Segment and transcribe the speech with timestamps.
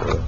[0.00, 0.18] بشه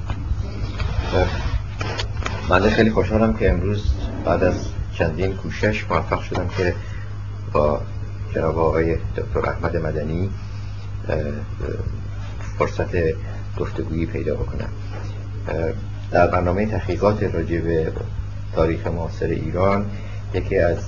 [2.49, 3.91] من خیلی خوشحالم که امروز
[4.25, 4.55] بعد از
[4.95, 6.75] چندین کوشش موفق شدم که
[7.53, 7.81] با
[8.35, 10.31] جناب آقای دکتر احمد مدنی
[12.59, 12.91] فرصت
[13.59, 14.69] گفتگویی پیدا بکنم.
[16.11, 17.93] در برنامه تحقیقات راجع به
[18.55, 19.91] تاریخ معاصر ایران
[20.35, 20.79] یکی از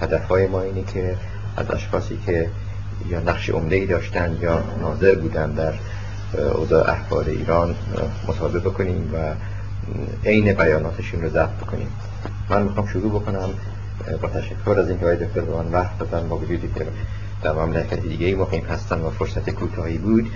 [0.00, 1.16] هدفهای ما اینه که
[1.56, 2.50] از اشخاصی که
[3.08, 5.74] یا نقش عمده داشتن یا ناظر بودن در
[6.38, 7.74] اوضاع احوال ایران
[8.28, 9.34] مصاحبه بکنیم و
[10.28, 11.88] عین بیاناتشون رو ضبط بکنیم.
[12.50, 13.48] من می‌خوام شروع بکنم
[14.22, 16.86] با تشکر از اینکه آقای دکتر به من وقت دادن با وجودی که
[17.42, 20.30] در مملکت دیگه مقیم هستن و فرصت کوتاهی بود.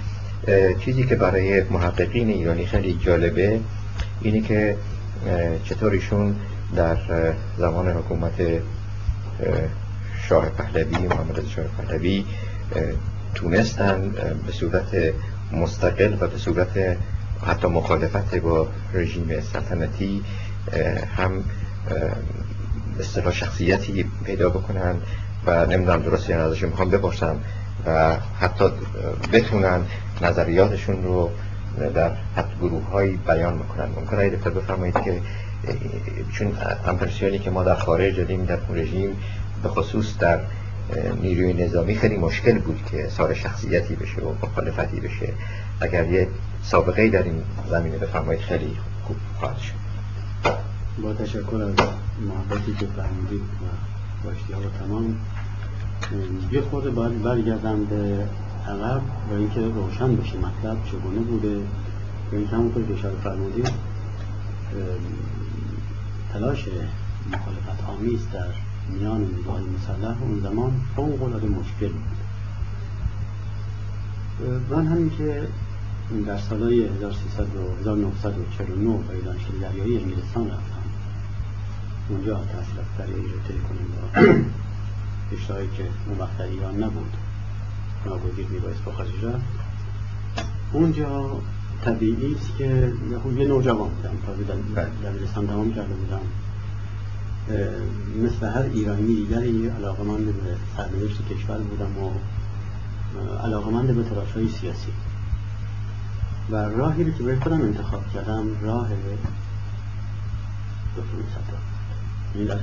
[0.80, 3.60] چیزی که برای محققین ایرانی خیلی جالبه
[4.20, 4.76] اینه که
[5.64, 6.36] چطور ایشون
[6.76, 6.96] در
[7.58, 8.32] زمان حکومت
[10.28, 12.24] شاه پهلوی محمد شاه پهلوی
[13.34, 14.10] تونستن
[14.46, 15.12] به صورت
[15.52, 16.96] مستقل و به صورت
[17.46, 20.24] حتی مخالفت با رژیم سلطنتی
[21.16, 21.44] هم
[23.00, 24.94] اصطلاح شخصیتی پیدا بکنن
[25.46, 27.36] و نمی‌دونم درست یا ازشون می‌خوام بپرسم
[27.86, 28.64] و حتی
[29.32, 29.80] بتونن
[30.22, 31.30] نظریاتشون رو
[31.94, 35.20] در حتی گروه هایی بیان می‌کنن ممکنه ای دکتر بفرمایید که
[36.32, 36.52] چون
[36.86, 39.16] امپرسیونی که ما در خارج دادیم در رژیم
[39.62, 40.40] به خصوص در
[41.22, 45.32] نیروی نظامی خیلی مشکل بود که سار شخصیتی بشه و مخالفتی بشه.
[45.80, 46.28] اگر یه
[46.62, 49.74] سابقه در این زمینه بفرمایید خیلی خوب خواهد شد.
[51.02, 51.86] با تشکر از
[52.20, 55.16] محبتی که فرمودید و و تمام.
[56.52, 58.26] یه خورده باید برگردم به
[58.68, 61.60] عقب و اینکه روشن بشه مطلب چگونه بوده.
[62.32, 63.70] این همونطور که اشاره فرمودید
[66.32, 66.64] تلاش
[67.32, 72.18] مخالفت آمیز در میان نیروهای مسلح اون زمان فوق العاده مشکل بود.
[74.70, 75.48] من همین که
[76.26, 80.82] در سالهای 1300 و 1949 به دانشگاه دریایی انگلستان رفتم.
[82.08, 84.20] اونجا تحصیلات دریایی رو طی کنیم با
[85.36, 87.16] اشتهایی که اون وقت در ایران نبود.
[88.06, 89.44] ناگزیر میبایست با خارج رفت.
[90.72, 91.40] اونجا
[91.84, 92.92] طبیعی است که
[93.36, 94.16] یه نوجوان بودم.
[94.26, 96.20] تازه در دبیرستان تمام کرده بودم.
[98.22, 102.10] مثل هر ایرانی دیگری علاقمند به سرنوشت کشور بودم و
[103.44, 104.92] علاقمند به تلاش های سیاسی.
[106.50, 108.88] و راهی رو که به خودم انتخاب کردم راه
[110.96, 111.58] دکتر صدرا
[112.34, 112.58] یعنی در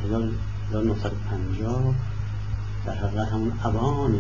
[0.72, 1.96] 1950
[2.86, 4.20] در حقیقت همون اوان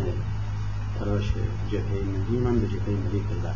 [0.99, 1.31] تلاش
[1.71, 3.55] جبهه ملی من به جبهه ملی پیوستم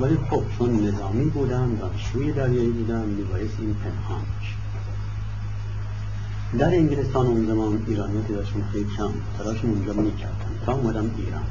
[0.00, 4.22] ولی خب چون نظامی بودم دانشجوی دریایی بودم میبایست این پنهان
[6.58, 10.34] در انگلستان اون زمان ایرانیاتی داشتون خیلی کم تلاشم اونجا می‌کردن.
[10.66, 11.42] تا اومدم ایران.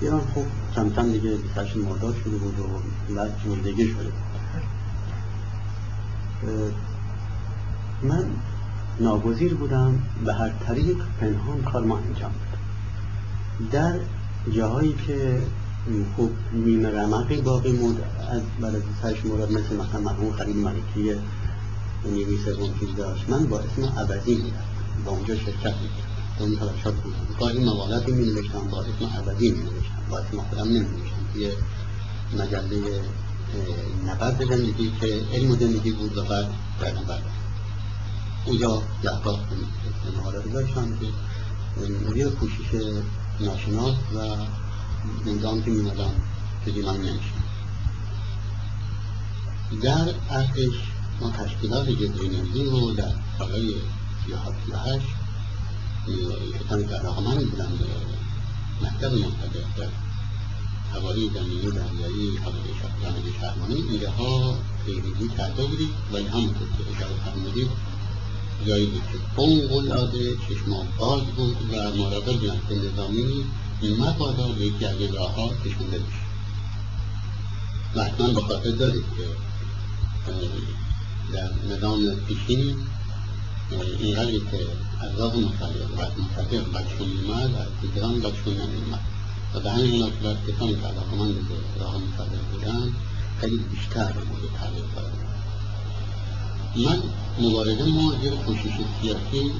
[0.00, 0.44] ایران خب
[0.74, 4.12] کم کم دیگه 28 مرداد شده بود و بعد جلدگی شده
[8.02, 8.24] من
[9.00, 13.94] ناگزیر بودم به هر طریق پنهان کار ما انجام بدم در
[14.52, 15.42] جاهایی که
[16.16, 21.16] خوب نیمه رمقی باقی مود از از 28 مرداد مثل مثلا مرحوم خرید ملکیه
[22.06, 23.28] نیروی سوم چیز داشت.
[23.28, 24.52] من با اسم عبدی
[25.04, 26.16] با اونجا شرکت می‌کردم.
[26.38, 27.26] اون تلاشات بودم.
[27.40, 31.52] گاهی موالاتی می نوشتم با اسم عبدی می نوشتم با اسم خودم نمی نوشتم یه
[32.38, 33.00] مجله
[34.06, 36.48] نبرد زندگی که علم زندگی بود و بعد
[36.98, 37.22] نبرد.
[38.46, 39.40] اونجا گهگاه
[40.16, 41.06] مهارت داشتم که
[42.16, 42.70] یه کوشش
[43.40, 44.36] ناشناس و
[45.30, 46.10] نظام که میمدم
[46.64, 47.42] که من نمیشم
[49.82, 50.74] در ارتش
[51.20, 53.74] ما تشکیلات جبرینندی رو در سالهای
[54.26, 55.06] سیاه سیاهشت
[56.60, 57.86] کسانی که علاقمند بودن به
[58.86, 59.88] مکتب منطقه در
[60.94, 62.38] هوایی زمینی دریایی
[63.02, 67.68] جامعه شهرمانی ایده ها پیریزی کرده بودید ولی همونطور که اشاره فرمودید.
[68.66, 73.44] جایی بود که فوق العاده چشمان باز بود و مراقب جنس نظامی
[73.98, 76.26] مبادا به یکی از راه ها کشونده بشه
[77.94, 79.26] و حتما به خاطر دارید که
[81.32, 82.76] در نظام پیشین
[84.00, 84.58] اینقدری که
[85.00, 89.00] از راه مصدق و از مصدق بچون میمد از دیگران بچون نمیمد
[89.54, 92.92] و به همین مناسبت کسانی که علاقمند به راه مصدق بودن
[93.40, 95.12] خیلی بیشتر مورد تغییر قرار
[96.76, 97.02] من
[97.38, 99.52] مبارزه ما زیر کوشش سیاسی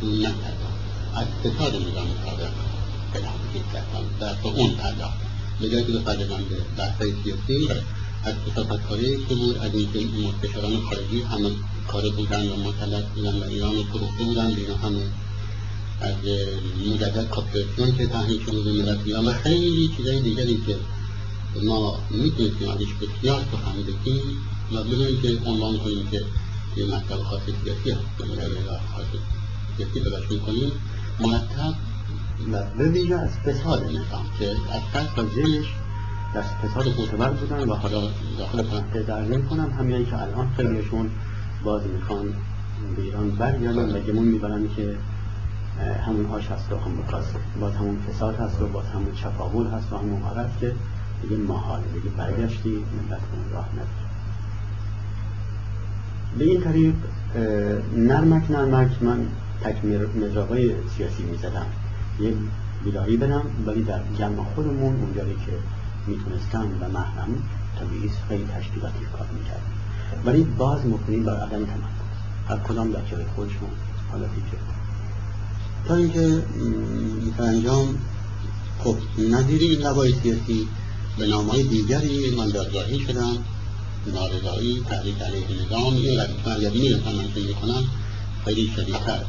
[0.00, 0.74] شروع نکردم
[1.14, 2.50] از فساد نظام سابق
[3.12, 5.18] بلحظه کردم در اون پرداخت
[5.60, 7.68] به جایی که بپردازم به بحثهای سیاسی
[8.24, 11.50] از کتابتکاری که بود از اینکه مستشاران خارجی همه
[11.88, 15.02] کار بودن و مسلط بودن و ایران رو فروخته بودن بینا همه
[16.00, 16.14] از
[16.92, 20.76] مجدد کاپیتاسیون که تحمیل شده به ملت ایران و خیلی چیزای دیگری که
[21.62, 24.22] ما می‌تونستیم ازش بسیار سخن بگیم
[24.72, 26.24] و بدونیم که عنوان کنیم که
[26.76, 28.04] یه مطلب خاص سیاسی هست
[28.94, 29.06] خاص
[29.76, 30.72] سیاسی بلاش می‌کنیم
[31.20, 31.74] مرتب
[32.52, 35.66] و به ویژه از فساد نظام که از قصد و ذهنش
[36.42, 38.00] فساد معتبر بودن و حالا
[38.38, 41.10] داخل پرانتز در کنم همیایی که الان خیلیشون
[41.64, 42.26] باز می‌خوان
[42.96, 44.96] به ایران برگردن و گمون می‌برن که
[46.06, 47.24] همون هاش هست و همون باز,
[47.60, 50.74] باز همون فساد هست و باز همون چپاول هست و همون عرض که
[51.22, 53.88] دیگه محاله دیگه برگشتی ملت اون راه نداره.
[56.38, 56.94] به این طریق
[57.96, 59.26] نرمک نرمک من
[59.64, 61.66] تکمیر مجراهای سیاسی می‌زدم.
[62.20, 62.34] یه
[62.84, 65.52] بیداری بدم ولی در جمع خودمون اونجایی که
[66.06, 67.42] می‌تونستم و محرم
[67.80, 69.62] طبیعی خیلی تشکیلاتی کار می‌کرد.
[70.24, 72.04] ولی باز مکنیم بر عدم تمرکز.
[72.48, 73.70] هر کدام در جای خودشون
[74.12, 74.58] حالا دیگه.
[75.88, 76.42] تا اینکه
[77.38, 77.98] انجام
[78.78, 79.82] خب نظیری این
[80.22, 80.68] سیاسی
[81.18, 83.36] به نامهای دیگری من دادگاهی شدم.
[84.14, 87.84] نارضایی تحریک علیه نظام این من یاد می‌رسم من فکر کنم.
[88.44, 89.24] خیلی شدیدتر.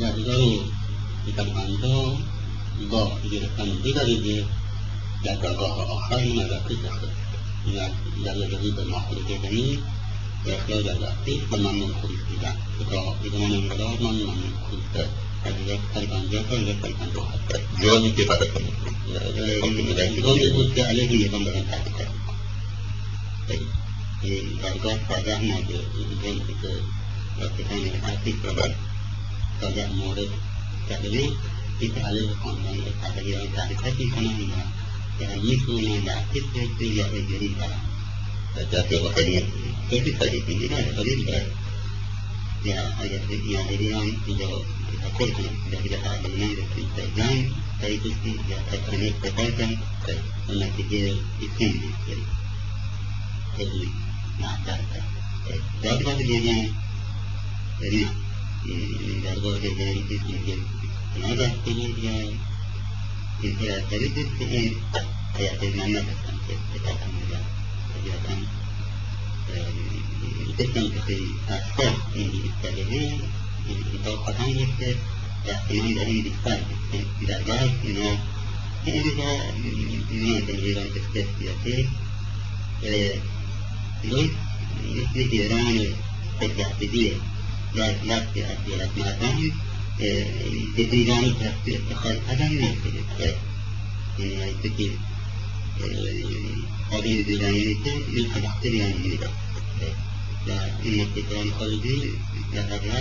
[0.00, 0.40] در هزار
[1.86, 2.16] و
[2.90, 3.64] با گرفتن.
[3.64, 4.44] دقیقه
[5.24, 6.78] در درگاه آخر من از اپریل
[8.24, 9.78] در یادگی به ماحول دومی
[10.44, 15.06] به اخلاق در اپریل و ممنون خروج که تا زمان انقلاب من ممنون خروج
[15.44, 17.82] حقیقت پنجاه تا از پنجاه هست.
[17.82, 18.48] جانی که فقط
[20.22, 22.08] جانی بود که علیه نظام دارن تحقیقات
[24.62, 25.80] درگاه پردح ماده
[26.22, 26.68] جانی که
[27.40, 30.28] دستان حقیق و بعد مورد
[30.88, 31.32] تقریب
[31.88, 34.54] که علیه خاندان پهلویان تحریکات می‌کنن و
[35.20, 37.80] دارن می‌تونن در فکر یا اجری برن
[38.72, 39.44] دست و خیلی
[39.90, 41.46] خیلی خیلی خیلی نه خیلی بر
[42.64, 43.20] یا اگر
[43.52, 44.48] ناظری هم اینجا
[45.02, 49.78] تفکر کنم در دیگه پهلویان رسید در جنگ سعی کشید یا تکنه سپاسن
[50.48, 50.52] و
[61.16, 64.14] نتیجه ایسون بود خیلی محتر کرد درگاه دوم نه درگاه دوم ایسون هذا الخروج طريق
[64.18, 64.74] السؤال
[65.36, 67.44] هيعطينا نفسا في اتفاق المجال
[67.94, 68.38] طبيعة
[70.58, 71.18] قسم في
[71.48, 73.20] أشخاص يستخدمون
[73.94, 74.96] متوقعان وقت
[75.48, 76.58] احتمال داریم بیشتر
[77.28, 78.10] در بعض اینا
[78.86, 79.22] اونجا
[80.10, 81.88] اینا تغییران بسیار سیاسی
[84.02, 84.36] درست
[84.84, 85.94] مثل ایران
[89.98, 91.34] dünyanın
[92.02, 93.36] kalpten nefret
[94.18, 94.90] dünyadaki
[96.92, 99.30] هذه البدايات من البكتيريا المريضة
[100.46, 102.12] لأن التكرار القلبي
[102.54, 102.98] ظهرنا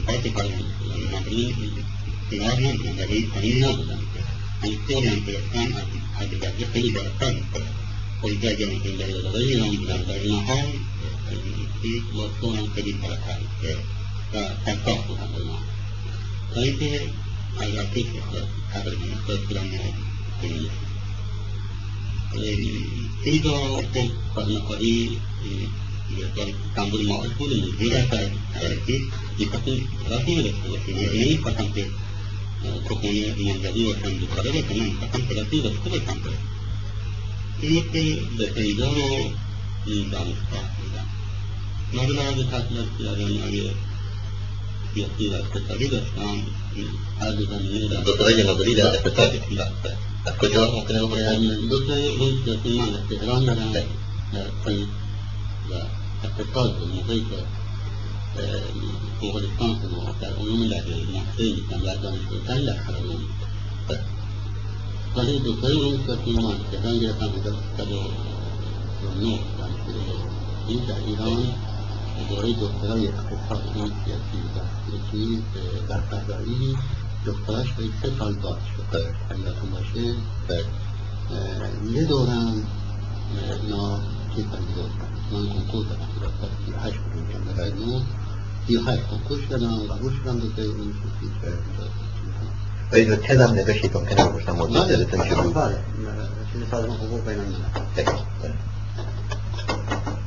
[0.00, 0.66] کار که کارم
[1.16, 1.54] نبرین
[2.30, 3.98] کنار نبودم در این پایین نبودم
[16.68, 18.20] من आजादी के
[18.72, 18.96] कारण
[19.46, 19.78] पुराना
[23.18, 24.04] Tentu waktu
[24.36, 25.16] pernah kali
[26.36, 27.88] dari kampung mau pun jadi
[44.98, 46.44] يصير التسريب الشام
[47.20, 49.42] عادة إلى بطريقة نظرية التسريب
[50.28, 53.84] الكجور ممكن يقول البطريق هي تسمى الاستدرام على
[56.24, 57.24] الاقتصاد المحيط
[59.22, 63.28] مغولستان في المواقع العلوم المحسين كان لازم الإنسان لا حرمون
[65.16, 67.88] طريق الطريق مستثمرات كان يفهم درس
[69.04, 71.52] ممنوع يعني في إيران
[72.30, 75.42] ضريبة الطريق اقتصاد سياسي و سیاسی
[75.88, 76.76] در قضایی
[77.26, 78.96] دکتراش به سه سال باز شد.
[79.30, 80.14] اگرتون باشه
[81.92, 82.66] یه دورم
[83.62, 84.00] اینا
[84.34, 84.98] چیز پذیرفت
[85.32, 86.94] من کنکور دکتر سی و هشت
[87.32, 88.00] که در نو
[88.66, 90.94] سی و هشت کنکور شدم قبول شدم دکتر این
[92.92, 95.78] ولی تزم نوشید ممکنه بپرسم موضوع دلتون چی بود؟ بله.
[96.52, 98.54] چیز سازمان حقوق بین الملل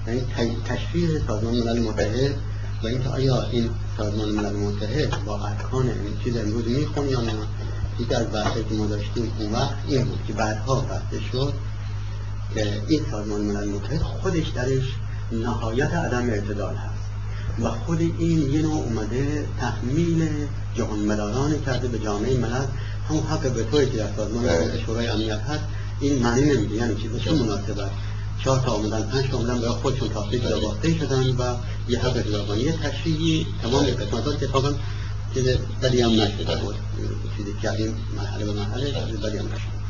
[0.08, 2.36] یعنی تشریح سازمان ملل متحد
[2.84, 7.34] و اینکه آیا این سازمان ملل متحد با ارکان این چیز امروز میخون یا نه؟
[8.00, 11.54] یکی از بحثی که ما داشتیم اون وقت این بود که بعدها بحث شد
[12.54, 14.84] که این سازمان ملل متحد خودش درش
[15.32, 17.02] نهایت عدم اعتدال هست
[17.60, 20.30] و خود این یه نوع اومده تحمیل
[20.76, 22.66] جهان مداران کرده به جامعه ملل.
[23.10, 24.46] همون حق به توی که در سازمان
[24.86, 25.64] شورای امنیت هست
[26.00, 26.76] این معنی نمیده.
[26.76, 27.90] یعنی چیز چه مناسبت؟
[28.44, 31.56] چهار تا آمدن پنج تا آمدن برای خودشون تافریق داباسته شدن و
[31.88, 34.76] یه حق خلافانی یه تشریحی تمام قسمتات کتابم
[35.34, 35.48] چیز
[35.82, 36.76] بدی هم نشده بود
[37.38, 39.82] چیزی کردیم مرحله به مرحله بدی هم نشده.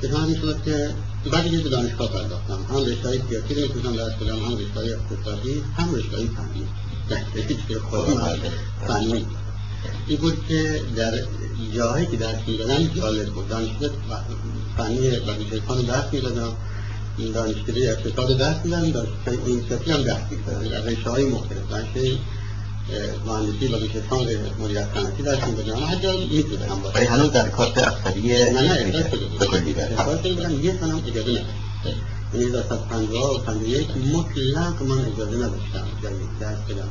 [0.00, 0.94] به همین صورت که
[1.32, 4.92] بعد به دانشگاه پرداختم هم رشته های سیاسی رو می‌تونم درس بدم هم رشته های
[4.92, 6.68] اقتصادی هم رشته های فنی
[7.08, 8.36] در خودم
[8.88, 9.26] فنی.
[10.06, 11.12] این بود که در
[11.74, 13.48] جاهایی که درس می‌دادم جالب بود.
[13.48, 13.90] دانشگاه
[14.76, 16.52] فنی بلوچستان درس می‌دادم.
[17.34, 18.90] دانشکده اقتصاد درس می‌دادم.
[18.90, 20.68] دانشکده اینسیاسی هم درس می‌دادم.
[20.68, 21.70] در رشته های مختلف.
[21.70, 22.18] دانشکده
[23.26, 24.26] مهندسی بلوچستان
[24.60, 25.94] مدیریت صنعتی درس می‌دادم.
[26.02, 26.98] جا می‌تونم باشه.
[26.98, 31.46] هنوز در کارت افسری نه نه احساس بودم یه سنم اجازه نداشت.
[32.34, 35.86] یعنی از پنجاه و پنجاه یک مطلق من اجازه نداشتم.
[36.40, 36.88] درس بدم.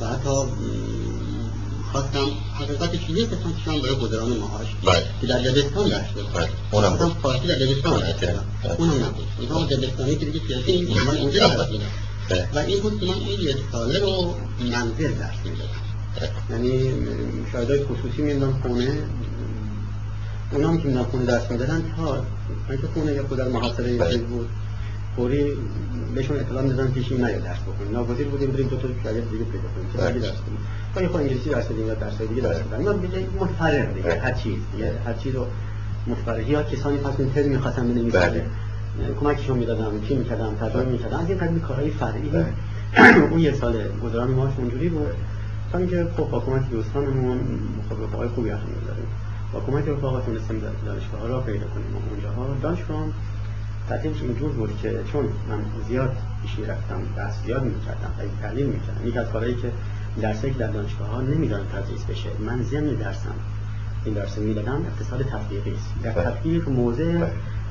[0.00, 0.30] و حتی
[1.96, 4.66] خواستم حقیقتش یک قسمت شما برای قدران معاش
[5.20, 8.44] که در دبستان درس بدم اونم خواستم فارسی در دبستان درس بدم
[8.78, 9.26] اونم نبود.
[9.38, 11.68] اونها دبستانی که دیگه سیاسی این من اونجا درس
[12.54, 15.80] و این بود که من این یک ساله رو منزل درس می‌دادم.
[16.50, 16.92] یعنی
[17.52, 18.98] شاهدای خصوصی میدم خونه.
[20.52, 22.24] اونا هم که میدن خونه درس می‌دادن تا
[22.68, 24.48] من که خونه یا در محاصره بود.
[25.16, 25.52] فوری
[26.14, 29.44] بهشون اطلاع می‌دادن پیش این نیا درس بکنیم ناگزیر بودیم بریم دو تا شاگرد دیگه
[29.44, 29.88] پیدا کنیم.
[29.92, 30.58] که دیگه درس کنیم
[30.92, 34.32] خواهی خواهی انگلیسی درس بدیم یا درس دیگه درس بدن یا دیگه متفرق دیگه هر
[34.32, 35.46] چیز دیگه هر چیز رو
[36.06, 38.40] متفرق یا کسانی پس این ترم می‌خواستن بنویسن.
[39.20, 42.30] کمکشون می‌دادم چی می‌کردم ترجمه می‌کردم از این قبیل کارهای فرعی.
[43.30, 45.14] اون یه سال گذران ماش اونجوری بود.
[45.72, 47.40] تا اینکه خب حکومت دوستانمون
[47.90, 49.06] خب رفاقای خوبی اخیر داریم.
[49.52, 51.86] حکومت رفاقا تونستیم دانشگاه را پیدا کنیم.
[52.10, 53.04] اونجاها دانشگاه
[53.88, 59.06] ترتیبش اینجور بود که چون من زیاد پیش می‌رفتم بحث زیاد می‌کردم خیلی تحلیل می‌کردم
[59.08, 59.72] یک از کارهایی که
[60.20, 63.34] درسایی که در دانشگاه ها نمیدارن تدریس بشه من ضمن درسم
[64.04, 65.94] این درس می‌دادم اقتصاد تطبیقی است.
[66.02, 67.26] در تطبیق موضع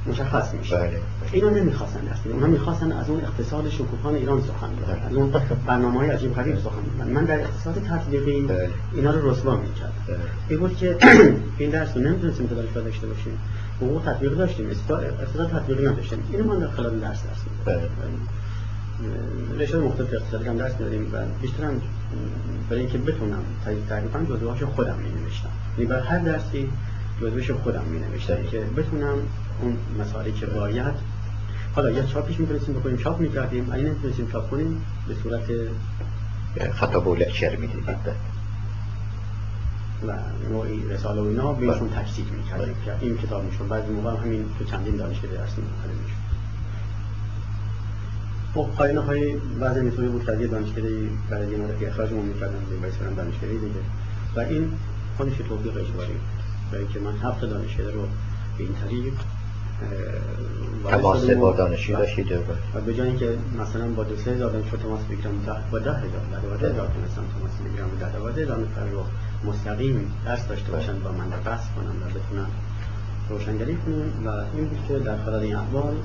[0.07, 0.77] مشخص میشه.
[0.77, 0.99] بله.
[1.31, 2.33] اینا نمی‌خواستن بدن.
[2.33, 5.33] اونا می‌خواستن از اون اقتصاد شکوفان ایران سخن بگن از اون
[5.67, 7.11] برنامه های عجیب غریب سخن بگن.
[7.11, 8.69] من در اقتصاد تطبیقی بله.
[8.93, 9.93] اینا رو رسوا می‌کردم.
[10.07, 10.17] بله.
[10.49, 10.97] این بود که
[11.57, 13.39] این درس رو نمی‌تونستیم که دانشگاه داشته باشیم.
[13.81, 17.77] حقوق تطبیق داشتیم اقتصاد تطبیقی نداشتیم اینو من در خلال درس درس
[19.57, 21.81] رشته مختلف اقتصادی هم درس می‌دادیم و بیشتر هم
[22.69, 23.43] برای اینکه بتونم
[23.89, 26.69] تقریبا جزوهاش خودم می نوشتم یعنی بر هر درسی
[27.21, 29.17] جزوهش خودم می نوشتم که بتونم
[29.61, 30.95] اون مسائلی که باید
[31.75, 35.43] حالا یا چاپش می‌تونستیم بکنیم چاپ می‌کردیم اگه نمی‌تونستیم چاپ کنیم به صورت
[36.73, 37.85] خطاب و لکچر می‌دیدید
[40.07, 40.13] و
[40.49, 44.65] نوعی رساله و اینا بهشون تجسید می‌کردیم که این کتاب میشون بعضی موقع همین تو
[44.65, 46.17] چندین دانشگاه درس می‌کنیم میشون
[48.53, 52.75] خب پایین های بعضی اینطوری بود که یه دانشگاهی برای یه مدتی اخراجمون می‌کردن به
[52.75, 53.81] باعث برم دانشگاهی دیگه.
[54.35, 54.71] و این
[55.17, 56.15] خودش توفیق اجباری
[56.71, 58.01] برای اینکه من هفت دانشگاه رو
[58.57, 59.13] به این طریق
[60.89, 62.31] تماس با دانشجو داشتید
[62.75, 65.31] و به جای اینکه مثلا با دو سه هزار دانشجو تماس بگیرم
[65.71, 69.03] با ده هزار ده دوازده هزار تونستم تماس بگیرم و ده دوازده هزار نفر رو
[69.45, 72.47] مستقیم درس داشته باشن با من بحث کنم و بتونم
[73.29, 75.95] روشنگری کنم و این بود که در خلال این احوال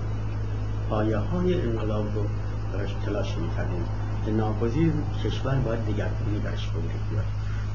[0.91, 2.25] پایه های انقلاب رو
[2.73, 3.85] براش تلاش می‌کردیم.
[4.25, 4.93] که ناگزیر
[5.25, 7.25] کشور باید دگرگونی برش وجود بیاد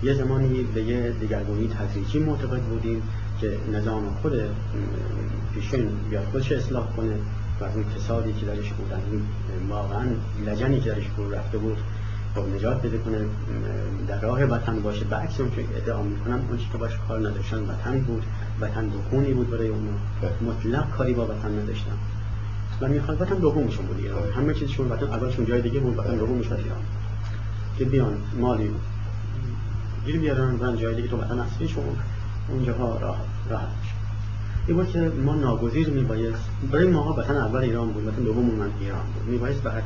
[0.04, 3.02] یه زمانی به یه دگرگونی تدریجی معتقد بودیم
[3.42, 4.34] که نظام خود
[5.54, 7.16] پیشین بیاد خودش اصلاح کنه
[7.60, 9.00] و از اون کسادی که درش بود از
[9.70, 10.06] واقعا
[10.46, 11.78] لجنی که درش بود رفته بود
[12.36, 13.18] خب نجات بده کنه
[14.08, 15.06] در راه وطن باشه.
[15.06, 18.24] به عکس اون که ادعا می‌کنم اون که باش کار نداشتن وطن بود
[18.62, 19.88] وطن دخونی بود برای اون.
[20.42, 21.98] مطلق کاری با وطن نداشتن.
[22.82, 26.48] و می‌خواد وطن دومشون بود ایران همه چیزشون وطن اولشون جای دیگه بود وطن دومش
[26.48, 26.82] بود ایران
[27.78, 28.72] که بیان مالی
[30.06, 31.84] گیر بیارن و جای دیگه تو وطن اصلیشون
[32.50, 33.18] اونجاها راه
[33.50, 33.68] راحت
[34.68, 38.70] این بود که ما ناگزیر میبایست برای ماها وطن اول ایران بود وطن دوم من
[38.80, 39.30] ایران بود.
[39.30, 39.82] میبایست به هر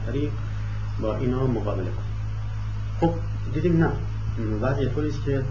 [1.01, 2.08] با اینا مقابله کنیم
[2.99, 3.13] خب
[3.53, 3.91] دیدیم نه.
[4.61, 5.43] وضع است که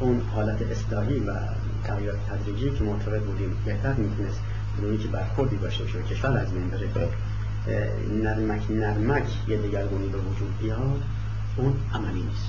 [0.00, 1.32] اون حالت اصلاحی و
[1.84, 4.40] تغییرات تدریجی که معتقد بودیم بهتر می‌تونست
[4.78, 6.88] بدونی که برخوردی باشه و کشور از بین بره
[8.22, 11.02] نرمک نرمک یه دگرگونی به وجود بیاد
[11.56, 12.48] اون عملی نیست.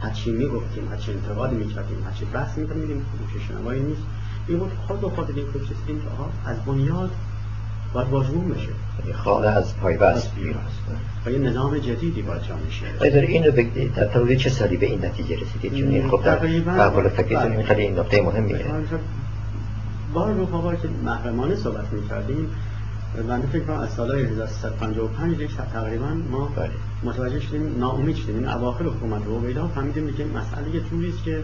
[0.00, 4.02] هرچی می‌گفتیم هرچی انتقاد می‌کردیم هرچی بحث می‌کردیم میدیم گوش شنوایی نیست.
[4.48, 7.10] این بود خود به خود این که که آها از بنیاد
[7.92, 8.68] باید واژگون بشه.
[9.14, 10.54] خانه از پایبست بیرون
[11.26, 12.86] و یه نظام جدیدی باید جا میشه.
[13.00, 16.36] آیا اینو بگید در طول چه سالی به این نتیجه رسیدید چون این خب در
[16.36, 17.56] قبل فکر بله.
[17.56, 18.64] این خیلی این نقطه مهمیه
[20.14, 22.48] با رفقا که محرمانه صحبت می‌کردیم
[23.28, 26.70] بنده فکر کنم از سالهای 1355 یک تقریبا ما بله.
[27.02, 28.34] متوجه شدیم ناامید شدیم.
[28.34, 31.42] این اواخر حکومت رو بیدا فهمیدیم که مسئله یه جوری است که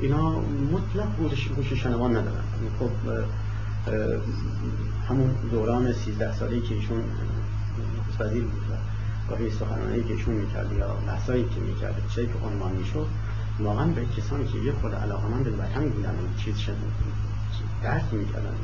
[0.00, 0.30] اینا
[0.72, 1.08] مطلق
[1.56, 2.44] هوش شنوان ندارن.
[2.78, 2.90] خب
[5.08, 7.04] همون دوران 13 سالی که ایشون
[8.20, 8.74] وزیر بود و
[9.30, 13.06] گاهی سخنرانی که ایشون می‌کرد یا بحثایی که می‌کرد چیزی که عنوان می‌شد
[13.60, 16.76] واقعا به کسانی که یه خود علاقمند به وطن بودن چیز شد
[17.82, 18.54] درک می‌کردن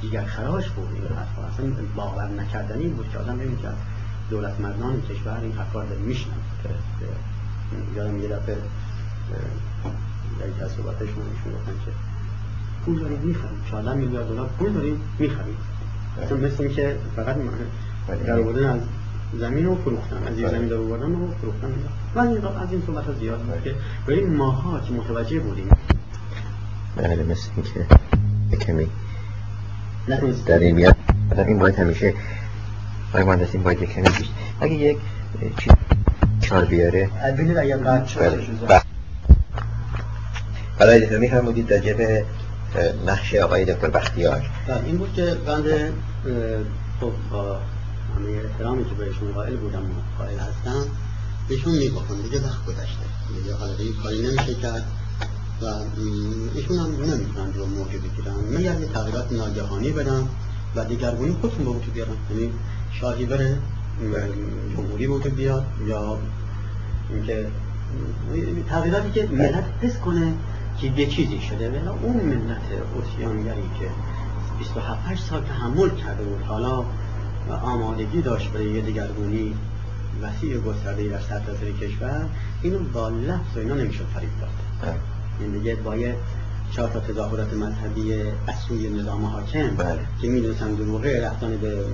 [0.00, 0.88] دیگر خراش بود.
[0.94, 1.66] این حرفا اصلا
[1.96, 3.68] باور نکردنی بود که آدم ببین که
[4.30, 6.32] دولت مردان کشور این حرفا رو میشنن
[7.96, 8.56] یادم یه دفعه
[10.48, 11.92] یکی از صحبتشون ایشون گفتن که
[12.84, 15.56] پول داریم می‌خریم 14 میلیارد دلار پول داریم می‌خریم
[16.22, 17.36] اصلا مثل این که فقط
[18.08, 18.22] بله.
[18.26, 18.80] در آوردن از
[19.38, 20.56] زمین رو فروختن از زیر بله.
[20.56, 21.74] زمین در آوردن رو فروختن
[22.14, 23.62] و این از این صحبت ها زیاد بله.
[23.64, 23.74] که
[24.06, 25.68] به این ماها که متوجه بودیم
[26.96, 27.86] بله مثل این که
[28.50, 28.88] یه کمی
[30.46, 30.96] در این میاد
[31.30, 32.14] آدم این باید همیشه
[33.10, 34.08] آقای مهندس این باید یک کمی
[34.60, 34.98] اگه یک
[35.58, 35.72] چیز
[36.40, 38.36] چار بیاره ببینید اگر قد شد بله
[38.68, 38.82] بله.
[40.78, 42.24] حالا اجازه میفرمودید در جبه
[43.06, 44.50] نقش آقای دکتر بختیار.
[44.68, 45.92] بله، این بود که بنده
[47.00, 47.58] خب با
[48.16, 50.84] همه احترامی که بهشون قائل بودم و قائل هستم
[51.48, 53.04] بهشون می‌گفتم دیگه وقت گذشته.
[53.42, 54.84] دیگه حالا دیگه کاری نمیشه کرد
[55.62, 55.64] و
[56.54, 58.34] ایشون هم نمی‌تونن رو موجه بگیرن.
[58.58, 60.28] مگر یه تغییرات ناگهانی بدم
[60.76, 62.52] و دیگرگونی خودشون به وجود بیارن؟ یعنی
[62.92, 63.58] شاهی بره
[64.76, 66.18] جمهوری به وجود بیاد یا
[67.10, 67.46] اینکه
[68.68, 70.32] تغییراتی که ملت حس کنه
[70.82, 72.60] که یه چیزی شده ولی اون ملت
[72.94, 73.86] اوسیانگری که
[74.58, 76.84] 27 سال تحمل کرده بود حالا
[77.62, 79.54] آمادگی داشت برای یه دگرگونی
[80.22, 82.26] وسیع و گسترده در سرتاسر کشور
[82.62, 84.94] اینو با لفظ و اینا نمی‌شد فریب داد
[85.40, 86.16] این دیگه با یه
[86.70, 88.14] چهار تا تظاهرات مذهبی
[88.46, 89.98] از سوی نظام حاکم بله.
[90.22, 91.84] که می‌دونستن دروغه رفتن به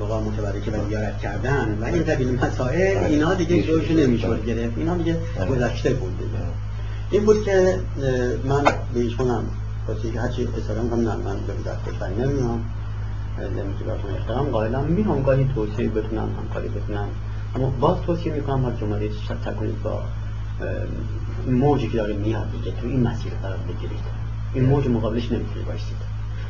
[0.00, 3.06] بقا متبرکه و زیارت کردن و این قبیل مسائل بله.
[3.06, 3.62] اینا دیگه.
[3.62, 4.54] جوش نمی‌شد بله.
[4.54, 5.46] گرفت اینا دیگه بله.
[5.46, 6.71] گذشته بود دیگه بله.
[7.12, 7.78] این بود که
[8.44, 9.44] من به ایشونم
[9.88, 12.64] کسی که هرچی اصلا هم نه من به در کشوری نمیام.
[13.38, 14.84] نمی که براتون احترام قائلم.
[14.84, 17.08] میام گاهی توصیه بتونم همکاری بتونم.
[17.56, 20.02] اما باز توصیه می‌کنم هر جمعه شد کنید با
[21.46, 24.00] موجی که داره میاد دیگه تو این مسیر قرار بگیرید.
[24.54, 25.96] این موج مقابلش نمی‌تونید بایستید.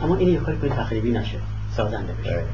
[0.03, 1.39] اما این یه کاری کنید تخریبی نشه
[1.77, 2.31] سازنده بشه.
[2.31, 2.45] بله.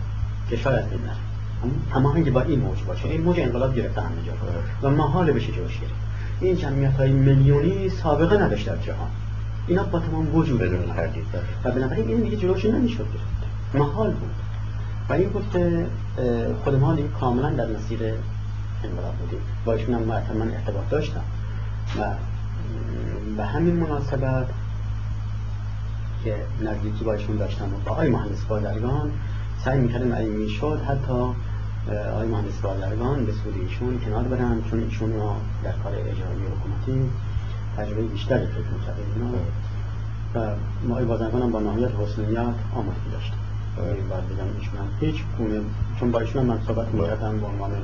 [0.50, 1.16] کشور از بین نره.
[1.62, 4.88] اما هماهنگی با این موج باشه این موج انقلاب گرفته همه جا.
[4.88, 6.07] و محال بشه جلوش گرفت
[6.40, 9.08] این جمعیت های میلیونی سابقه نداشت در جهان.
[9.66, 10.94] اینا با تمام وجود بدون.
[10.94, 11.24] تردید.
[11.64, 12.98] و بنابراین این دیگه جلوش نمی‌شد.
[12.98, 14.30] گرفت محال بود.
[15.08, 15.86] و این بود که
[16.64, 18.00] خود ما دیگه کاملا در مسیر
[18.84, 19.40] انقلاب بودیم.
[19.64, 20.02] با ایشون هم
[20.38, 21.24] من ارتباط داشتم.
[22.00, 22.04] و
[23.36, 24.46] به همین مناسبت
[26.24, 29.10] که نزدیکی با ایشون داشتم و با آقای مهندس بازرگان
[29.64, 31.34] سعی می‌کردم اگه می‌شد حتی
[31.88, 37.10] آقای مهندس بازرگان به سود ایشون کنار برن چون ایشون را در کار اجرایی حکومتی
[37.76, 39.30] تجربه بیشتری فکر می‌کرده اینا.
[40.34, 40.56] و
[40.88, 42.54] ما آقای بازرگان هم با ناحیت حسنیت
[43.12, 43.38] داشتیم.
[43.78, 45.60] یعنی باید بگم ایشون هم هیچ گونه
[46.00, 47.82] چون با ایشون من صحبت می‌کردم به عنوان ام،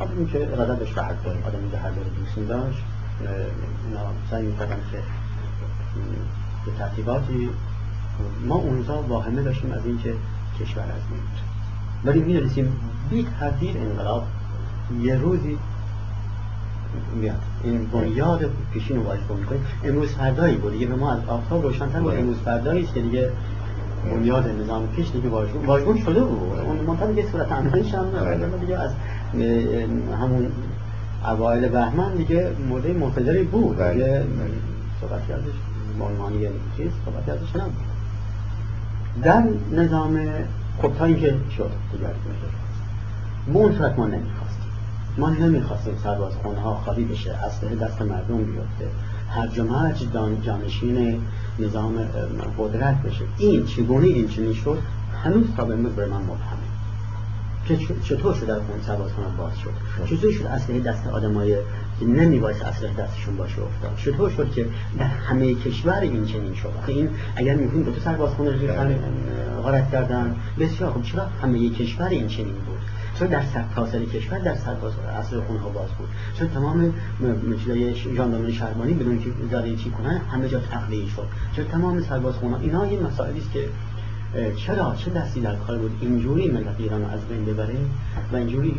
[0.00, 2.82] آدم این که ارادت بهش راحت داریم آدمی که هر داره دوست داشت
[3.86, 4.98] اینا سعی می‌کردم که
[6.66, 7.50] به ترتیباتی
[8.46, 10.14] ما اون روزا واهمه داشتیم از اینکه
[10.60, 11.51] کشور از میره
[12.04, 12.72] ولی می‌دونستیم
[13.10, 14.26] بی تردید انقلاب
[15.02, 15.58] یه روزی
[17.20, 17.36] میاد.
[17.64, 20.72] این بنیاد پیشین رو واجب می‌کنیم امروز فردایی بود.
[20.72, 22.20] دیگه به ما از آفتاب روشنتر بود بله.
[22.20, 23.30] امروز فردایی است که دیگه
[24.04, 25.28] بنیاد نظام پیش دیگه
[25.66, 26.58] واژگون شده بود.
[26.58, 28.58] اون منتها دیگه صورت عملیش هم بله.
[28.60, 28.90] دیگه از
[30.20, 30.46] همون
[31.26, 33.76] اوایل بهمن دیگه موضع منفجری بود.
[33.76, 33.92] بله.
[33.92, 34.24] دیگه
[35.00, 35.54] صحبت کردش
[35.98, 37.72] به عنوان یه چیز صحبت کردش نبود.
[39.22, 40.20] در نظام
[40.82, 42.06] خب تا اینکه شد دیگر
[43.48, 44.72] به ما نمی‌خواستیم.
[45.18, 48.88] ما نمی‌خواستیم سربازخانه ها خالی بشه اسلحه دست مردم بیفته.
[49.30, 50.06] هرج و مرج
[50.42, 51.20] جانشین
[51.58, 52.06] نظام ام،
[52.58, 53.24] قدرت بشه.
[53.38, 54.78] این چگونه این چنین شد؟
[55.24, 56.71] هنوز تا به من مبهمه
[57.68, 59.70] که چطور شد در خون سربازخانه باز شد؟
[60.06, 61.56] چطور شد اسلحه دست آدمای
[62.00, 64.66] که نمیبایست اسلحه دستشون باشه افتاد؟ چطور شد که
[64.98, 68.98] در همه کشور این چنین شد؟ این اگر میگیم دو تا سربازخانه رو ریختن
[69.62, 70.36] غارت کردن.
[70.58, 72.78] بسیار خب چرا همه کشور این چنین بود؟
[73.18, 76.92] چرا در سرتاسر کشور در سرباز اصل خونه ها باز بود؟ چرا تمام م-
[77.26, 81.64] م- چیزای ش- ژاندارمری شهربانی بدون که زده چی کنن همه جا تخلیه شد؟ چرا
[81.64, 83.64] تمام سرباز خونه اینا یه مسائلی است که
[84.56, 87.76] چرا؟ چه دستی در کار بود؟ اینجوری ملت ایران از بین ببره
[88.32, 88.74] و اینجوری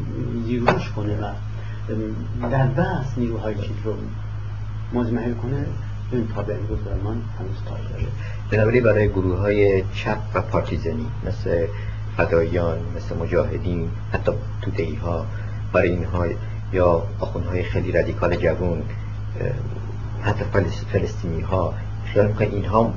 [0.46, 1.32] زیروش کنه و
[2.52, 3.96] در بحث نیروهای چیز رو
[4.94, 5.66] مزمحل کنه؟
[6.12, 8.08] این تا به امروز من هنوز تاریخ
[8.52, 11.68] بنابراین برای گروه های چپ و پارتیزنی مثل
[12.18, 15.26] فدایان مثل مجاهدین حتی توتهی ها
[15.74, 16.26] برای اینها
[16.74, 17.04] یا
[17.50, 18.84] های خیلی رادیکال جوون
[20.22, 20.44] حتی
[20.92, 21.74] فلسطینی ها
[22.06, 22.94] خیال می‌کنه اینها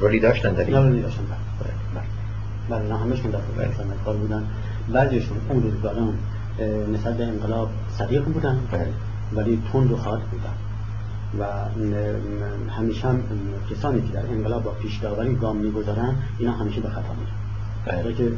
[0.00, 1.04] رولی داشتن در این
[2.70, 2.96] بله, بله.
[2.96, 3.38] همشون در
[4.04, 4.44] کار بودن
[4.92, 6.14] بعضیشون اون روزگاران
[6.94, 8.92] نسبت به انقلاب صدیق بودن بله.
[9.34, 10.52] ولی تند و خاط بودن
[11.38, 11.44] و
[12.70, 13.22] همیشه هم
[13.70, 18.14] کسانی که در انقلاب با پیش داوری گام می‌گذارن اینا همیشه به خطا میرن بله.
[18.14, 18.32] که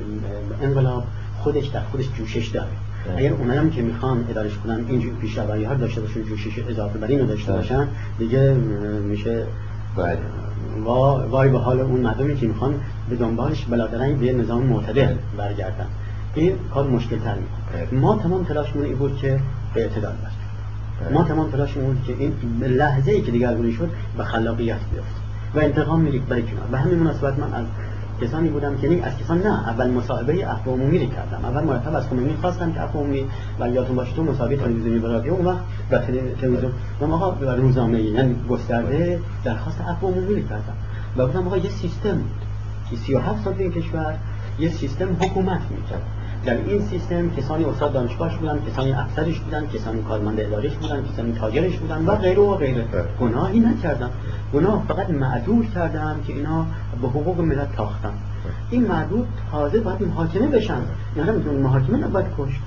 [0.62, 1.04] انقلاب
[1.38, 2.66] خودش در خودش جوشش داره
[3.06, 3.16] بله.
[3.18, 6.98] اگر اونایی هم که می‌خوان ادارش کنن اینجور پیش داوری ها داشته باشن جوشش اضافه
[6.98, 7.88] بر اینو داشته باشن
[8.18, 8.54] دیگه
[9.04, 9.46] میشه
[11.31, 12.74] وای به حال اون مردمی که می‌خوان
[13.11, 15.87] به دنبالش بلادرنگ به نظام معتدل برگردن.
[16.35, 18.00] این کار مشکل تر می‌کنه.
[18.00, 19.40] ما تمام تلاشمون این بود که
[19.74, 21.14] به اعتدال برسیم.
[21.14, 25.16] ما تمام تلاشمون بود که این لحظه ای که دیگرگونی شد به خلاقیت بیفت
[25.55, 26.66] و انتقام میریک برای کنار.
[26.70, 27.66] به همین مناسبت من از
[28.20, 29.68] کسانی بودم که از کسان نه.
[29.68, 31.44] اول مصاحبه عفو عمومی رو کردم.
[31.44, 33.24] اول مرتب از خمینی خواستم که عفو عمومی
[33.61, 35.98] و یادتون باشه تو مصاحبه تلویزیونی و اون وقت و
[36.40, 40.74] تلویزیون و آقا روزنامه یعنی گسترده درخواست عفو عمومی کردم.
[41.16, 42.18] و گفتم آقا یه سیستم
[42.90, 44.14] که 37 سال این کشور
[44.59, 46.02] یه سیستم حکومت می‌کرد.
[46.44, 51.33] در این سیستم کسانی استاد دانشگاهش بودن کسانی افسرش بودن کسانی کارمند ادارش بودن کسانی
[51.33, 52.85] تاجرش بودن و غیره و غیره.
[53.20, 54.11] گناهی نکردم
[54.55, 56.66] گناه فقط معدود کردم که اینا
[57.03, 58.12] به حقوق ملت تاختن.
[58.70, 60.81] این معدود تازه باید محاکمه بشن.
[61.16, 62.61] یعنی محاکمه نباید کشت.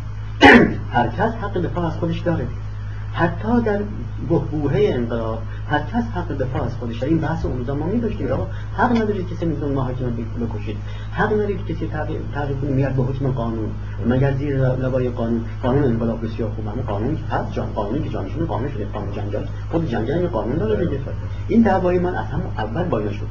[0.94, 2.48] هر کس حق دفاع از خودش داره.
[3.13, 3.80] حتی در
[4.30, 7.04] بحبوه انقلاب هر کس حق دفاع از خودش.
[7.04, 8.32] این بحث اون ما می‌داشتیم.
[8.32, 8.47] آقا
[8.78, 10.78] حق ندارید کسی میتون محاکمه بکشید.
[11.13, 11.88] حق ندارید کسی
[12.34, 13.69] تعقیب کنه میاد به حکم قانون.
[14.08, 18.45] مگر زیر لوای قانون؟ قانون انقلاب بسیار خوبه اما قانون هست جان قانونی که جانشون
[18.45, 20.99] قانون شده قانون جنگل خود جنگل قانون داره دیگه.
[21.47, 23.28] این دعوای من از همون اول باید شد.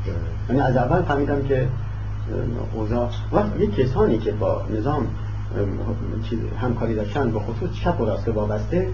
[0.48, 1.68] یعنی از اول فهمیدم که
[2.74, 5.06] اوضاع وقت یک کسانی که با نظام
[6.60, 8.88] همکاری داشتن به خصوص چپ و راست وابسته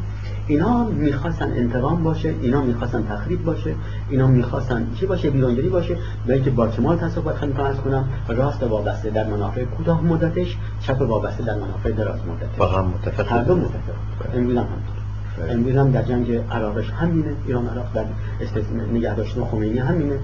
[0.49, 3.75] اینا می‌خواستن انتقام باشه اینا می‌خواستن تخریب باشه
[4.09, 5.97] اینا می‌خواستن چی باشه بیرانگری باشه.
[6.29, 11.45] و اینکه با کمال تصاحب خدمت کنم راست وابسته در منافع کوتاه مدتش چپ وابسته
[11.45, 12.59] در منافع دراز مدتش.
[12.59, 13.33] با هم متفق.
[13.33, 14.35] هر دو متفق.
[14.35, 14.67] امروز هم
[15.51, 18.05] امروز هم در جنگ عراقش همینه ایران عراق در
[18.93, 20.19] نگه داشتن خمینی همینه.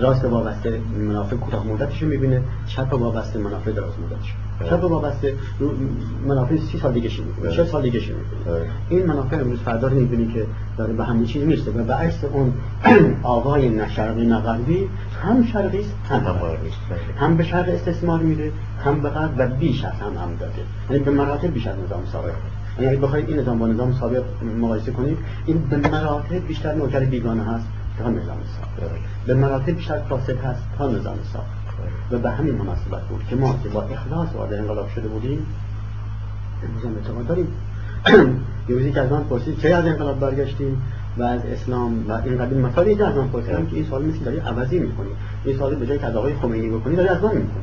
[0.00, 4.34] راست وابسته منافع کوتاه مدتش رو می‌بینه چپ وابسته منافع دراز مدتش.
[4.70, 5.34] چپ وابسته
[6.26, 8.66] منافع سی سال دیگه می‌بینه چه سال دیگه می‌بینه.
[8.88, 10.46] این منافع امروز فردا رو می‌بینی که
[10.78, 12.52] داره به همین چیز می‌رسه و به عکس اون
[13.22, 14.88] آقای نه شرقی نه غربی
[15.22, 16.70] هم شرقی هم غربی
[17.16, 18.52] هم به شرق استثمار میده
[18.84, 20.52] هم به غرب و بیش از هم هم داده.
[20.90, 22.32] یعنی به مراتب بیش از نظام سابق
[22.80, 24.22] یعنی بخواید این نظام با نظام سابق
[24.60, 27.66] مقایسه کنید این به مراتب بیشتر نوکر بیگانه هست.
[27.98, 28.90] تا نظام سابق
[29.26, 31.46] به مراتب بیشتر فاسد هست تا نظام سابق
[32.10, 35.46] و به همین مناسبت بود که ما که با اخلاص وارد انقلاب شده بودیم
[36.64, 37.46] امروز هم اعتقاد داریم.
[38.68, 40.82] یه روزی که از من پرسید چه از انقلاب برگشتیم
[41.18, 44.38] و از اسلام و این قبیل مسائلی از من پرسیدم که این سوال مثل داری
[44.38, 45.08] عوضی می‌کنی.
[45.44, 47.62] این سوال به جای که از آقای خمینی بکنی داری از من می‌کنی.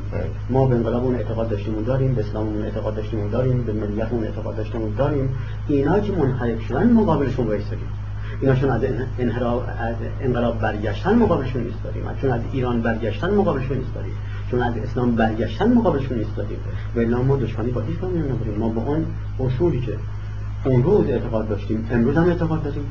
[0.50, 3.62] ما به انقلاب اون اعتقاد داشتیم و داریم به اسلام اون اعتقاد داشتیم و داریم
[3.62, 5.28] به ملیت اون اعتقاد داشتیم و داریم.
[5.68, 7.88] اینا که منحرف شدن مقابلشون وایسادیم.
[8.40, 8.82] ایناشون از
[9.18, 14.12] انحراف از انقلاب برگشتن مقابلشون ایستادیم چون از ایران برگشتن مقابلشون ایستادیم
[14.50, 16.58] چون از اسلام برگشتن مقابلشون ایستادیم
[16.96, 18.58] و ما دشمنی با هیچ کدوم نبودیم.
[18.58, 19.06] ما با اون
[19.40, 19.92] اصولی که
[20.64, 22.84] اون روز اعتقاد داشتیم امروز هم اعتقاد داریم.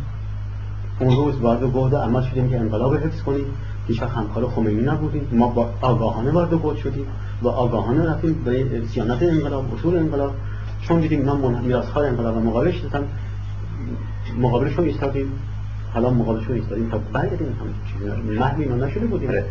[1.00, 3.46] اون روز وارد گفت عمل شدیم که انقلاب حفظ کنیم.
[3.88, 5.28] هیچ وقت همکار خمینی نبودیم.
[5.32, 7.06] ما با آگاهانه وارد گفت شدیم.
[7.42, 10.34] و آگاهانه رفتیم به سیانت انقلاب اصول انقلاب.
[10.82, 12.82] چون دیدیم اینا میراثخوار انقلاب مقابلش
[14.28, 15.32] دادن مقابلشون ایستادیم.
[15.94, 19.30] حالا مقابلشون ایستادیم تا برگردیم هم محوی اینا نشده بودیم.
[19.30, 19.46] آره.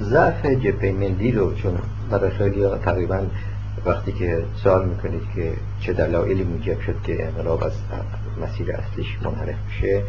[0.00, 1.78] ضعف جبهه ملی رو چون
[2.10, 3.20] برای خیلی تقریبا
[3.86, 7.72] وقتی که سوال می‌کنید که چه دلایلی موجب شد که انقلاب از
[8.42, 10.02] مسیر اصلیش منحرف بشه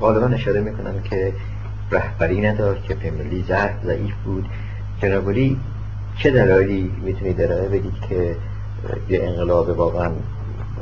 [0.00, 1.32] غالبا اشاره می‌کنن که
[1.90, 4.46] رهبری نداشت که ملی ضعف ضعیف بود.
[5.02, 5.56] جنابالی
[6.18, 8.36] چه دلایلی می‌تونید ارائه بدید که
[9.08, 10.10] یه انقلاب واقعا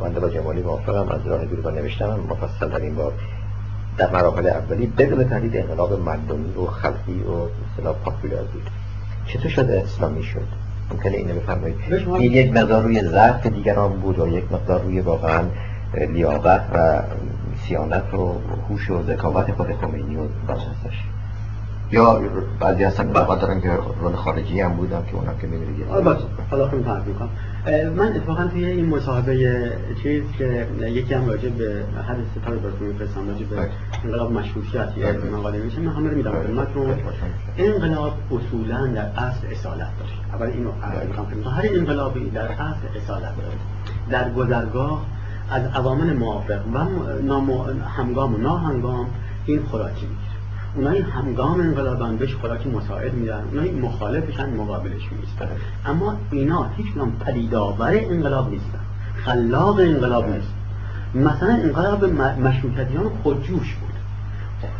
[0.01, 3.13] بنده با جمالی موافقم از راه دور نوشتم مفصل در این باب.
[3.97, 8.71] در مراحل اولی بدون تردید انقلاب مردمی و خلقی و مثلا پاپولار بود.
[9.27, 10.47] چطور شده اسلامی شد؟
[10.91, 11.77] ممکنه اینو بفرمایید.
[12.19, 15.43] این یک مقدار روی ضعف دیگران بود و یک مقدار روی واقعا
[15.95, 17.03] لیاقت و
[17.69, 18.35] سیانت و
[18.69, 21.03] هوش و ذکاوت خود خمینی و بازنسش
[21.93, 22.21] یا
[22.61, 23.71] بعضی هستن علاقه دارن که
[24.01, 25.49] رول خارجی هم بودن که اونم که
[25.93, 27.29] آره باشه حالا خیلی تعریف می‌کنم
[27.97, 29.71] من اتفاقا توی این مصاحبه
[30.03, 33.69] چیز که یکی هم راجع به هر ستاره براتون میفرستم راجع به بله.
[34.05, 35.31] انقلاب مشروطیت یه بله.
[35.31, 36.43] مقاله میشه من همه رو میدم بله.
[36.43, 36.95] خدمتتون.
[37.59, 41.51] انقلاب اصولا در اصل اصالت داره اول اینو بگم.
[41.51, 43.57] هر انقلابی در اصل اصالت داره
[44.11, 45.07] در گذرگاه
[45.51, 46.79] از عوامل موافق و
[47.23, 49.07] نام- همگام و ناهنگام
[49.47, 50.07] این خوراکی
[50.75, 53.43] اونایی همگام انقلابن بهش خوراکی مساعد میدن.
[53.53, 55.49] اونایی مخالفشن مقابلش میستن
[55.87, 58.79] اما اینا هیچ کدام پدیدآور انقلاب نیستن.
[59.25, 60.55] خلاق انقلاب نیست.
[61.15, 62.05] مثلا انقلاب
[62.41, 63.93] مشروطیان خودجوش بود.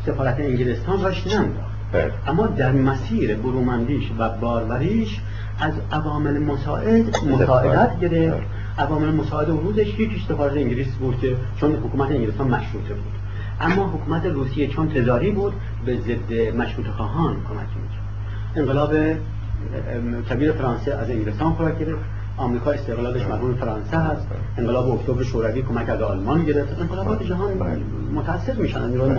[0.07, 2.13] سفارت انگلستان راش نمیداخت بله.
[2.27, 5.21] اما در مسیر برومندیش و باروریش
[5.61, 8.47] از عوامل مساعد مساعدت گرفت.
[8.79, 13.13] عوامل مساعد ورودش یکیش سفارت انگلیس بود که چون حکومت انگلستان مشروطه بود.
[13.61, 15.53] اما حکومت روسیه چون تزاری بود
[15.87, 18.09] به ضد مشروطه خواهان کمک می‌کرد.
[18.57, 18.95] انقلاب
[20.31, 22.03] کبیر فرانسه از انگلستان خوراک گرفت.
[22.37, 24.27] آمریکا استقلالش مرهون فرانسه هست.
[24.59, 26.81] انقلاب اکتبر شوروی کمک از آلمان گرفت.
[26.81, 27.51] انقلابات جهان
[28.15, 28.89] متاثر میشن.
[28.89, 29.11] نیروی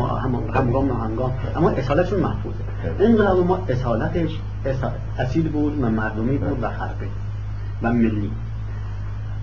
[0.53, 1.31] همگام همگام.
[1.55, 2.57] اما اصالتشون محفوظه
[2.99, 7.07] انقلاب ما اصالتش اصا- اصیل بود و مردمی بود و حربه
[7.81, 8.31] و ملی.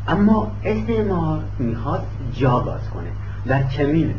[0.09, 3.09] اما استعمار می‌خواد جا باز کنه.
[3.47, 4.15] در کمینه.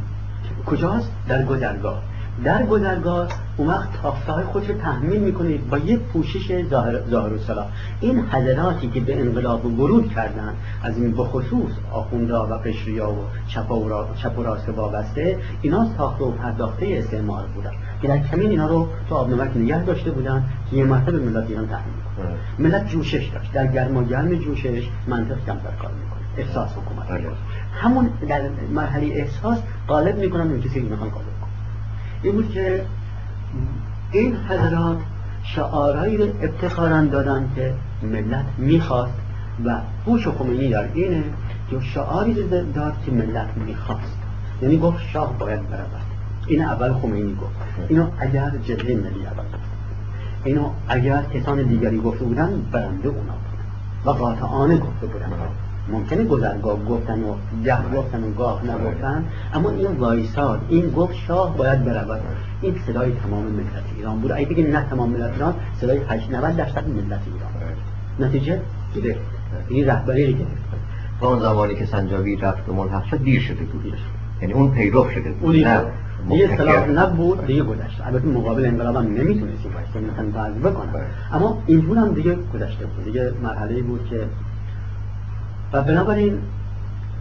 [0.65, 2.01] کجاست؟ در گذرگاه.
[2.43, 7.37] در گذرگاه اون وقت تافتهای خودش رو تحمیل می‌کنه با یک پوشش ظاهر, ظاهر و
[7.37, 7.65] صلاح
[8.01, 13.71] این حضراتی که به انقلاب ورود کردن از این بخصوص آخوندا و قشریا و چپ
[13.71, 17.71] و, را- چپ و راست وابسته اینا ساخته و پرداخته استعمار بودن.
[18.01, 21.67] که در کمین اینا رو تو آبنمک نگه داشته بودن که یه مرتبه ملت ایران
[21.67, 22.27] تحمیل کنه.
[22.59, 23.53] ملت جوشش داشت.
[23.53, 26.17] در گرم و گرم جوشش منطق کمتر کار می‌کنه.
[26.37, 27.07] احساس حکومت.
[27.07, 27.29] بله.
[27.77, 28.41] همون در
[28.73, 31.51] مرحله احساس غالب می‌کنن اون کسی می‌خوان غالب کنن
[32.23, 32.85] این بود که
[34.11, 34.97] این حضرات
[35.43, 39.13] شعارهایی رو ابتخارا دادن که ملت می‌خواست
[39.65, 41.23] و هوش خمینی در اینه
[41.69, 44.17] که شعاری رو داد که ملت می‌خواست.
[44.61, 45.87] یعنی گفت شاه باید برود.
[46.47, 47.55] این اول خمینی گفت.
[47.89, 49.67] اینو اگر جبهه ملی اول گفت.
[50.43, 53.65] اینو اگر کسان دیگری گفته بودن برنده اونا بودن.
[54.05, 55.29] و قاطعانه گفته بودن.
[55.91, 61.57] ممکنه گذرگاه گفتن و گه گفتن و گاه نگفتن اما این وایساد این گفت شاه
[61.57, 62.21] باید برود.
[62.61, 64.31] این صدای تمام ملت ایران بود.
[64.31, 67.73] اگه بگیم نه تمام ملت ایران صدای 8 90 درصد ملت ایران
[68.19, 68.61] نتیجه
[68.95, 69.19] گرفت
[69.69, 70.67] این رهبری گرفت.
[71.21, 73.93] تا اون زمانی که سنجابی رفت و ملحق شد دیر شده بود.
[74.41, 75.55] یعنی اون پیرو شده بود.
[75.55, 75.81] نه
[76.29, 76.51] دیگه مبتکر.
[76.51, 78.01] اصطلاح نبود دیگه گذشت.
[78.05, 81.03] البته مقابل انقلاب هم نمی‌تونستیم وایسیم مثلا بکنم بله.
[81.31, 83.05] اما اینجور هم دیگه گذشته بود.
[83.05, 84.23] دیگه مرحله بود که
[85.73, 86.39] و بنابراین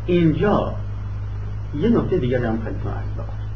[0.06, 0.74] اینجا
[1.74, 3.46] یه نکته دیگه هم خدمتتون عرض بکنم.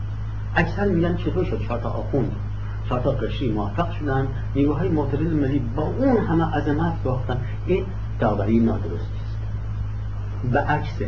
[0.56, 2.32] اکثر میگن چطور شد چهار تا آخوند
[2.88, 7.36] چهار تا قشری موفق شدن نیروهای معتدل ملی با اون همه عظمت باختن.
[7.66, 7.84] این
[8.18, 9.38] داوری نادرستی است.
[10.52, 10.98] و عکس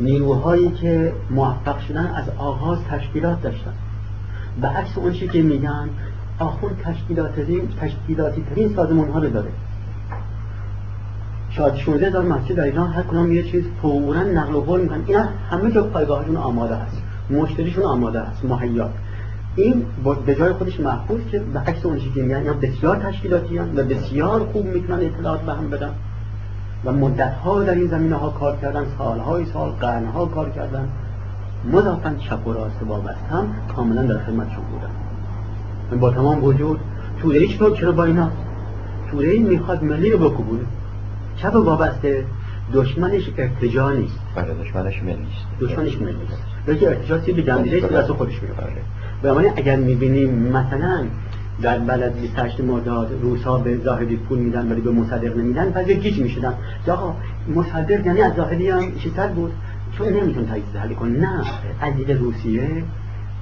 [0.00, 3.72] نیروهایی که موفق شدن از آغاز تشکیلات داشتن.
[4.60, 5.88] به عکس اون که میگن
[6.38, 9.50] آخوند تشکیلاتی تشکیلاتی ترین سازمان ها رو داره.
[11.50, 15.02] شاید 16 هزار مسجد در ایران هر کدام یه چیز فورا نقل و قول می‌کنن.
[15.06, 17.02] اینا همه جا پایگاهشون آماده هست.
[17.30, 18.90] مشتریشون آماده هست مهیا.
[19.56, 19.84] این
[20.26, 22.36] به جای خودش محفوظ که به عکس اون چیزی میگن.
[22.36, 25.90] اینا بسیار تشکیلاتی هستند و بسیار خوب می‌تونن اطلاعات به هم بدن.
[26.84, 30.88] و مدت ها در این زمینه ها کار کردن سالهای سال قرنها کار کردن.
[31.72, 36.00] مضافن چپ و راست وابسته هم کاملا در خدمتشون بودن.
[36.00, 36.80] با تمام وجود
[37.22, 38.30] توده ای چرا با اینا؟
[39.10, 40.62] توده ای می‌خواد ملی رو بکوبونه.
[41.42, 42.24] چپ وابسته.
[42.72, 44.18] دشمنش ارتجاع نیست.
[44.34, 48.82] بله دشمنش ملی است دشمنش ملی است بلکه ارتجاع سیب گندیده که دست خودش بله.
[49.22, 51.04] بنابراین اگر می‌بینیم مثلا
[51.62, 56.18] در بلد 28 مرداد روسا به زاهدی پول میدن ولی به مصدق نمیدن بعضی گیج
[56.18, 56.54] می‌شدن.
[56.88, 57.14] آقا
[57.54, 59.52] مصدق یعنی از زاهدی هم چیزتر بود.
[59.98, 61.18] چون نمیتون تجزیه حل کنه.
[61.18, 61.40] نه.
[61.80, 62.84] از دید روسیه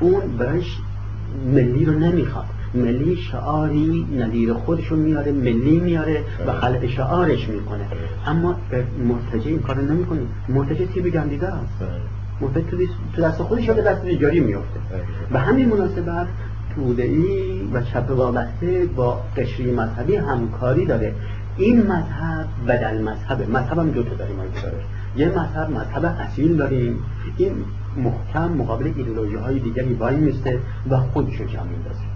[0.01, 0.77] اون برایش
[1.47, 2.47] ملی رو نمی‌خواد.
[2.75, 7.85] ملی شعاری نظیر خودشون میاره ملی میاره و خلق شعارش می‌کنه.
[8.27, 8.55] اما
[9.09, 11.89] مرتجع این کارو نمی‌کنه مرتجع تیب گندیده است بله.
[12.41, 12.71] مرتجع
[13.17, 15.03] تو دست- خودش به دست دیگری میفته بله.
[15.33, 16.27] به همین مناسبت
[16.75, 21.15] توده‌ای و چپ وابسته با قشری مذهبی همکاری داره.
[21.57, 23.47] این مذهب بدل مذهبه.
[23.47, 24.37] مذهب هم دو تا داریم.
[25.17, 26.97] یه مذهب مذهب اصیل داریم.
[27.37, 27.53] این
[27.97, 30.59] محکم مقابل ایدئولوژی های دیگری وای میسته
[30.91, 32.01] و خودشو جمع میندازه.
[32.01, 32.08] بله.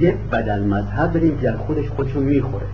[0.00, 2.66] یه بدل مذهب که در خودش خودشو می‌خوره.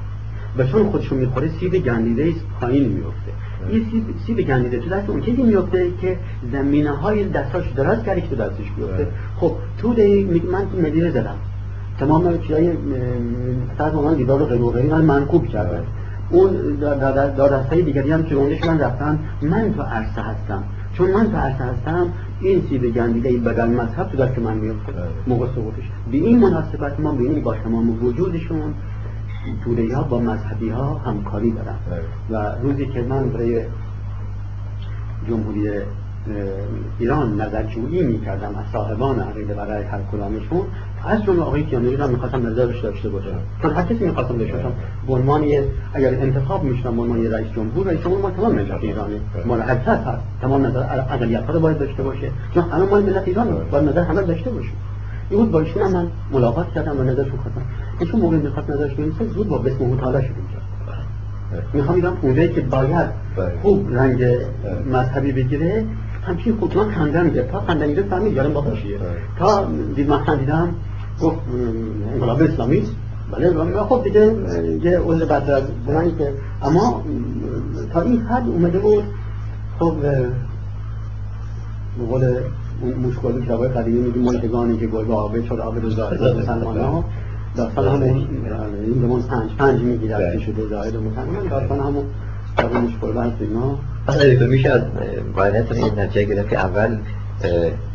[0.58, 3.32] و چون خودشو می‌خوره سیب گندیده ایست پایین میفته
[3.68, 6.18] این سیب, سیب گندیده تو دست اون کسی میفته که
[6.52, 9.06] زمینه های دستاش دراز کردی که تو دستش بیفته.
[9.36, 9.88] خب تو
[10.52, 11.36] من تو مدینه زدم.
[11.98, 12.72] تمام چیزای
[13.78, 15.82] سر عنوان دیدار غیر من منکوب کردن
[16.30, 16.50] اون
[17.36, 18.34] دادستای دیگری هم که
[18.66, 20.62] من رفتن من تو عرصه هستم.
[21.00, 24.92] چون من عرصه هستم این سیب گندیده بدل مذهب تو دست من میفته
[25.26, 25.90] موقع سقوطش.
[26.10, 28.74] به این مناسبت ما بینیم با تمام وجودشون
[29.64, 31.76] توده ها با مذهبی ها همکاری دارن.
[32.30, 33.64] و روزی که من برای
[35.28, 35.70] جمهوری
[36.98, 40.62] ایران نظرجویی می‌کردم از صاحبان عقیده برای هر کدامشون.
[41.06, 43.38] از جمله آقای کیانوری را می‌خواستم نظرش داشته باشم.
[43.62, 44.72] چون هر کسی می‌خواستم داشته باشم.
[45.06, 45.44] به عنوان
[45.94, 49.20] اگر انتخاب می‌شدم به عنوان رئیس جمهور رئیس جمهور ما تمام ملت ایرانی.
[49.46, 52.30] مال حرکت هست تمام نظر اقلیت ها باید داشته باشه.
[52.54, 54.70] چون همه مال ملت ایران باید نظر همه داشته باشه.
[55.30, 57.62] این بود با ایشون من ملاقات کردم و نظرشون خواستم
[58.00, 60.60] ایشون موقع می‌خواست نظرش بنویسه زود با بسم شروع کرد.
[61.74, 63.08] می‌خوام ایران اونجایی که باید
[63.62, 64.24] خوب رنگ
[64.92, 65.84] مذهبی بگیره
[66.22, 68.98] همچین خود من خندم گرفت تا خندم گرفت فهمید یارم با خوشیه
[69.38, 70.74] تا دید من خندیدم
[71.22, 71.38] گفت
[72.12, 72.82] انقلاب اسلامی
[73.30, 74.34] بله خب دیگه
[74.82, 77.02] یه عذر بعد از بلنی که اما
[77.92, 79.04] تا این حد اومده بود
[79.78, 79.96] خب
[81.98, 82.34] بقول
[83.02, 87.04] مشکل کتابای قدیمی میگیم ملکگانی که گل با آبه شد آبه زاهد مسلمان ها؟
[87.56, 92.04] داستان همه این زمان پنج پنج می‌گیرد که شده؟ زاهد مسلمان داستان همون
[92.58, 93.78] مشکل بحث اینا.
[94.08, 94.82] اصلا میشه از
[95.36, 96.98] باید این نتیجه گرفت که اول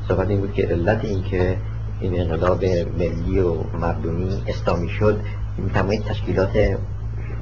[0.08, 1.58] صحبت این بود که علت این که
[2.00, 5.20] این انقلاب ملی و مردمی اسلامی شد
[5.58, 6.50] این تشکیلات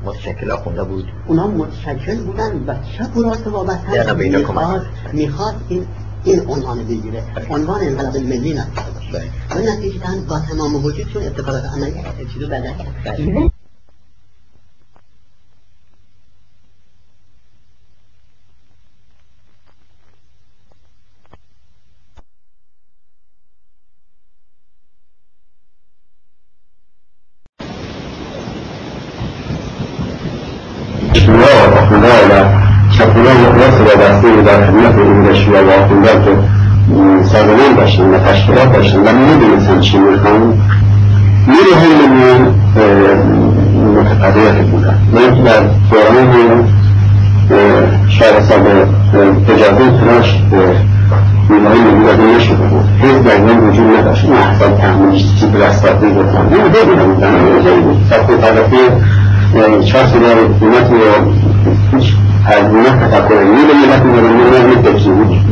[0.05, 1.05] متشکل آخونده بود.
[1.27, 5.85] اونا متشکل بودن و چپ و راست وابسته می‌خواد می‌خواد این
[6.23, 7.23] این عنوان بگیره.
[7.49, 9.99] عنوان انقلاب ملی نتیجه باشه و نتیجه
[10.29, 11.93] با تمام وجودشون اتفاقات عملی
[12.33, 12.73] چیزو بدن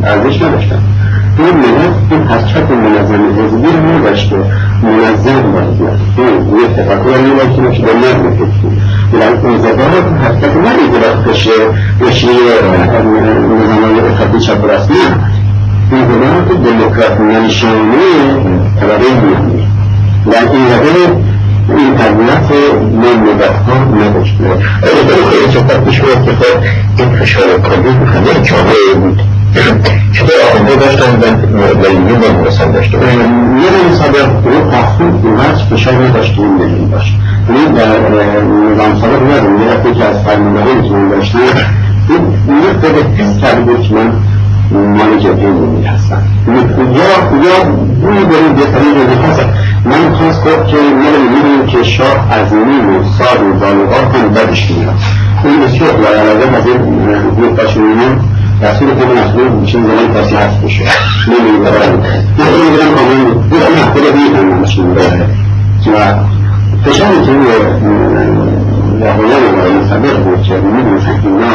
[0.04, 0.80] ارزش نداشتن.
[1.38, 4.36] این ملت این حرکت منظم حزبی رو نداشته
[4.84, 5.82] منظم باید
[6.62, 8.72] یک تفکر علمی باید که به نظم فکری
[9.14, 11.52] بلند اون زبان حرکت نه ایدراک بشه
[12.02, 12.28] بشه
[13.64, 15.16] نظام اتحادی چپ نه
[15.92, 17.98] این زبان که دموکرات نشانه
[18.80, 19.68] طبقه میانی
[20.26, 21.24] و این زبان
[21.78, 22.52] این طبیعت
[22.94, 24.44] من مدت ها نداشته
[25.30, 26.60] خیلی صحبت میشه که خب
[26.98, 29.22] این فشار کلی همه جامعه بود.
[30.14, 31.20] چطور آخونده داشتن
[31.54, 31.74] و
[32.16, 33.20] با مرسان داشته باشن
[33.58, 37.14] یه سابق رو تخصیل اینقدر فشار نداشت این لیلی باشه
[37.50, 37.88] یعنی در
[38.74, 41.40] نظام سابق یادم یه که از فرمانده که من داشتم
[42.10, 44.12] این یه خود حس کرده بود که من
[44.72, 46.54] مال جبهه ملی هستم یا
[47.44, 47.64] یا
[48.02, 49.50] بوی بریم بهترین جبهه هستم
[49.86, 54.72] من خواست گفت که ما می‌بینیم که شاه عظیمی و ساد و بالغار هم بدش
[54.72, 54.94] میاد
[55.44, 58.20] این بسیار علاقه از این حکومت پاشمونیان
[58.62, 60.84] رسول خود مسئول چین زمان کسی هست بشه
[61.28, 61.72] نمی‌دونم.
[62.38, 65.00] من این میگم کامل این خود بیتن مشین و
[66.86, 67.32] فشاری که
[69.02, 71.48] رهبران برای مصدق بود که می‌دونستن که اینا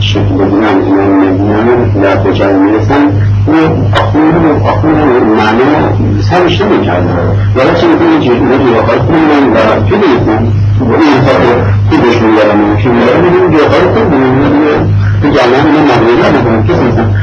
[0.00, 3.02] شکل بگیرن اینا نمی‌دونن در کجا می‌رسن
[3.46, 4.22] اون آخون
[4.68, 4.92] آخون
[5.36, 7.16] معنا سرش نمی‌کردن
[7.56, 11.42] ولی چه می‌کنه جیرونه جواهر کنن و توی نیستن این حساب
[11.90, 17.14] خوبش میگرن که میگرن این جواهر کنن جمعه اینا مغربی نبودن کسی نیستن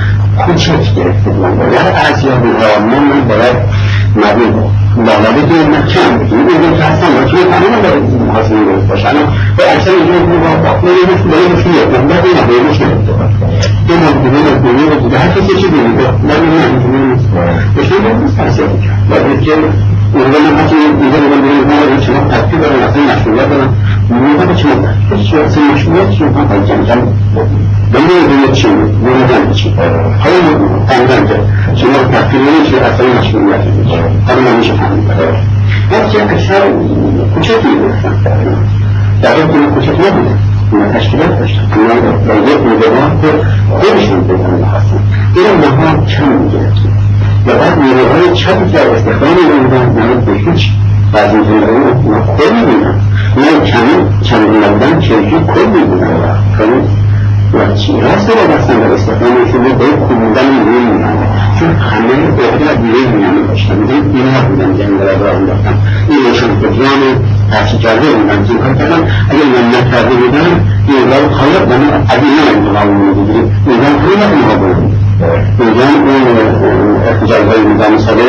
[0.45, 3.55] کوچک گرفته بودن باید ارزیابی ها من باید
[4.15, 4.53] مبین
[4.97, 9.15] معنی که من کم بودیم این که هستم و توی تمام باید محاسبه درست باشن
[9.57, 12.85] و اکثر اینجا که با باقی مشکل داره مشکل یه من این نباید مشکل
[13.89, 17.25] این ممکنه ممکنه رو دیده هر کسی چی دیده من این ممکنه نیست
[17.77, 18.37] مشکل نیست.
[18.37, 19.51] تحصیل کرد و که
[20.13, 21.67] اونجا من حتی اینجا من بگیم
[24.09, 24.67] میگم چه
[25.53, 27.01] چه مشغولیت چه از جمع جمع
[27.93, 29.73] بگیم چی؟ بگیم چی؟
[30.19, 31.39] حالا فهمیدم که
[31.75, 33.59] شما تفکیل نمیشه اصلا مشغولیت
[34.27, 35.07] حالا من میشه فهمید
[35.91, 36.61] بچه اکثر
[37.33, 38.13] کوچکی بودن
[39.21, 40.37] در این کوچک نبودن
[40.71, 43.27] اونا تشکیلات داشتن اونا با یک نگاه که
[43.69, 44.99] خودشون بودن هستن.
[45.35, 46.97] این ماها کم می‌گرفتیم.
[47.47, 49.35] و بعد نیروهای چپی که استخدام
[50.25, 50.69] به هیچ
[51.13, 51.33] این
[52.09, 53.01] من کل می‌بینم
[53.37, 56.37] من چند چند بودن چرکی کل می‌بینم.
[57.53, 61.17] و چی؟ راست رو بستن در استفاده شده به کموندن نیروی می‌بینم
[61.59, 62.13] چون همه
[62.71, 63.47] از نیروی می‌بینم.
[63.47, 63.73] داشتم.
[63.73, 65.77] این نبودن جنگ را راه انداختم.
[66.09, 67.01] این روشن فکران
[67.51, 68.71] تحصیل کرده بودن که کار
[69.29, 74.55] اگر من نکرده بودم این رو خالق من از این انتقام می‌گیریم نظام خیلی اینها
[74.55, 74.96] بود.
[75.59, 76.07] نظام
[76.63, 78.23] اون احتجاج های نظام ساله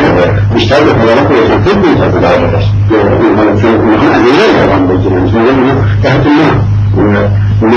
[0.55, 5.31] بیشتر به خلال خودشان فکر میتازه این حالا چون اونها از این رو روان بگیرن.
[5.31, 7.69] چون اونها تحت ما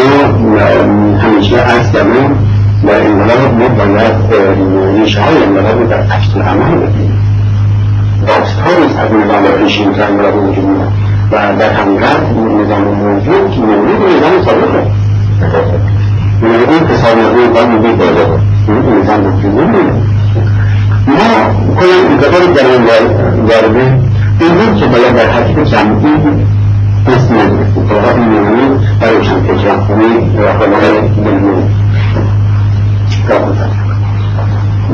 [0.45, 2.35] ما همیشه عرض کردم
[2.87, 4.11] در انقلاب ما باید
[4.99, 7.13] ریشه های انقلاب در عکس عمل بدیم
[8.27, 10.65] داستان است از نظام پیشین که انقلاب وجود
[11.31, 12.21] و در حقیقت
[12.61, 14.87] نظام موجود مورد نظام سابقه
[16.43, 19.91] اون تصاویر با میگه بالا این نظام موجود
[21.07, 22.83] ما کلا انتقال در این
[23.45, 23.99] وارده
[24.39, 26.13] این که باید در حقیقت جمعی
[27.07, 31.63] اسم نگرفتیم فقط این نمونه برای روشن فکران خونی و خلال دلمون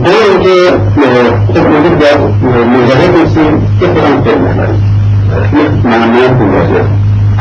[0.03, 0.71] دو اینکه
[1.47, 2.17] خب موجود در
[2.65, 4.37] مجرد بسیم که خودم فکر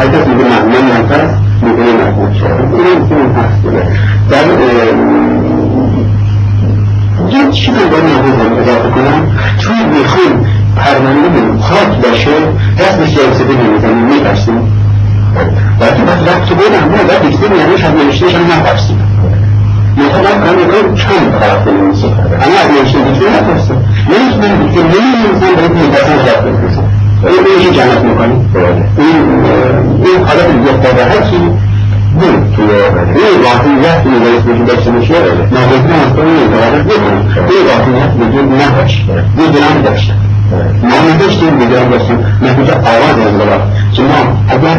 [0.05, 1.31] کس میگه معنی نفس
[1.63, 3.87] میگه محبوب شد این این هست بوده
[4.31, 4.45] در
[7.31, 9.27] یه چیزی رو محبوب اضافه کنم
[9.59, 12.31] چون میخویم پرونده خاک باشه
[12.79, 14.73] دست سیاسی نمی‌زنیم می‌پرسیم
[15.81, 18.99] وقتی بعد رفت بودم نه بعد دیگه میانش هم نوشتهش هم نپرسیم
[19.97, 23.77] مثلا من میگم چند طرف بنویسیم اما از نوشته دیگه نپرسیم
[24.11, 24.83] یعنی دیگه.
[27.23, 28.51] رفت بنویسیم این جنت می‌کنیم
[28.99, 29.45] این
[30.05, 31.59] این حالت دیگه هرچی بود.
[32.57, 38.63] توی این واقعیت نگاهی وجود داشته باشه ناگهان از کنی نگاهی بکنم این واقعیت وجود
[38.63, 39.05] نداشت.
[39.37, 40.15] می‌دونم داشتم
[40.83, 44.79] ما نداشتیم می‌دونم داشتیم نتیجه آواز انقلاب که ما اگر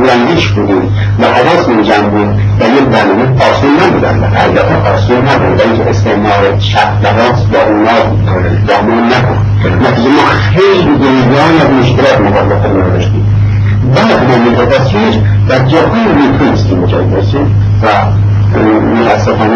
[0.00, 0.82] بلندیش بودیم
[1.20, 4.18] و حواس می جنبیم و یک برنامه آسون نبودن.
[4.20, 6.40] و البته آسون نبود و اینکه استعمار
[7.04, 7.98] لباس با اونا
[8.68, 9.38] دامون نکن
[9.86, 13.26] نتیجه ما خیلی دنیای از مشکلات مقابل خودمون داشتیم
[13.94, 15.18] بعد ما متوسط
[15.48, 17.46] در جاهای می‌تونستیم مجاید باشیم
[17.82, 17.86] و
[19.00, 19.54] متاسفانه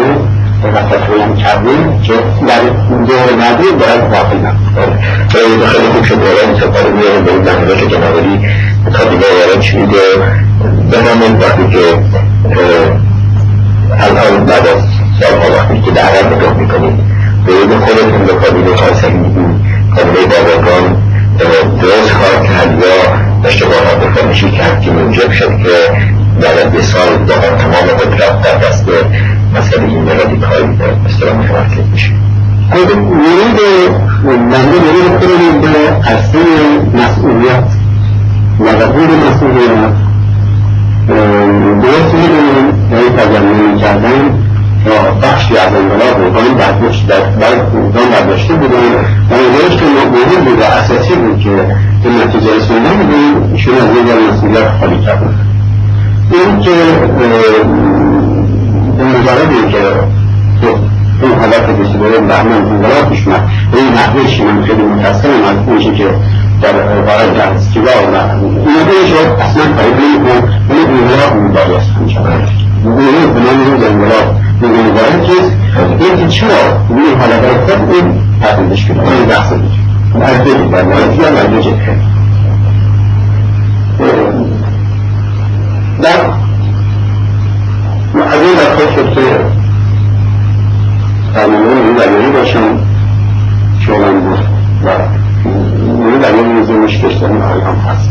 [0.63, 2.13] تفاهم کردیم که
[2.47, 4.99] در دور بعدی باید واقعی نبود.
[5.29, 8.39] خیلی خوب شد والا این سفر میارم به این که جنابالی
[9.61, 9.97] شدید و
[10.91, 11.83] به همین وقتی که
[13.99, 14.81] الان بعد از
[15.19, 16.97] سالها وقتی که دعوت نگاه می‌کنید
[17.45, 19.61] به این خودتون به کابینه خاصی میدین
[19.95, 20.97] کابینه باباگان
[21.81, 25.69] درست کار کرد یا اشتباهات فهمشی کرد که موجب شد که
[26.41, 28.85] بعد از یه سال واقعا تمام قدرت در دست
[29.55, 30.75] مسئله این رادیکال
[31.05, 32.11] اصطلاح متمرکز میشه.
[32.71, 33.59] خود ورود
[34.25, 36.37] بنده ورود خودمون به اصل
[36.93, 37.63] مسئولیت
[38.59, 39.93] و قبول مسئولیت.
[41.81, 44.21] درست می‌دونیم برای تجمع کردن
[44.85, 44.89] و
[45.21, 47.19] بخشی از انقلاب روحانی برداشت در
[47.73, 48.77] روحان برداشته بودن.
[49.31, 51.49] و نظرش که مهم بود و اساسی بود که
[52.03, 55.48] به نتیجه رسوندن بودیم ایشون از یک مسئولیت خالی کردن.
[56.31, 56.71] این که
[58.97, 60.67] به مجرد که
[61.21, 65.91] اون حالت بسیار بهمن انقلاب پیش اومد به این نحوهش من خیلی متأثرم از اونچه
[65.91, 66.07] که
[66.61, 69.11] در عبارت در استیوا و اینا بهش
[69.41, 72.19] اصلا فایده نمی‌کنم ولی انقلاب میبایست همیشه
[72.83, 75.51] میگه به نام روز انقلاب میگه مبارک چیز؟
[75.99, 76.49] اینکه چرا؟
[76.89, 79.11] این حالت را خود این تحلیلش کنه.
[79.11, 81.95] این بحث دیگه مرده در مرده یا مرده جده
[86.01, 86.09] در
[88.31, 89.21] از این وقت شد که
[91.93, 92.79] برنامه باشم
[93.79, 94.39] شغلم بود
[94.83, 94.89] و
[96.53, 98.09] میزه مشکش داریم هم هست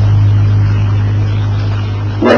[2.24, 2.36] در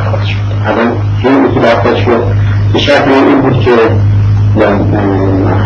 [0.00, 0.36] خواهد شد
[0.66, 0.92] الان
[1.24, 2.24] این که در خواهد شد
[2.72, 3.08] به شرط
[3.42, 3.70] بود که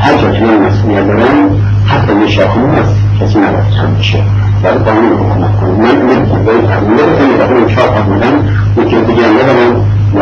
[0.01, 4.23] هر جا که من مسئولیت دارم حتی شاخمون هست کسی نباید کم بشه.
[4.65, 8.35] ولی قانون حکومت کنم من نمی‌تونم باید تقلیل بکنم و اون چهار فرمودن
[8.79, 9.85] یکی دیگه هم ندارم.
[10.15, 10.21] و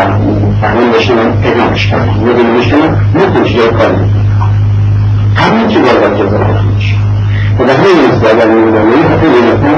[0.61, 2.11] فهمون داشته من اقنامش کردم.
[2.11, 3.95] ندونمش کردم نکنش یه کاری
[5.35, 6.97] همین که باید جزا رو میشه
[7.59, 9.71] و در همین نزد اگر نمیدانه حتی یه نکته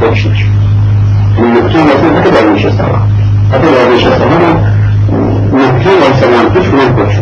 [0.00, 0.36] توش
[1.36, 2.46] این مثلا حتی در
[3.52, 4.81] حتی در
[5.54, 7.14] نکته واسه من توش کنم توش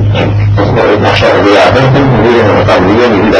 [1.04, 3.30] نقشه رو یادم کنم میگه قبلیه میگه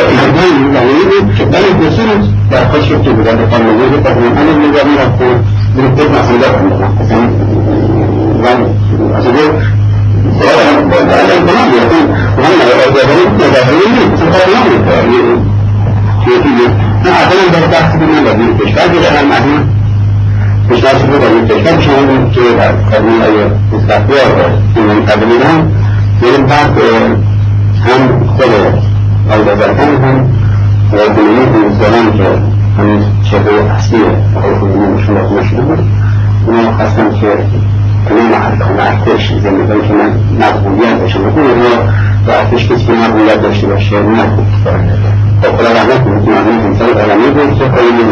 [0.72, 2.08] در این که برای بسیار
[2.50, 5.24] در خود شکل بودن به قانونی رو همین میگه میرم که
[5.76, 6.46] درسته مسئله
[8.40, 8.58] نظر
[9.18, 9.40] نظر
[16.24, 16.34] توی
[17.04, 18.82] من اولا در بحثی که من وزیر کشور
[19.32, 19.79] از این
[20.70, 25.72] کشور شده وزیر کشور شما که در قانون آیه استقبار این منطقه میدم
[26.22, 26.78] بریم بعد
[27.86, 28.48] هم خود
[29.30, 30.30] آیه وزارتان هم
[30.92, 32.24] و دنیای دونستانان که
[32.78, 33.98] همین چهره اصلی
[34.36, 35.78] آقای خودمون نشون داده شده بود
[36.46, 37.26] اونا خواستم که
[38.08, 40.10] کنه محل ارتش زندگانی که من
[40.46, 41.84] مقبولیت داشته بکنه یا
[42.26, 44.46] و ارتش کسی که مقبولیت داشته باشه نکن
[45.42, 48.04] با خدا رحمت کنید که مقبولیت انسان قلمی بود که خیلی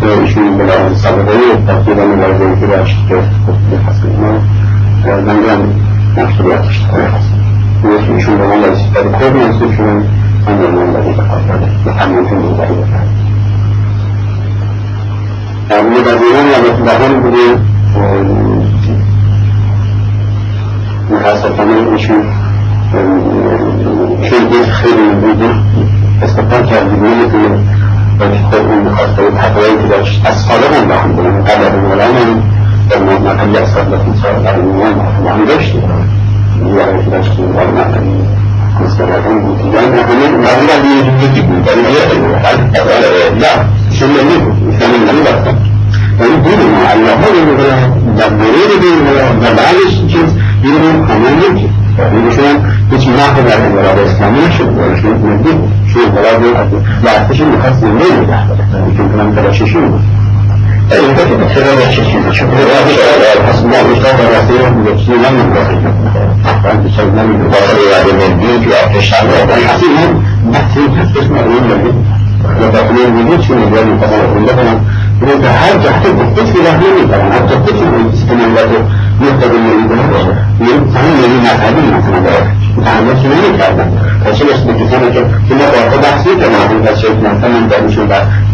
[0.00, 1.32] به ایشون بلا سابقه
[1.66, 2.66] تقریبا مبارزه که
[3.08, 4.40] که خواست کنیم
[5.26, 5.74] من دارم
[6.16, 7.46] مسئولیت داشته خواستم
[8.14, 10.04] ایشون به من رئیس کار کرد منصوب شدم
[10.46, 11.14] من در من بری
[11.84, 13.08] به همینتون بوداری بکنم
[15.68, 17.58] در مورد ایران البته بحران بوده.
[21.10, 22.22] متاسفانه ایشون
[24.50, 25.50] دید خیلی بوده
[26.22, 27.04] استفاد کردیم.
[27.04, 27.58] نمی‌تونه
[28.20, 32.42] فالحقوق خاصة الحقوق إذا أسفلهم لهم من قبل العلم
[32.90, 35.64] فما ما كان يحصل لكم سواء العلميين ما عندش
[36.76, 38.26] يعني في نفس الوقت ما كان
[38.80, 43.66] مستمرون بتجانا هم ما هو الذي يجب أن يكون لا
[43.98, 45.56] شو اللي يجب إذا من لم يحصل
[46.18, 50.32] فنقول ما يقول إنه دبرير بيه دبالش جنس
[50.64, 52.52] يقول كمان يمكن فمثلا
[52.92, 55.58] بسم الله الرحمن الرحيم الإسلامي شو ولا شو نقول
[55.96, 60.00] فيه بلاده لا تشيل خاصة الليل تحت لكن كنا مثلا شيشين
[60.92, 62.48] أي كتب تشغل شيشين شوف
[63.36, 65.94] الحس ما بيشتغل راسيا بيشتغل من الراسيا
[66.62, 71.94] فأنت شغل من الراسيا يعني من البيت يعطيش على الحسين نحسين حسين ما يقول لك
[72.60, 74.78] لتقليل وجود شو مجال القضاء لكن
[75.22, 78.88] إذا هل تحتاج الطفل لهني طبعا الطفل يستمر له
[79.20, 81.16] معلوم و میگه خونده کنم إذا تهرج
[81.56, 83.86] حتى الطفل له يمين طبعا
[84.24, 86.58] حتى الطفل يستمع له يقتضي الذي بهذا يفهم الذي ما مثلا كما قد بحثي كما
[86.70, 87.10] عند الشيخ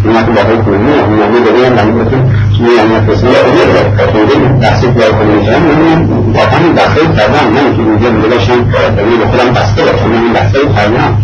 [0.06, 2.22] مثلا هيك منه هو موجود ده يعني مثلا
[2.58, 8.32] شنو يعني تسمية غير كتير بحثي في كل مكان طبعا داخل طبعا ما يمكن يجيب
[8.32, 11.16] ليشان تقول كلام بحثي كمان بحثي طبعا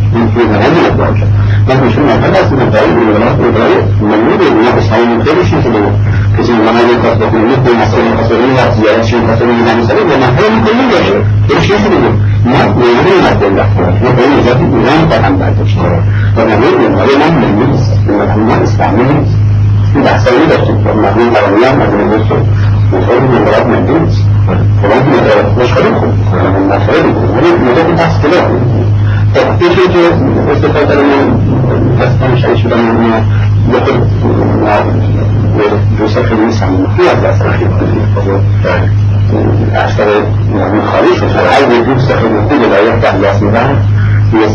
[1.69, 4.41] يمكن هذا الموضوع لكن شو ما خلاص من بعيد من الناس من بعيد من مين
[4.41, 5.91] اللي ناقص هاي من كل شيء كده
[6.37, 10.27] كذي ما نجي كذا من مثل مثلا مثلا يا زيادة شيء مثلا يعني مثلا لما
[10.27, 12.11] هو من كل شيء كل شيء كده
[12.45, 13.53] ما يعني ما تقول
[14.03, 15.83] ما بين ذات الإيمان طبعا بعد شيء
[16.37, 17.91] فما بين ما بين من الناس
[18.37, 19.25] من ما استعمله
[19.93, 22.27] في بحث ده ما بين الأولياء ما بين الناس
[22.93, 24.23] وصار من مراد من الناس
[24.83, 25.11] فلازم
[25.59, 26.13] مش خليكم
[26.69, 28.41] ما خليكم ما بحث كده
[29.61, 29.99] یکی که
[30.53, 31.41] استفاده من
[32.03, 33.23] اصلا شایی شدن من
[33.73, 33.97] بخور
[35.99, 36.53] دوستا خیلی
[36.97, 37.69] خیلی از دست خیلی
[39.75, 40.05] اثر
[40.55, 41.25] من خالی شد.
[41.25, 43.77] هر یه دوست خیلی و یک ده دست میدن.
[44.33, 44.47] یه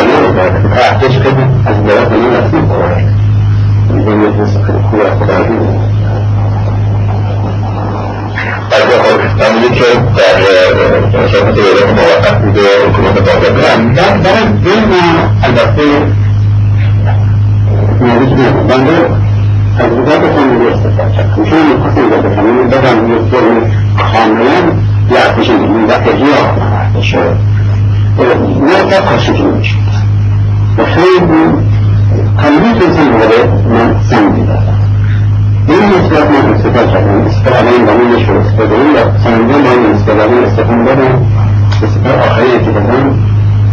[0.00, 3.08] آنه رو داره احتیج خیلی از دارت من نفتی کنه
[4.08, 5.34] این یه دوست خیلی خوبه خدا
[8.80, 9.84] همونی که
[10.16, 10.40] در
[11.28, 13.76] شرکت دولت موقت بوده حکومت باقی در
[14.64, 14.94] بین
[15.42, 15.82] البته
[18.00, 18.92] موضوع بنده
[19.78, 21.12] تجربات خانگی استفاده.
[21.16, 21.44] کرد چون
[21.76, 23.70] می‌خواستم در بکنم بدم یک فرم
[24.12, 24.72] کاملا
[25.10, 26.26] ارتش این دفعه یا
[26.80, 27.20] ارتش نه
[29.56, 29.76] میشه
[30.78, 31.20] و خیلی
[32.78, 32.84] که
[33.68, 34.89] من سن دیدم
[35.68, 40.44] این نسبت من استفاده کردم استفاده این نشد استفاده این در سنده من استفاده این
[40.44, 41.26] استفاده دارم
[41.82, 43.18] استفاده آخری که بدم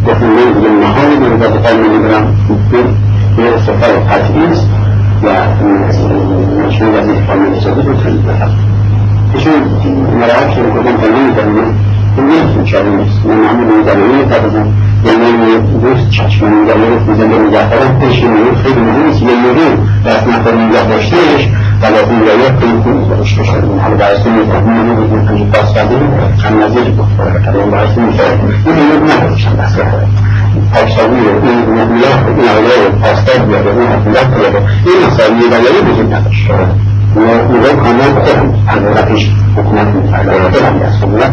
[0.08, 2.36] گفتم من دیگه محالی من در بقال من برم
[3.38, 4.68] به استفاده قطعی است
[5.24, 5.28] و
[6.68, 8.52] مشروع وزیر خانه اجازه بکنید بخم
[9.34, 9.54] ایشون
[10.20, 14.68] مراحل شروع کردن تنمیم کنید این نیست من معمول این زمانی میتابزم
[15.06, 18.20] یعنی دوست چشم من میگم میزنده نگه دارم پیش
[18.64, 21.50] خیلی مهم نیست یه یه دست نفر نگه داشتهش
[21.82, 26.02] ولكن لا يمكن الاستشهاد من حال بعثين يتهمون من أن يتصادم
[26.46, 26.96] عن نزيل
[27.46, 29.80] كلام بعثين يمكن يبنى عشان بحث
[30.74, 36.52] تشاویر این نبیات این آیه بیاده اون حکومت بیاده این مسائلی بلایی وجود نداشت.
[37.18, 41.32] و اونها کامل خودم حضرتش حکومت می‌کرد خودم از حکومت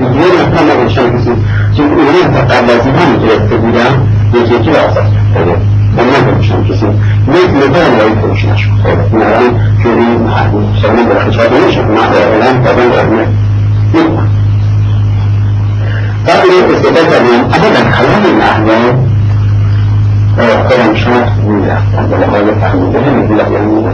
[0.00, 1.30] و یه نفر نباشتن کسی
[1.76, 5.04] که اونها قبل از این هم گرفته بودم یکی یکی را آزاد
[5.34, 5.56] کرده
[5.96, 7.50] من نگذاشتم کسی یک
[8.52, 8.70] نشد
[9.12, 13.26] این الان جوری در خجاب نشد من اعلام کردن رهنه
[16.26, 19.09] بعد این استفاده کردیم ابدا خلال این احوال
[20.36, 20.94] خودم
[21.44, 22.16] می‌رفتم به
[23.52, 23.86] یعنی این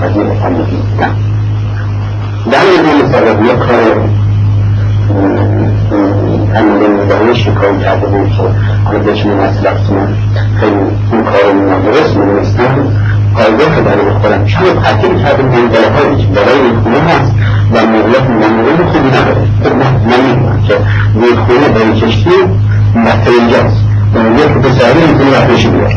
[9.90, 10.14] من
[10.60, 10.76] خیلی
[11.12, 12.92] اون کار نادرست می‌دونستم
[13.34, 13.80] پایگاه
[15.52, 15.70] این
[16.16, 16.26] که
[16.64, 17.32] این خونه هست
[17.72, 17.86] و
[19.08, 19.40] نداره
[19.78, 20.74] من که
[21.14, 21.36] این
[21.80, 22.30] این کشتی
[22.96, 25.92] مطر اینجاست یک پسری می‌تونه وقتشی بیاد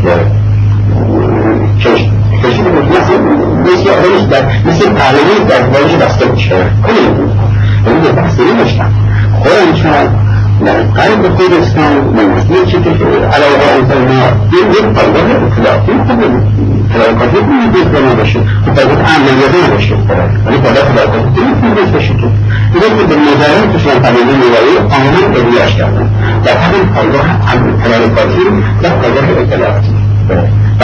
[2.43, 6.55] کشتی بود مثل آدمش در مثل پهلوی در بارش بسته میشه
[6.87, 7.31] کلی بود
[7.87, 8.91] یعنی به بستگی داشتم
[9.39, 9.91] خودم چون
[10.65, 16.21] در قلب خوزستان نزدیک چه که علاوه انسان ما این یک پایگاه اطلاعاتی خوب
[16.93, 17.37] تلاقاتی
[17.73, 19.95] بود بنا باشه خب پایگاه عملیاتی نباشه
[20.45, 20.78] ولی تلاقاتی
[22.07, 26.09] دیگه که به نظرم تو شما پنیده نوایی آمن ادویاش کردن.
[26.43, 27.25] در همین پایگاه
[27.83, 28.41] تلاقاتی
[28.83, 29.95] و پایگاه اطلاعاتی.
[30.79, 30.83] و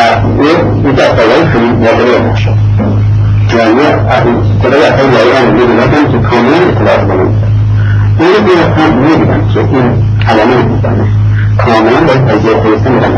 [0.86, 2.50] این در پایگاه خیلی واقعی باشه
[3.58, 3.82] یعنی
[4.64, 5.06] خدای اصلا
[5.40, 7.44] هم می‌دونم که کاملا اطلاعات بلند
[8.20, 11.08] این رو هم می‌دیدم که این کلمه می‌زنه
[11.58, 13.12] کاملا باید از یه خیسته میدن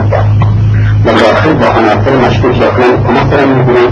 [1.05, 3.91] و داخل با عناصر مشکوک داخل کمک دارن می‌کنن.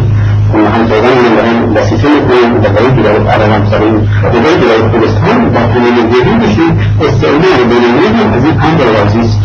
[0.64, 5.96] زیدن میدن دسیسه می‌کنن و برای دیگر عرب همسرین و برای دیگر خودستان با تنین
[6.10, 9.40] دیگری بشین استعمال بینیدی از این هم دروازی است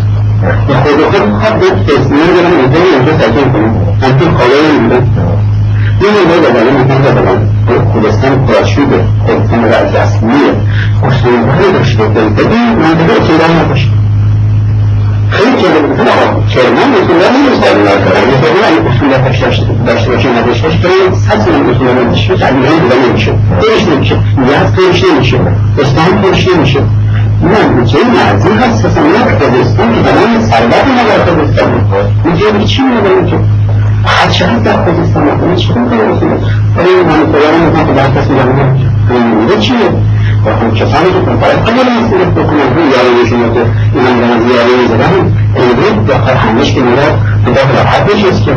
[0.69, 5.07] و خود خود خود به تصمیم دارن اینجا اینجا سکن کنن همچون خالای میدن
[6.01, 7.49] این رو برای می‌کنن
[7.93, 10.53] خودستان پراشوبه خودستان رسمیه
[11.05, 13.89] اصولهایی داشته به این منطقه نباشه
[15.31, 19.25] خیلی کرمان اصولان نیست در این مثلا اگه اصولات
[19.87, 25.05] داشته باشه نداشته باشه این اصولان نداشته باشه علیه دیگه نمیشه پیش نمیشه نیت پیش
[25.05, 25.41] نمیشه
[25.79, 26.81] اسلام پیش نمیشه
[27.43, 31.71] نه جای مرزی هست؟ اصلا نه خودستان که تمام ثروت ما در خودستان
[32.25, 33.37] اینجا چی می‌دونم که
[34.05, 36.29] هر چقدر در خودستان کنه چی کنه اصول
[36.77, 39.77] ولی من خودم میگم که در کسی میگم چیه؟
[40.47, 40.75] و خب اون
[42.95, 43.61] یارانشون که
[43.95, 44.73] این هم دارن زیاده
[46.09, 46.35] داخل
[46.75, 46.81] که
[47.77, 48.53] راحت نشست که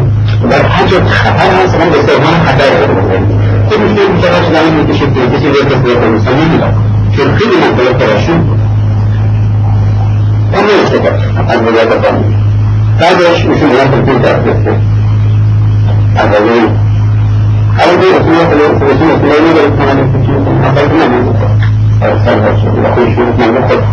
[0.49, 3.25] در جا خطر هست من به سرمان خطر داره بکنیم
[3.69, 6.73] که میشه بیچاره شدن می‌کشه که کسی به کسی به کنستان نمیدن
[7.17, 8.59] چون خیلی منطقه پراشون بود.
[10.53, 11.13] اما استفاد
[11.49, 11.59] از
[12.99, 14.19] بعدش میان تلفیل
[16.15, 16.67] در گفته
[17.79, 20.93] از اول اول به رسول الله صلی الله علیه و سلم میگه که من فکر
[20.93, 21.59] نمی‌کنم
[22.25, 23.83] سرها شد و خودش رو من خود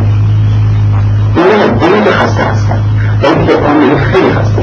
[1.95, 2.81] این که خسته هستن
[3.23, 4.63] اون که قانون خیلی خسته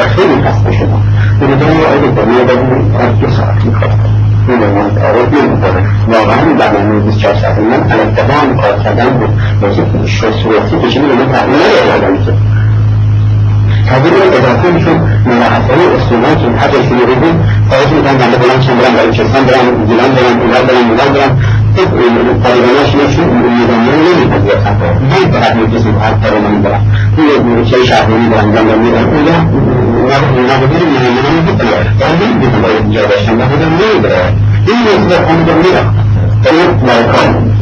[0.00, 1.02] خیلی خسته شدن
[1.40, 3.56] این دنیا بدون از دو ساعت
[4.48, 9.30] این دنیا تعارض نمی‌کنه واقعا برنامه 24 ساعت من الانتباه کار کردن بود
[9.62, 11.56] موضوع شخصیتی کشیدی به من تحمیل
[11.96, 12.32] نداره که
[13.88, 17.20] هذول إذا كنتم من أحسن السنوات حتى يسيرون
[17.70, 21.36] بلند كان عندك لهم شمبران بعد شمبران بعد جلان بعد إلال بعد إلال
[22.20, 24.32] بعد قريبناش نفسه من يدمرون
[25.10, 26.80] هل ترى في الجسم أكثر من برا
[27.18, 29.36] هو شيء شعبي من برا من من الأولى
[30.10, 31.68] نحن نقدر من من من بطل
[32.04, 34.28] قلبي بطل جاب الشمس هذا من برا
[34.68, 35.94] إن يصدق عن دميرة
[36.44, 37.54] طيب لا يكون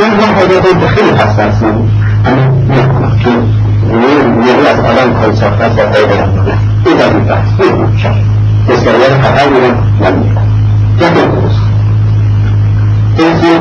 [0.00, 1.88] إن هذا دخل حساسا
[2.26, 6.46] أنا نحن یعنی از آدم کار ساخته است و برم
[6.86, 8.14] این در این بحث این شد
[8.68, 10.48] بسیاریت خطر میرم نمی‌کنم
[11.00, 11.60] یک درست
[13.18, 13.60] اینکه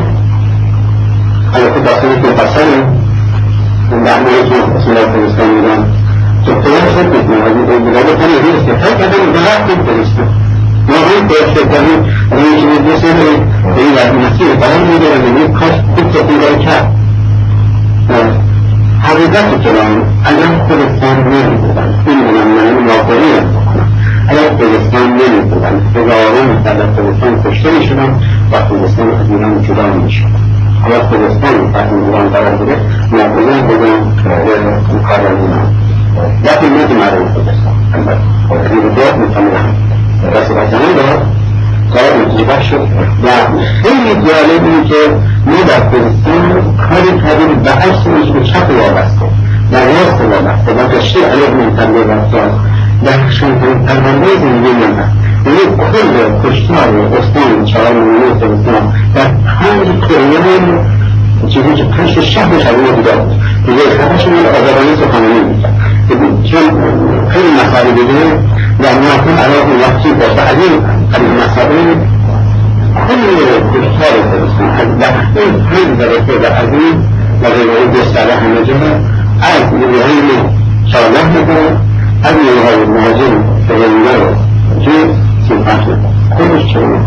[1.53, 2.61] البته داخل که پسر
[3.91, 5.85] اون درمانی که الله فرستان میدن
[6.45, 10.23] که پیان شد می‌کنم از این دیگه کنه ریست که هر کدوم درست بود درسته
[10.87, 11.99] ما این پیش کنیم
[12.31, 16.91] این که میدرسه به این وقتی مسیر برام میدارم یک کاش خوب تقییده کرد
[19.01, 23.31] حقیقت کلام اگر خودستان نمی بودن این بودن من واقعی
[24.27, 28.19] اگر خودستان نمی بودن هزاران در خودستان کشته می شدن
[28.51, 30.29] و خودستان از ایران جدا می شدن
[30.85, 32.75] اگر خودستان از ایران قرار بوده
[33.11, 34.13] هم بودن
[35.03, 35.75] کار ایران
[36.43, 37.75] لیکن نه مرد خودستان.
[38.51, 39.75] البته دیگه می‌تونم
[40.33, 41.25] رسول زمان دار
[41.93, 42.87] کار متوجه شد
[43.23, 43.27] و
[43.83, 44.95] خیلی جالب اینه که
[45.45, 49.25] ما در کردستان کاری کردیم به عکسش به چپ وابسته
[49.71, 52.49] در راست وابسته و گشته علیه منطقه رفتار
[53.05, 54.99] در شانترین پرونده زندگی من.
[54.99, 55.15] هست
[55.45, 56.77] یعنی کل کشتار
[57.17, 59.27] استان چهار میلیون کردستان در
[59.59, 59.87] پنج
[61.49, 63.41] چیزی که پنج شهر شبیه دیگر بود.
[63.65, 66.81] دیگه خطش من آزادانه سخنانی می‌کرد چون
[67.29, 68.39] خیلی مسائل دیگه
[68.79, 70.83] لأنهم عليهم يحسب وتعليم
[71.17, 71.97] المسائل
[73.07, 73.23] كل
[73.73, 75.25] كفار الإسلام داخل
[75.71, 76.95] كل درجة الحديث
[77.45, 79.01] الذي يريد الصلاح النجمة
[79.41, 80.51] عاد بالعلم
[80.87, 81.77] صلاحه
[82.25, 84.35] أن يغير المهاجم تغيره
[84.85, 85.13] في
[85.49, 85.97] سمعته
[86.37, 86.99] كل الشيء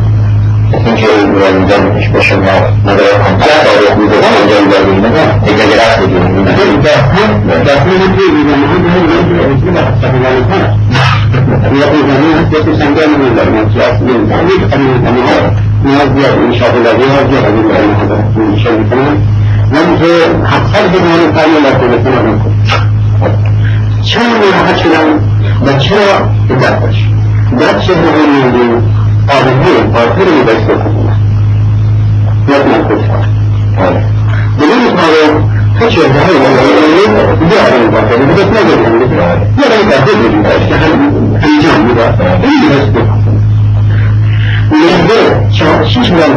[0.85, 2.53] Çünkü öğrenciden iş başında
[2.85, 5.11] ne yapan kadar bir de öğrencilerine
[5.45, 6.23] tekrar gelip gidiyor.
[6.47, 6.91] Ben de
[7.49, 8.99] ben de bir de bir de bir de
[9.31, 11.20] bir de bir de
[11.63, 15.51] تاریخ میده جسم سنگه نمی دارم که از این تعلیق امین امین ها
[15.85, 19.17] نیاز بیاد این شاغلاری ها بیاد از این برای حضرت میشه می‌کنم
[19.73, 22.55] ولی که حقصر که من فرمی لکه بکنم نکن
[24.03, 25.07] چرا نراحت شدم
[25.67, 27.05] و چرا عدت باش
[27.61, 27.73] در
[30.43, 31.21] دست بکنم
[32.49, 33.05] یاد من خود
[35.81, 36.39] تو چه های
[37.49, 39.07] بیارم باشه بس نگردم یه
[39.69, 40.91] رای بحثه بودیم که هم
[41.35, 42.03] انجام میده
[42.43, 43.41] این دست بکنم
[44.73, 46.37] نهده یه داده شیش میلیون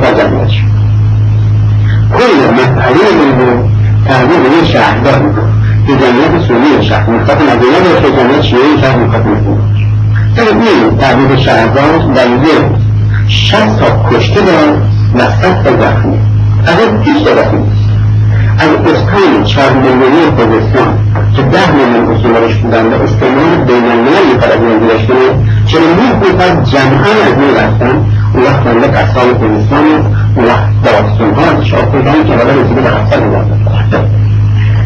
[0.00, 0.68] تا جمعیت شد
[4.06, 5.20] تحویل به شهردار
[5.86, 6.38] که جمعیت
[6.82, 7.06] شهر
[11.36, 12.87] شهردار در یه
[13.28, 14.82] شست تا کشته دارن
[15.14, 16.18] و صد تا زخمی
[16.64, 17.66] فقط هیچ تا زخمی.
[18.58, 20.98] از اسکان چهار میلیونی خوزستان
[21.36, 25.14] که ده میلیون اصولارش بودن و استعمال بین المللی پر از این گذاشته
[25.66, 28.04] چرا نه نفر جمعا از این رفتن
[28.34, 29.84] اون وقت بنده قصال خوزستان
[30.36, 34.04] اون وقت داستان ها شاپردان که حالا رسیده به هفتاد هزار نفر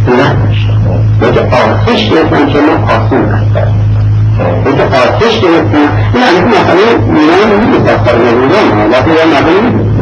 [0.08, 1.32] نه.
[1.32, 3.91] که آتش گرفتن که ما آسون هستن
[4.38, 6.82] که آتش گرفتن این البته مسئله
[7.20, 10.00] ایران نیست از ایران وقتی نداری نیست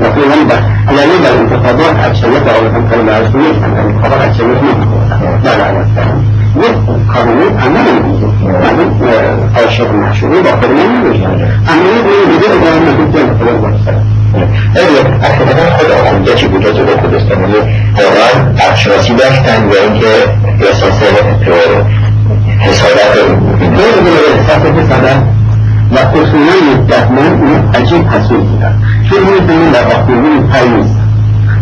[0.00, 0.38] وقتی ایران
[0.88, 4.86] علاوه بر انتخابات اکثریت آقایان کار برش نیست انتخابات اکثریت نیست
[5.44, 5.58] در
[7.40, 7.52] یک
[8.62, 8.88] مردم
[9.56, 11.26] عاشق محشوری با خود که باشه
[14.74, 17.52] اگه اصلا خود آخونده چی بود راجع به کردستانی
[17.96, 20.06] واقعا عقشناسی داشتن یا اینکه
[20.60, 21.02] احساس
[22.58, 23.14] حسادت
[23.60, 25.22] دور دور احساس حسادت
[25.92, 28.74] و اصولا مدتمن اون عجیب حسود بودن.
[29.10, 30.96] چون این زمین در آخونده پای نیست.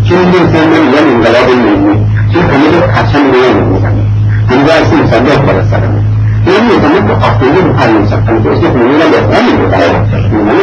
[0.09, 1.97] چون این زمین یعنی انقلاب ملی.
[2.33, 4.03] چون کمیل قسم رو نمی‌زنه
[4.51, 6.01] هنگاه اصلا مصدق بالا سرمه
[6.47, 8.13] این زمین که آخونده پای نیست.
[8.13, 9.87] کنه که اسم خونی را بهتر می‌گذاره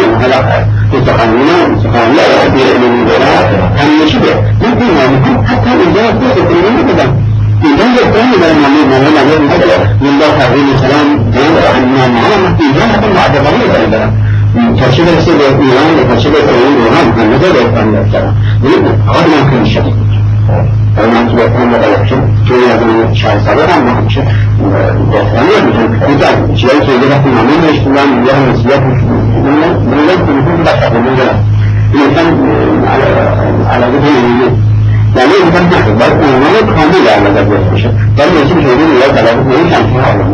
[0.03, 0.39] این حالا
[0.91, 1.57] که سخنینا
[2.31, 3.25] را بیر علمی داره
[3.77, 4.31] همیشه به.
[4.61, 6.01] این پیمانی حتی اینجا
[6.93, 7.30] بدن
[7.65, 12.57] الجنب الثاني بقى المعلوم من هنا غير مدرة من الله عليه السلام بيوضع عن معلومة
[12.69, 14.11] إجابة بعد ضريبة
[14.81, 16.49] ترشيد السيد إيران وترشيد السيد
[16.81, 19.93] إيران عن مدى الإسلام السلام غير ممكن الشيء
[20.97, 24.25] فما تبقى مدى الإسلام كنا يظن شعر صدر عن مهم شيء
[25.11, 28.93] وثانيا مثل شيء يجب أن نعمل الإسلام من يوم السياق من
[29.53, 32.27] الإسلام من الإسلام من الإسلام
[32.87, 33.03] على
[33.69, 34.51] على وجه
[35.15, 39.35] یعنی انسان نکنه باید عنوان کامل در نظر گرفته بشه ولی نشون شده نیاز در
[39.35, 40.25] واقع این همچین حالا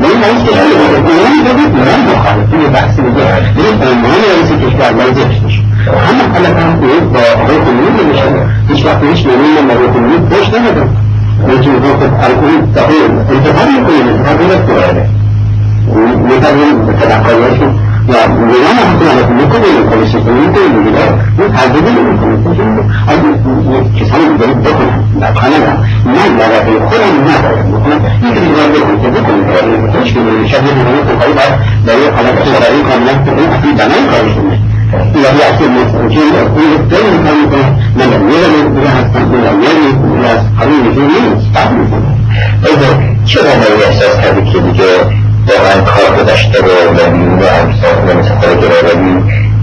[0.00, 1.02] من رئیس کشور عنوان
[1.44, 3.24] بگید من مخالفین بحث دیگه
[3.56, 5.62] این عنوان رئیس کشور باید ذکر بشه
[6.06, 6.80] همه حالا هم
[7.12, 8.24] با آقای خمینی میشه
[8.68, 10.88] هیچ وقت هیچ نمونه من آقای خمینی پشت ندادم
[11.48, 15.08] لیکن خب الکلی تقریبا انتخاب می‌کنیم انتخاب درست کنه
[16.28, 16.92] می‌تونیم به
[18.08, 21.04] تدقیقاتشون و نگاه نمی‌کنم که می‌کنه پلیس کنیم که میگه
[21.38, 22.34] اون تجربه نمی‌کنه
[23.08, 23.28] اگه
[24.00, 25.72] کسانی دیگری بکنم در کانادا
[26.04, 27.72] من در رفعه خودم ندارم.
[27.72, 31.54] بکنم این که دیگر بکنم که بکنم که مشکل شب یه دیگری که خواهی باید
[31.86, 34.58] برای حالت شرعی کاملا که اون اصلی بنای کارشونه
[35.24, 39.22] یعنی اصلی مستقیم اون دل می‌کنم می‌کنم من میرم دیگه هستم.
[39.22, 41.52] من میرم از قانون می‌کنم نیست.
[41.52, 42.10] بعد می‌کنم
[43.24, 44.84] چرا من احساس کردی که دیگه
[45.48, 48.96] واقعا کار گذشته رو و میون امثال و مثل خود گراوی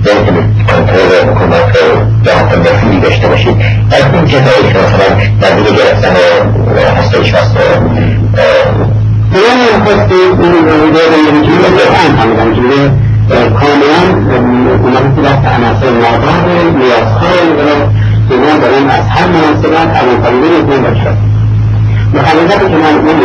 [0.06, 3.56] نمی‌تونه کنترل حکومت رو یا حتی مفیدی داشته باشید.
[3.92, 5.08] از این کسایی که مثلا
[5.42, 6.16] نزدیک گرفتن
[6.98, 7.56] هستش هست
[9.34, 12.20] بیان خواست این رویده رو نمی‌تونه به هم
[12.54, 12.62] که
[13.50, 14.00] کاملا
[15.16, 17.90] که دست عناصر مادر نیازهای و
[18.30, 21.12] اینا دارن از هر مناسبت اول فریده می‌تونه باشه
[22.14, 23.20] مخالفت که من اون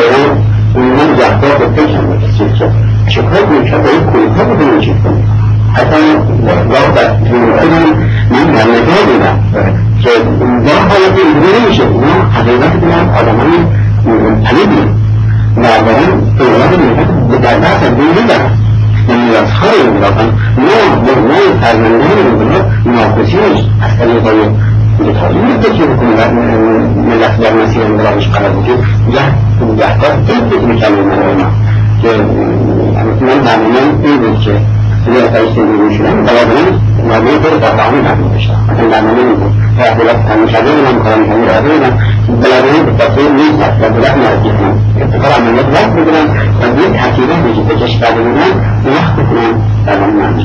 [0.75, 2.71] من جهدار به فکرم بکسید که
[3.09, 5.29] چکار می‌کرد باید کلیتا بودن چیز کنیم
[5.73, 5.97] حتی
[6.71, 7.17] وقت
[7.61, 7.85] خودم
[8.31, 9.41] من در نگاه دیدم
[10.03, 10.11] که
[10.67, 13.59] در حالت اینجوری نمیشه اینا حقیقت بودن آدمای
[14.45, 14.83] طلیبی
[15.57, 18.59] و دارن اولاد ملت در دست دین میدن
[19.09, 20.25] یعنی از خواهی میدافن
[20.59, 24.39] نه نه فرمندان ملت ناخوشیش از طریقای
[24.99, 26.17] تعلیم فکر بکنیم
[27.09, 28.29] ملت در مسیر انقلابش
[30.29, 30.61] این فکر
[31.03, 31.51] من اینا
[32.03, 32.09] که
[33.21, 34.61] من معمولا این بود که
[35.05, 41.03] توی اتایش زندگی شدم بلابران مردم پر با تعامل نبود داشتم مثلا برنامه بود و
[41.03, 41.99] کارم کنی راه بودم
[42.43, 42.93] بلابران به
[43.59, 43.63] و
[45.03, 46.25] اتفاق عملیات وقت بگیرم
[46.61, 48.53] و به بودم
[48.87, 49.15] وقت
[50.13, 50.45] من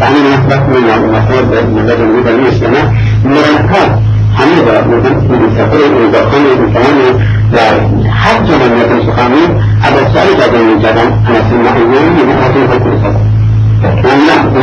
[0.00, 2.92] تعمل مثبت من المفروض مدد المدني السنة
[3.24, 4.02] مركب
[4.36, 7.12] حميدة من السفر والبقان والثمانية
[8.10, 13.16] حتى لم يكن سخامي على السعيدة بين الجبل أنا سمع اليوم من أطيب الكرسة
[13.84, 14.62] ومنع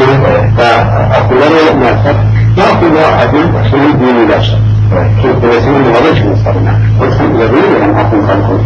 [0.57, 2.19] فأقول له ما سبق
[2.57, 4.57] يأخذ أبي سنين دين الأشر
[5.21, 8.59] كيف يسمى مغرش من صرنا قلت لبني لم أكن خلقه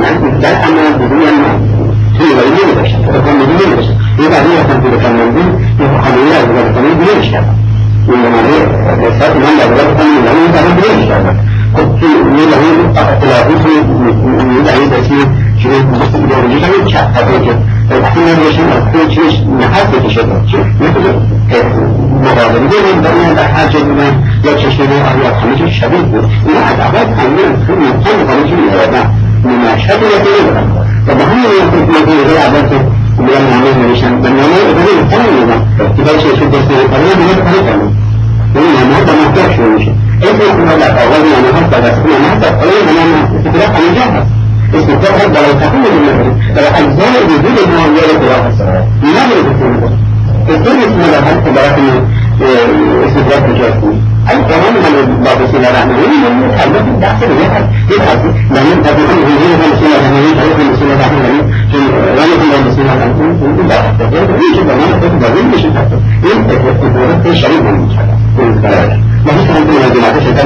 [0.00, 5.40] نعم ده أنا بدون المعنى ولی نمیداشتم بدون نمیداشتم یه بعدی رفتم رفتم مندی
[5.80, 7.54] یه خانوی از رفتم دیگه کردم
[8.08, 8.48] این زمانه
[9.08, 11.36] رسالت من در رفتم من این کردم
[11.76, 12.08] توی
[12.38, 13.54] یه لحظه اختلافی
[15.62, 17.54] که مست ایدئولوژی هم چه حتی که
[18.02, 20.22] وقتی من باشم از توی چیش نحس بکشه
[20.80, 21.02] مثل
[22.24, 26.80] مقابلی داریم در این در هر جای بودن یا یا چیز شبیه بود اینا از
[26.80, 29.10] اول همه خیلی مطمئن می‌کنه که می‌دادن
[29.74, 30.52] مشهد رو دیگه
[31.06, 31.44] و به همین
[31.90, 32.78] نتیجه اول که
[33.22, 34.28] بیان نامه نوشتن و
[35.96, 37.84] که باید چشم دست نکنه نامه کاری کنه
[38.54, 39.92] نامه ها با مطلق شروع میشه
[40.22, 44.26] يقول انه لا فوالله أنا هبدا بس أنا هبدا قليل أنا استدراك أنا جاهز
[44.74, 48.52] اسمه كده هبدا لو تقول للنبي لو الجاهل يدل ان هو يولد الواحد
[49.02, 49.90] لماذا يدل
[50.48, 51.20] الدنيا اسمها لا
[52.32, 54.84] اسم الله هست برای استدراك مجازي القرآن من
[55.16, 58.14] الله الرحمن الرحيم من الدعسة بجهة يبقى
[58.50, 61.44] لمن تبقى الهجين بسم الله الرحمن الرحيم بسم الله الرحمن الرحيم
[62.18, 65.98] رمي الله بسم الله الرحمن الرحيم لا تقدر ايش بنا تقدر بزين مش تقدر
[66.32, 67.88] انت تقدر في شيء من
[68.64, 69.76] هذا ما هي كانت من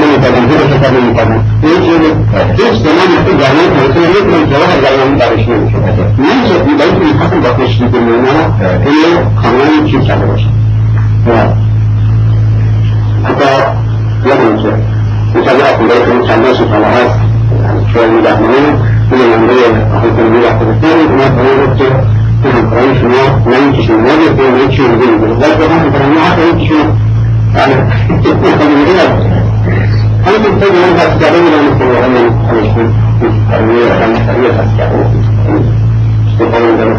[0.01, 1.87] من كذا من شتى من كذا ايش
[2.61, 7.41] ايش زمان يحتاج يعني مثلا يمكن جواهر يعني من دارش من شيء بيت من حسن
[8.87, 9.03] هي
[9.43, 10.03] قانون شيء
[11.27, 11.66] كذا
[13.25, 13.75] حتى
[14.25, 14.73] يدرج
[15.35, 17.17] متابعة ذلك المتعلمش على العاص
[17.63, 18.75] يعني شوية من الأمنين
[19.13, 21.83] من الأمنية أخذ من الأخذتين ما تغيرت
[22.45, 26.71] من القرآن شنو ما ينكش من وجه ما ينكش من وجه ذلك هم ترميعات ينكش
[27.57, 27.75] يعني
[28.25, 29.37] يخلي من هنا
[30.27, 32.17] هل من تجد أنها تتعلم أن يكون أن
[32.65, 32.93] يكون
[33.51, 34.51] ترميع أن ترميع
[36.39, 36.97] تتعلم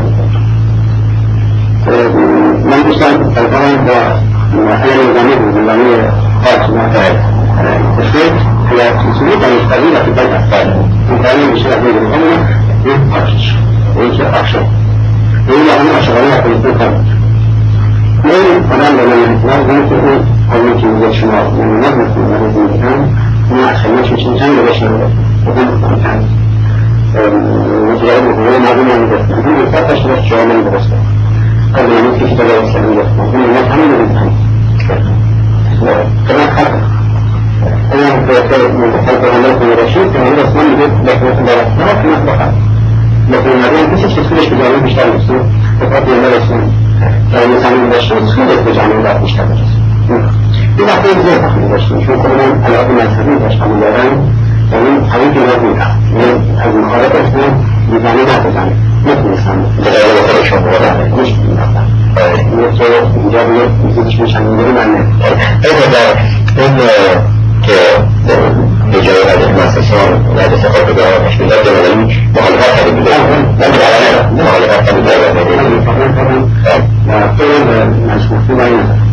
[2.66, 4.18] من تسأل القرآن هو
[4.52, 6.12] تلقاهم با مرحلة نظامية نظامية
[6.46, 6.88] خاصة
[7.98, 8.34] تشريع
[8.72, 12.48] هي سلوك المستقبل في بيت أفكار مقارنة بشرع بين الأمة
[12.86, 13.56] يفقش
[13.98, 14.66] ويجي أكشن
[15.50, 16.82] ويجي أنا أشغلها في البيت
[18.24, 20.22] من قدام لنا الإنسان تقول
[20.54, 23.16] أو يمكن يجي شمال من نظمة من هذا الإنسان
[23.52, 25.10] ما أخليش مش إنسان ولا شمال
[25.48, 26.26] وكان إنسان
[27.88, 30.98] وجاء هو ما بين المدرسة هو يفتش بس شو من المدرسة
[31.76, 34.32] قبل كتابه السلمية وكل الناس هم الإنسان
[36.28, 36.98] كما خلق
[37.94, 41.42] أنا متخلق عن الله ورسول كما هو اسمان يقول لكن مثل
[41.80, 42.54] ما في مطلقا
[43.32, 45.42] لكن بين كسر تسكيلش بجانب بيشتغل الرسول
[45.82, 46.04] فقط
[46.38, 46.62] رسول
[47.32, 49.06] فالإنسان من الرسول تسكيلش بجانب
[49.52, 50.22] الرسول
[50.80, 54.34] إذا كنت زي فخر الرسول شو كلنا على أبو ما يسميه بيشتغل اليابان
[54.72, 57.58] يعني حبيبي ما في هذه المخالفة اسمها
[57.92, 58.78] بجانب
[59.08, 61.34] لا بجانب مثل الإنسان بجانب وصل شو هو مش
[63.16, 65.08] اینجا روی میزیدش میشن میگه من
[65.64, 66.78] اگه در این
[67.62, 67.74] که
[68.92, 73.12] به جای هدف مؤسسان هدف خود به جمعی مخالفت کرده بوده
[73.60, 75.56] من مخالفت کرده بوده
[78.16, 79.08] مشکوکی باید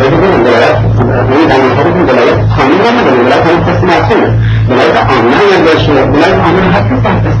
[0.00, 0.78] ببینید ولایت
[2.58, 4.28] این را
[4.68, 7.40] بلاد آنلاین اندیشه بلاد آنلاین حتی سخت است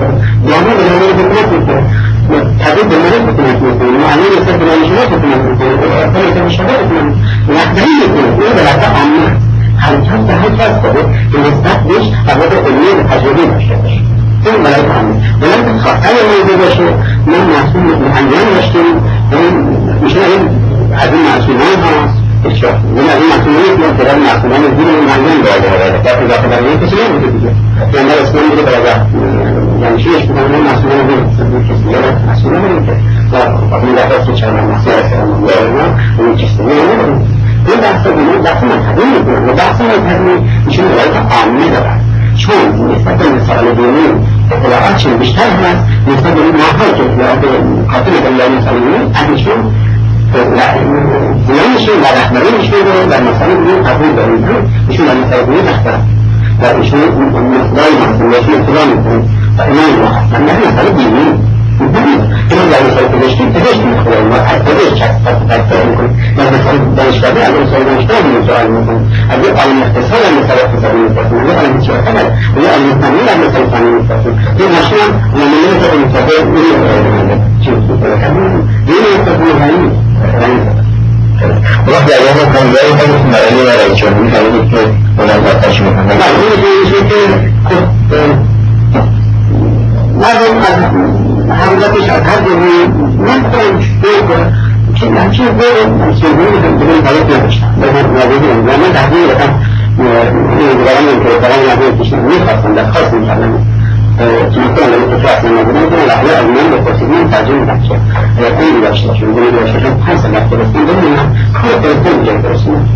[0.50, 1.82] یعنی بلاد حکومت میکنه
[2.60, 5.70] تبدیل به ملک حکومت میکنه معنی رسد بلاد شما حکومت میکنه
[6.04, 7.14] أصلا که شما حکومت
[7.48, 9.36] نقدری میکنه این بلاد آنلاین
[9.78, 11.02] هر کس به هر کس داره
[11.32, 14.00] به نسبت بهش قدرت علمی و تجربی داشته باشه
[14.44, 16.88] این بلاد آنلاین بلاد خاطر موضوع باشه
[17.26, 18.94] من مسئول معنیان داشتیم
[20.02, 20.48] میشه این
[21.02, 26.26] از این مسئولان هست من از این معصومانی که اعتراض معصومان دین معین داره وقتی
[26.26, 27.50] داخل در این کسی نمیده دیگه
[27.94, 28.84] یعنی اسلام دیگه برای
[29.82, 31.20] یعنی چیش بکنم من معصومان دین
[31.68, 32.92] کسی دیگه معصومان نمیده
[33.32, 33.36] و
[33.70, 35.68] وقتی در دست چند مسیح اسلام داره
[36.18, 37.04] اون کسی نمیده
[37.68, 40.34] این بحث دیگه بحث مذهبی می‌کنه و بحث مذهبی
[40.68, 40.94] چون
[42.90, 44.06] نسبت به مسائل دینی
[44.50, 46.52] اطلاعات چون بیشتر هست نسبت به این
[46.96, 47.04] که
[51.48, 54.44] نمیشه و رهبری میشه و مسائل دیگه قبول داریم
[54.88, 55.98] ایشون در مسائل دیگه تختر
[56.62, 59.22] و من مقداری مسئولیتی اطلاع میکنه
[59.58, 65.82] و اینا رو هستن نه مسائل دینی این در یک عالم اقتصاد
[66.32, 68.00] از مسائل اقتصادی از یک عالم
[71.80, 72.18] سیاست از
[72.58, 77.74] یک عالم فنی از مسائل فنی می‌پرسن این ماشین هم نمونه که مطابق این چیز
[77.74, 78.16] می‌کنه
[78.88, 79.64] یه رئیس و خب
[90.58, 92.88] از حضرتك هذه
[93.18, 94.52] ممكن تشوفها
[95.00, 95.48] كنا نشوف
[96.10, 99.52] نسوي في الدنيا حياتنا بدل ما بدل ما ما تعبير كان
[99.98, 102.10] يقولون إن كلام يعني مش
[102.46, 103.58] خاص ده خاص من كلامه
[104.54, 107.98] تمكن من تفاعل من المدن الأحياء من المقصدين تعجين بحشة
[108.38, 111.24] يكون بحشة شو يقول بحشة حسن لفلسطين ضمنها
[111.64, 112.86] هو فلسطين جاي فلسطين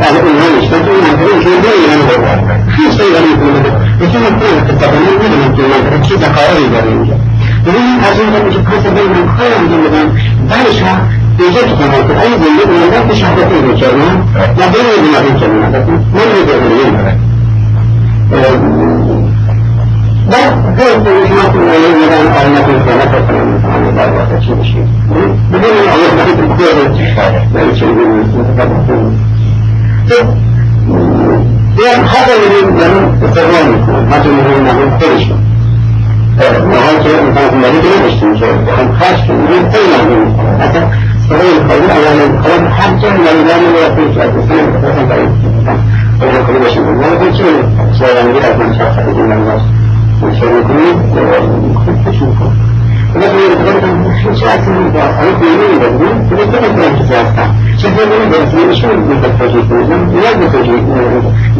[0.00, 3.78] على كل هذا يشتغل من كل شيء دين من الدولة في شيء غريب من الدولة
[4.00, 7.18] لكن يكون التقنين من الدولة كذا قرار جريء
[7.66, 10.08] ببینیم از اون دارم که پنج سال بگم کار انجام بدم
[10.48, 11.08] بعدش هم
[11.38, 14.28] اینجا که کنم که این زنده بودم که شهادت رو کردم.
[14.58, 14.86] و بین
[15.24, 15.56] این کردم
[16.14, 16.44] من رو
[20.30, 24.38] بعد هر کوئی شما کو ولی میدان آینه کو کنه تا کنه می‌تونه در واقع
[24.38, 24.78] چی بشه
[25.52, 26.60] ببین آیه وقتی که خود
[27.54, 28.88] ولی چه میگه متفاوت
[31.78, 35.30] یا حتی میگیم زمین استقلال می‌کنه حتی میگیم نمون خودش
[36.38, 40.78] نهار که انسان زندگی که نداشتیم که هم که میگیم خیلی مردم می‌کنه حتی
[41.28, 46.58] سرای خواهی اولا خواهی هر جا مریضان می‌رسیم که از اسلام بخواستم برای خود کنی
[46.58, 47.44] باشیم ولی چه
[47.98, 49.64] سرای میگیر از من شخص خیلی نمیداشت
[50.22, 50.96] مشکل می‌کنید
[51.84, 52.52] خوب کشون کن
[53.14, 54.74] مثلا یه بگم چه اصلا
[55.20, 60.10] آیا بیرون می‌دادیم که بگم کنم کسی هستم چه می‌دادیم نشون می‌داد توجیه کنیم
[60.40, 60.76] به توجیه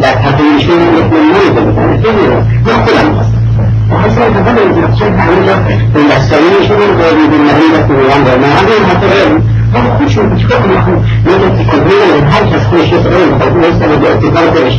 [0.02, 2.26] در تقریبشون نمونه بگم خیلی
[2.66, 3.43] من خودم هستم
[3.92, 5.56] وحسنا تفضل يقصد عميزة
[5.96, 9.40] الأحسانين شو يقول بالمريضة في الوانجا ما عندهم هتغير
[9.74, 14.50] هم كل شيء بتكون لهم يقدر تكبرين الحاجة كل شيء صغير بقول ليس بدي اعتبار
[14.54, 14.74] كلش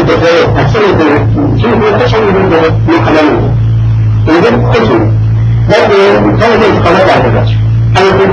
[0.00, 0.80] التفاوت أحسن
[1.62, 3.54] شو هو تشعر من ده من قلمه
[4.28, 5.12] إذا كل شيء
[5.68, 7.56] برضه كان في انتقالات على الرجل
[7.98, 8.26] أيضا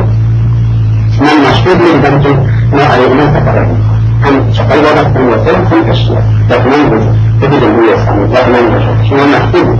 [1.22, 2.34] من مشهور من برضه
[2.74, 3.90] ما عليه ما تقرأه
[4.26, 9.15] هم شغال وضع في الوسائل في اشياء لكن ما تجد الهوية السامية لكن ما شو
[9.15, 9.78] محسوب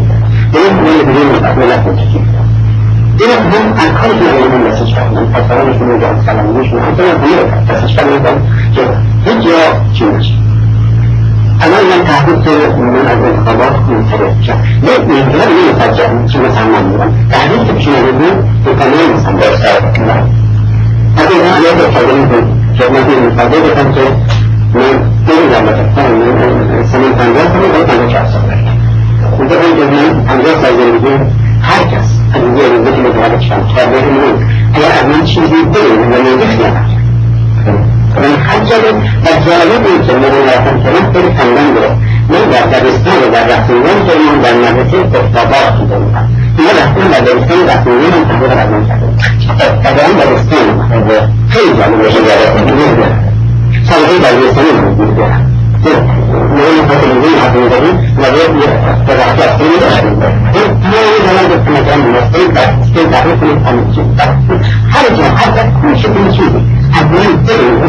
[0.54, 2.22] ليه من بدون الأقوالات والتكييف
[3.22, 6.82] إذا هم عن خارج من من الاستشفاء من فصلنا مش من وجه السلام مش من
[6.82, 8.20] حتى من الاستشفاء من
[8.76, 10.32] كده هجرة شمش
[11.64, 17.28] أنا لم تعبد من الانتخابات من سبب ليه من غير من يسجل شو مثلا من
[17.32, 20.26] تعبد بشيء يقول في قانون مثلا
[21.18, 23.98] هذا ما يقدر يتكلم في جماعة المفاضلة كانت
[24.74, 24.82] من
[25.28, 28.42] نمی‌دونم مثلا سنین پنجاه سال یا پنجاه چهار سال
[29.38, 31.14] اونجا هم که من پنجاه سال زندگی
[31.62, 36.12] هر کس از اینجا روزه که متوجه شدم کرده من اگر از من چیزی بگیم
[36.12, 36.92] و نگه خیانت
[38.16, 38.76] من هر جا
[39.26, 41.98] و جالب این که من رفتم کنم خیلی خندم گرفت
[42.30, 45.28] من در دبستان و در رسولان که من در مدرسه من
[51.04, 53.31] من خیلی جالب
[53.92, 55.52] سالهای دبیرستانی موجود دارم
[56.56, 63.06] مهم خاطر این حقیقتی و باید تضاحت اصلی داشتیم تمام زمان به مثلا مناسبی که
[63.06, 64.06] تحقیق کنید همه چیز
[64.89, 67.82] هر جا کل شکل چیزی حتما بگیم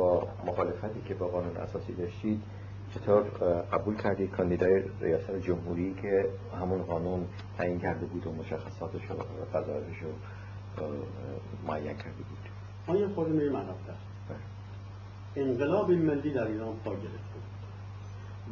[0.00, 2.42] با مخالفتی که با قانون اساسی داشتید
[2.94, 3.22] چطور
[3.72, 6.28] قبول کردید کاندیدای ریاست جمهوری که
[6.60, 7.26] همون قانون
[7.58, 9.14] تعیین کرده بود و مشخصاتش و
[9.58, 10.10] قضایش رو
[11.68, 12.38] معین کرده بود؟
[12.86, 13.92] آیا خود می منافع
[15.36, 17.40] انقلاب ملی در ایران پا گرفته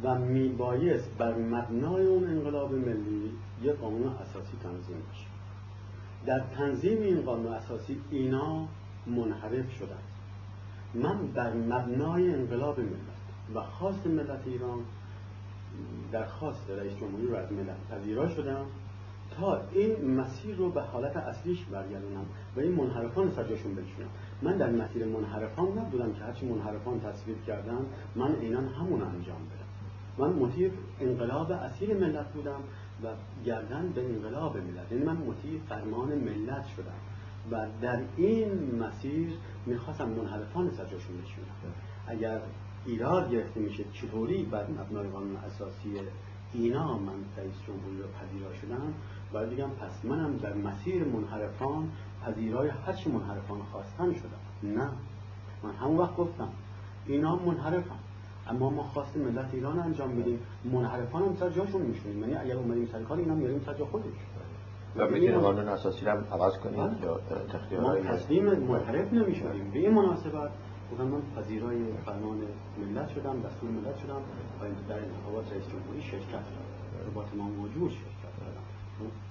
[0.03, 3.31] و میبایست بر مبنای اون انقلاب ملی
[3.61, 5.27] یک قانون اساسی تنظیم بشه.
[6.25, 8.67] در تنظیم این قانون اساسی اینا
[9.07, 9.99] منحرف شدن.
[10.93, 13.18] من بر مبنای انقلاب ملت
[13.55, 14.79] و خواست ملت ایران
[16.11, 18.65] درخواست رئیس جمهوری رو از ملت پذیرا شدم
[19.37, 22.25] تا این مسیر رو به حالت اصلیش برگردونم
[22.55, 24.09] و این منحرفان سرجاشون بنشونم.
[24.41, 27.85] من در مسیر منحرفان نبودم که هرچی منحرفان تصویر کردم
[28.15, 29.69] من اینان همون انجام بدم.
[30.17, 32.59] من مطیع انقلاب اصیل ملت بودم
[33.03, 33.07] و
[33.45, 34.91] گردن به انقلاب ملت.
[34.91, 36.99] یعنی من مطیع فرمان ملت شدم
[37.51, 39.29] و در این مسیر
[39.65, 41.73] می‌خواستم منحرفان سرجاشون بشونم
[42.07, 42.41] اگر
[42.85, 46.01] ایراد گرفته میشه چطوری بر مبنای قانون اساسی
[46.53, 48.93] اینا من رئیس جمهوری رو پذیرا شدم
[49.33, 51.89] باید بگم پس منم در مسیر منحرفان
[52.25, 54.73] پذیرای هرچی منحرفان خواستن شدم.
[54.73, 54.89] نه.
[55.63, 56.49] من همون وقت گفتم
[57.07, 57.99] اینا منحرفن.
[58.47, 62.85] اما ما خواست ملت ایران انجام میدیم منحرفان هم سر جاشون میشونیم یعنی اگر اومدیم
[62.91, 64.05] سر کار اینا میاریم سر جا خودش
[64.95, 66.77] و می‌تونه قانون اساسی رو عوض بله.
[66.77, 67.19] یا ما
[67.53, 69.71] تخیارهای تسلیم منحرف نمی‌شدیم.
[69.71, 70.51] به این مناسبت
[70.89, 72.41] بودم من پذیرای فرمان
[72.77, 74.21] ملت شدم دستور ملت شدم
[74.61, 78.63] و در انتخابات رئیس جمهوری شرکت کردم با تمام وجود شرکت کردم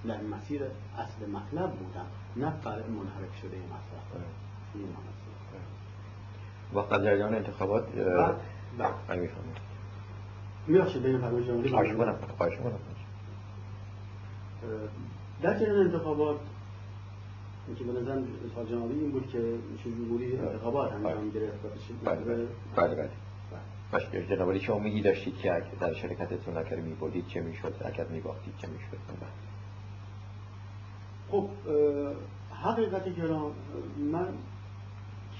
[0.07, 0.61] در مسیر
[0.97, 2.05] اصل مطلب بودم
[2.35, 4.23] نه فرع منحرف شده این مطلب.
[4.75, 5.19] این مناسبت
[6.73, 8.05] و در جریان انتخابات بله.
[8.77, 8.89] بله.
[9.09, 9.43] من می‌فهمم
[10.67, 12.79] میبخشید بین فرمان جمهوری خواهش کنم خواهش کنم
[15.41, 16.39] در جریان انتخابات
[17.69, 18.21] اینکه به نظر
[18.55, 21.59] سال جنابی این بود که شجوری انتخابات انجام گرفت
[22.05, 22.35] بله بله
[22.75, 22.95] بله.
[22.95, 23.09] بله.
[23.91, 28.53] باشه جناب علی، شما میگی داشتید که در شرکتتون اگر میبردید چه می‌شد؟ اگر میباختید
[28.57, 29.29] چه می‌شد؟ بله.
[31.31, 31.49] خب
[32.63, 33.51] حقیقت گرام
[34.11, 34.33] من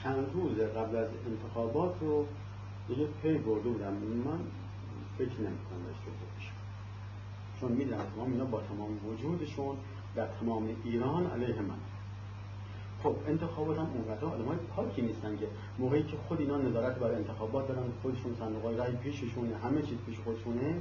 [0.03, 2.25] چند روز قبل از انتخابات رو
[2.87, 3.93] دیگه پی برده بودم.
[3.93, 4.39] من
[5.17, 6.51] فکر نمی‌کنم داشته باشم
[7.59, 9.75] چون می‌دونم تمام اینا با تمام وجودشون
[10.15, 11.77] در تمام ایران علیه من.
[13.03, 15.47] خب انتخابات هم اونقدر آدم های پاکی نیستن که
[15.79, 19.97] موقعی که خود اینا نظارت بر انتخابات دارن خودشون صندوق های رای پیششونه همه چیز
[20.05, 20.75] پیش خودشونه.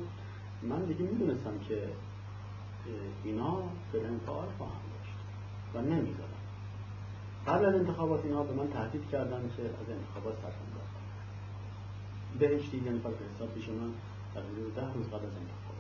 [0.62, 1.89] من دیگه می‌دونستم که
[3.25, 3.62] اینا
[3.93, 5.16] به انفعال خواهم داشت
[5.75, 6.39] و نمی‌ذارم
[7.47, 10.89] قبل از انتخابات اینا به من تهدید کردن که از انتخابات سرطان دارم
[12.39, 13.93] بهشتی یعنی فقط حساب پیش من
[14.35, 15.79] در حدود ده روز قبل از انتخابات.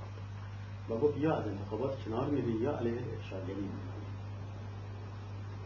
[0.88, 3.97] و گفت یا از انتخابات کنار میری یا علیه افشاگری می‌کنی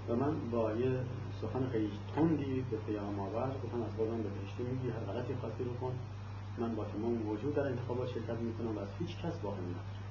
[0.08, 1.00] و من با یه
[1.40, 5.34] سخن خیلی تندی به پیام آورد گفتم از خودم به بهشتی میگی هر غلطی
[5.64, 5.92] رو کن
[6.58, 10.02] من با تمام وجود در انتخابات شرکت می‌کنم و از هیچ کس باقی نمی‌کنم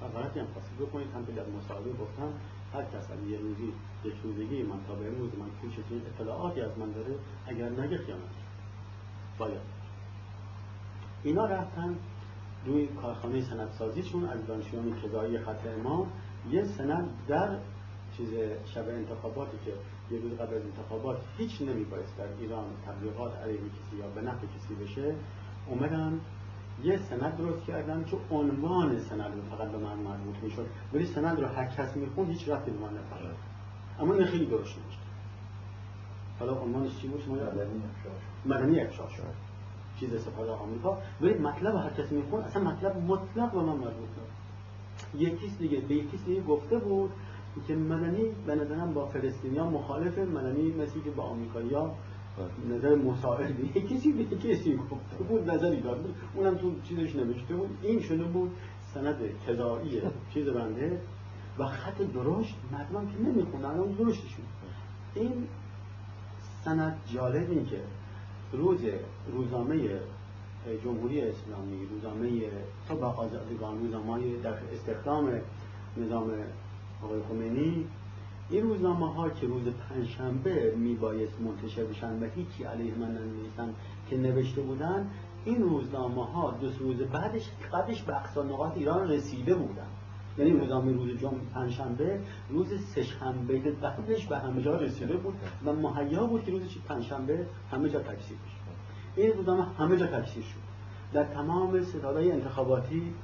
[0.00, 2.32] هر غلطی هم خواستید بکنید هم در مصاحبه گفتم
[2.74, 3.72] هر کس از یه روزی
[4.04, 7.14] یک روزگی من تا به امروز من پیشتون اطلاعاتی از من داره
[7.46, 8.20] اگر نگه خیانت.
[9.38, 9.60] باید.
[11.22, 11.96] اینا رفتن
[12.66, 16.06] روی کارخانه سندسازیشون از دانشجویان کذایی خط امام.
[16.50, 17.58] یه سند در
[18.16, 18.28] چیز
[18.64, 19.72] شب انتخاباتی که
[20.14, 24.46] یه روز قبل از انتخابات هیچ نمیبایست در ایران تبلیغات علیه کسی یا به نفع
[24.46, 25.14] کسی بشه
[25.66, 26.20] اومدن
[26.84, 30.66] یه سند درست کردن که عنوان سند رو فقط به من مربوط می‌شد.
[30.92, 33.40] ولی سند رو هر کس می‌خوند هیچ رفتی به من نداشت
[34.00, 35.06] اما این خیلی درست نوشته.
[36.38, 37.36] حالا عنوانش چی بود؟ شما؟
[38.46, 39.22] مدنی افشا شد.
[40.00, 40.98] چیز سفارت آمریکا.
[41.20, 44.26] ولی مطلب هر کسی میخون اصلا مطلب مطلق به من مربوط بود
[45.14, 47.10] یکیش دیگه به یکیش دیگه گفته بود
[47.68, 51.94] که مدنی به نظرم با فلسطینیا مخالف مدنی مثل که با آمریکایی‌ها
[52.70, 56.14] نظر مساعد یه کسی به کسی گفته بود نظری داد بود.
[56.34, 57.78] اونم تو چیزش نوشته بود.
[57.82, 58.50] این شده بود
[58.94, 60.02] سند کذایی
[60.34, 61.00] چیز بنده
[61.58, 64.44] و خط درشت مردم که نمی‌خونن الان درشتشون.
[65.14, 65.32] این
[66.64, 67.80] سند جالب این که
[68.52, 68.80] روز
[69.32, 70.00] روزنامه
[70.84, 72.42] جمهوری اسلامی روزنامه
[72.88, 75.40] صبح آزادگان روزنامه در استخدام
[75.96, 76.30] نظام
[77.02, 77.86] آقای خمینی
[78.50, 83.74] این روزنامه ها که روز پنجشنبه میبایست منتشر بشن و هیچی علیه من ننویسن
[84.10, 85.10] که نوشته بودن
[85.44, 89.86] این روزنامه ها دو روز بعدش قدش به اقصا نقاط ایران رسیده بودن.
[90.38, 92.20] یعنی روزنامه روز جمعه پنجشنبه
[92.50, 95.34] روز سهشنبه قبلش به همه جا رسیده بود
[95.64, 98.56] و مهیا بود که روز پنجشنبه همه جا تکثیر بشه
[99.16, 100.66] این روزنامه همه جا تکثیر شد.
[101.12, 103.14] در تمام ستادهای انتخاباتی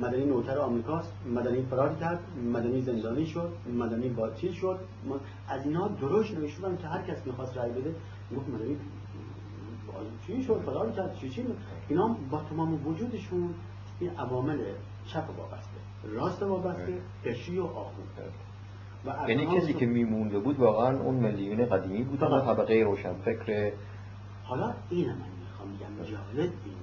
[0.00, 1.12] مدنی نوتر آمریکاست.
[1.34, 2.20] مدنی فرار کرد
[2.52, 4.78] مدنی زندانی شد مدنی باطیل شد.
[5.48, 7.94] از اینا درشت نوشتن که هر کس می‌خواست رأی بده
[8.36, 8.76] گفت مدنی
[10.26, 11.44] چی شد فرار کرد چی چی
[11.88, 13.54] اینا با تمام وجودشون
[14.00, 14.58] این عوامل
[15.06, 18.08] چپ وابسته راست وابسته کشی و آخوند
[19.06, 23.72] و یعنی کسی که میمونده بود واقعا اون ملیون قدیمی بود و طبقه روشنفکر
[24.44, 26.77] حالا این من می‌خوام بگم جالب اینجاست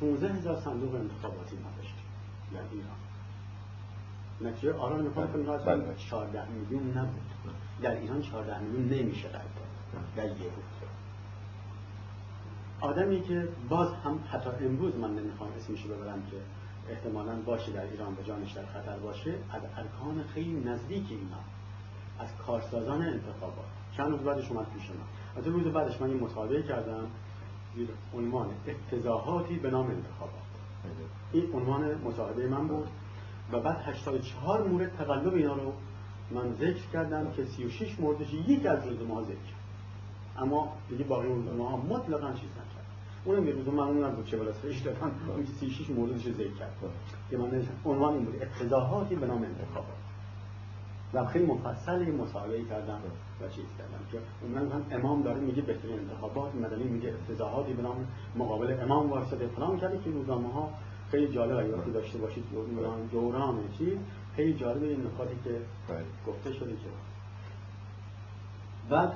[0.00, 2.04] 16 هزار صندوق انتخاباتی ما داشتیم
[2.52, 2.96] در ایران
[4.40, 7.20] نتیجه می‌خوام کنیم اصلا 14 میلیون نبود.
[7.82, 9.42] در ایران 14 میلیون نمیشه رای
[10.16, 10.50] در یه
[12.80, 16.36] آدمی که باز هم حتی امروز من نمی‌خوام اسمش ببرم که
[16.92, 21.40] احتمالا باشه در ایران به جانش در خطر باشه از ارکان خیلی نزدیک اینا
[22.18, 23.66] از کارسازان انتخابات.
[23.96, 25.40] چند روز بعدش اومد پیش من.
[25.40, 27.06] از روز بعدش من یه مصاحبه کردم.
[27.78, 30.32] زیر عنوان افتضاحاتی به نام انتخابات
[31.32, 32.88] این عنوان مصاحبه من بود
[33.52, 35.72] و بعد 84 مورد تقلب اینا رو
[36.30, 39.54] من ذکر کردم که 36 موردش یکی از روزنامه ها ذکر
[40.38, 42.86] اما دیگه باقی روزنامه ها مطلقا چیز نکرد.
[43.24, 46.72] اونم یه روزنامه اون نبود چه بالا سرش دادن اون 36 موردش ذکر کرد.
[47.30, 49.97] که من عنوان این بود افتضاحاتی به نام انتخابات
[51.14, 53.00] و خیلی مفصل مصاحبه کردم
[53.40, 53.98] و چیز کردم.
[54.12, 58.06] که اون هم امام داره میگه بهترین انتخابات مدنی میگه افتضاحاتی به نام
[58.36, 60.70] مقابل امام واسطه فلان کرده که روزنامه ها
[61.10, 63.98] خیلی جالب وقتی داشته باشید دوران دوران چی
[64.36, 65.50] خیلی جالب این نکاتی که
[65.88, 66.04] بله.
[66.26, 66.88] گفته شده که
[68.90, 69.12] بعد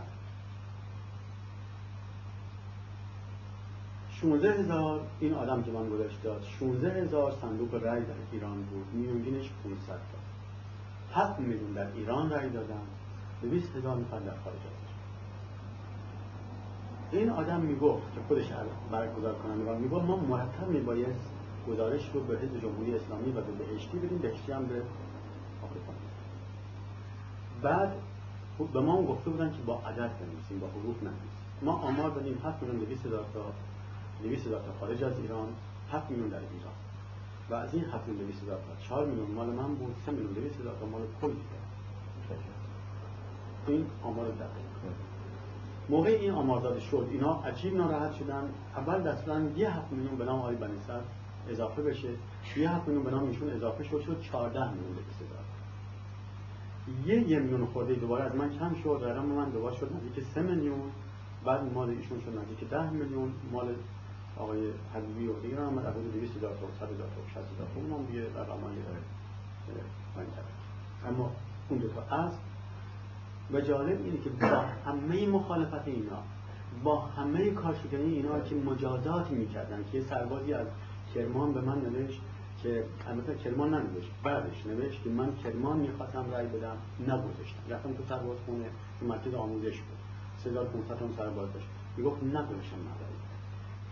[4.23, 8.87] 16 هزار این آدم که من گذاشت داد 16 هزار صندوق رای در ایران بود.
[8.93, 10.22] میونگینش 500 تا.
[11.15, 12.83] 7 میلیون در ایران رای دادن.
[13.43, 14.59] 200 هزار نفر در خارج
[17.13, 18.53] این آدم می‌گفت که خودش
[18.91, 21.33] برگزار کننده و می‌گفت ما مرتب میبایست
[21.69, 24.83] گزارش رو به حزب جمهوری اسلامی و به بهشتی بدیم بهشتی هم به
[25.63, 25.93] آفریقا.
[27.63, 27.93] بعد
[28.73, 31.43] به ما گفته بودن که با عدد بنویسیم با حروف ننویسیم.
[31.63, 33.41] ما آمار دادیم 7 میلیون 200 هزار تا
[34.23, 35.49] 200 هزار تا خارج از ایران
[35.93, 36.73] 7 میلیون در ایران.
[37.51, 40.33] و از این 7 میلیون 200 هزار تا 4 میلیون مال من بود 3 میلیون
[40.33, 41.33] 200 هزار تا مال کل
[43.67, 44.93] این آمار دقیق.
[45.89, 48.51] موقع این آمار داده شد اینا عجیب ناراحت شدن.
[48.77, 51.01] اول دستورن یه 7 میلیون به نام آقای بنیسر
[51.49, 52.09] اضافه بشه.
[52.57, 55.43] یه 7 میلیون به نام ایشون اضافه شد شد 14 میلیون 200 هزار
[57.07, 60.43] یه یه میلیون خورده دوباره از من کم شد رقم من دوباره شد نزدیک 3
[60.43, 60.93] میلیون.
[61.45, 63.33] بعد مال ایشون شد نزدیک 10 میلیون.
[63.53, 63.75] مال
[64.39, 67.81] آقای حبیبی و دیگر هم حدود 200 هزار تا 100 هزار تا 60 هزار تا
[67.81, 68.77] اونم دیگه رقمای
[71.09, 71.31] اما
[71.69, 72.33] اون دو تا از
[73.53, 76.23] و جالب اینه که با همه مخالفت اینا
[76.85, 80.67] با همه کارشکنی اینا که مجازات می‌کردن که سربازی از
[81.15, 82.21] کرمان به من نوشت
[82.63, 87.63] که البته کرمان ننوشت بعدش نوشت که من کرمان می‌خواستم رای بدم نگذاشتم.
[87.71, 88.65] رفتم تو سرباز خونه
[89.01, 89.99] که مرکز آموزش بود.
[90.39, 91.67] 3500 تا سرباز داشت.
[91.97, 92.77] می‌گفت نگذاشتم.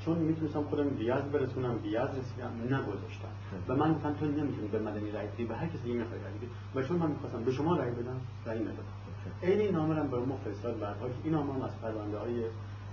[0.04, 3.28] چون می‌تونستم خودم بیاز برسونم بیاز رسیدم نگذاشتم.
[3.68, 6.48] و من گفتم تو نمی‌تونی به مدنی رای بدی به هر کسی می‌خوای رای بدی.
[6.74, 9.00] و چون من می‌خواستم به شما رای بدم رای ندادم.
[9.42, 12.44] عین این نامه به ما فرستاد بعدها که این نامه از پرونده های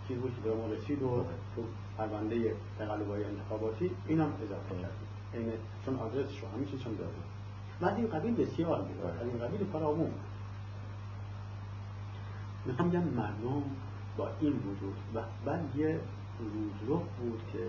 [0.07, 1.25] چیز بود که به ما رسید و
[1.55, 1.63] تو
[1.97, 5.53] پرونده تقلبای انتخاباتی اینم اضافه کردیم عین
[5.85, 7.11] چون آدرسش رو همه چیزشون داده
[7.79, 9.05] بعد این قبیل بسیار بود.
[9.05, 10.11] از این قبیل عموم
[12.65, 13.63] می‌خوام بگم مردم
[14.17, 15.99] با این وجود و بعد یه
[16.39, 17.63] روزروح بود که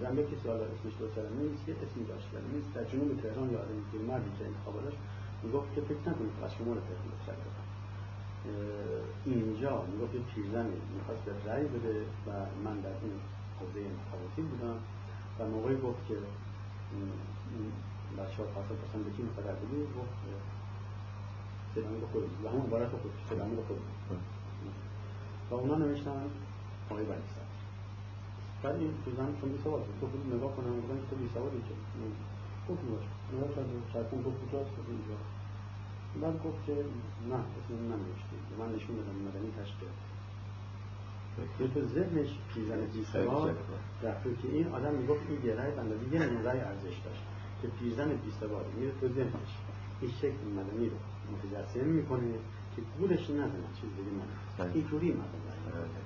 [0.00, 2.28] زن به کسی حالا اسمش دو سرمه نیست که اسمی داشت.
[2.34, 4.98] ولی نیست در جنوب تهران یا آدمی مردی که انتخاب داشت
[5.42, 7.36] می‌گفت که فکر نکنید از شما رو تهران بسر
[9.24, 11.94] اینجا می‌گفت یه پیرزنی می‌خواست به رأی بده
[12.26, 12.30] و
[12.64, 13.16] من در این
[13.60, 14.78] حوزه انتخاباتی بودم
[15.38, 16.16] و موقعی گفت که
[18.18, 20.16] بچه ها خواستن پسند به کی می‌خواد بدی گفت
[21.74, 23.78] سلامی به خود و همون عبارت خود سلامی به خود
[25.50, 26.30] و اونا نوشتن
[26.90, 27.35] آقای بلی
[28.66, 31.74] بعد این پیرزن چون بی سواد تو خود نگاه کنم بودن تو بی سوادی که.
[32.68, 35.18] گفت باش نگاه کرد چرکون گفت کجاست؟ گفت اینجا.
[36.22, 36.74] بعد گفت که
[37.30, 39.88] نه اسم ننوشتی من نشون دادم مدنی تشکیل
[41.58, 43.56] به تو ذهنش پیرزن بی سواد
[44.02, 47.22] رفته که این آدم می‌گفت این یه رای بندازی یه نمونه ارزش داشت
[47.62, 49.52] که پیرزن بی سواد میره تو ذهنش.
[50.00, 50.96] این شکل مدنی رو
[51.32, 52.32] متجسم می‌کنه
[52.76, 54.10] که گولش نزنه چیز دیگه
[54.58, 56.05] من اینطوری مردم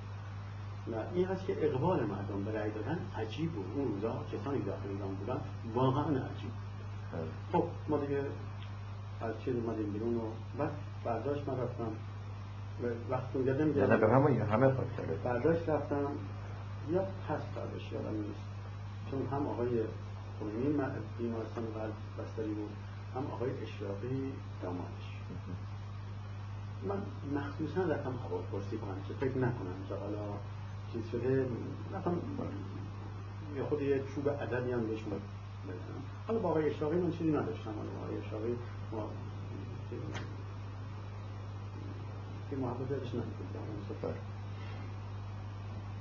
[0.87, 4.89] و این هست که اقبال مردم به رأی دادن عجیب بود اون روزا کسانی داخل
[4.89, 5.41] ایران بودن
[5.73, 6.51] واقعا عجیب.
[7.51, 8.23] خب ما دیگه
[9.21, 10.21] از چیز اومدیم بیرون و
[10.57, 10.71] بعد
[11.03, 11.91] برداشت من رفتم.
[13.09, 14.67] وقت اونجا نه به همه همه
[15.23, 16.07] برداشت رفتم.
[16.89, 18.41] یا پس برداشت یادم نیست.
[19.11, 19.69] چون هم آقای
[20.39, 20.77] خمینی
[21.17, 22.71] بیمارستان قلب بستری بود
[23.15, 24.33] هم آقای اشراقی
[24.63, 25.07] دامادش.
[26.83, 27.01] من
[27.39, 30.17] مخصوصا رفتم هوا پرسی کنم که فکر نکنم که حالا
[30.93, 31.45] چیز شده
[31.93, 32.17] رفتم
[33.55, 37.71] یا خود یه چوب عددی هم بهشون بزنم حالا با آقای اشراقی من چیزی نداشتم.
[37.71, 38.55] حالا آقای اشراقی
[38.91, 39.09] ما
[42.49, 43.31] که محبت ازش نمی‌کنم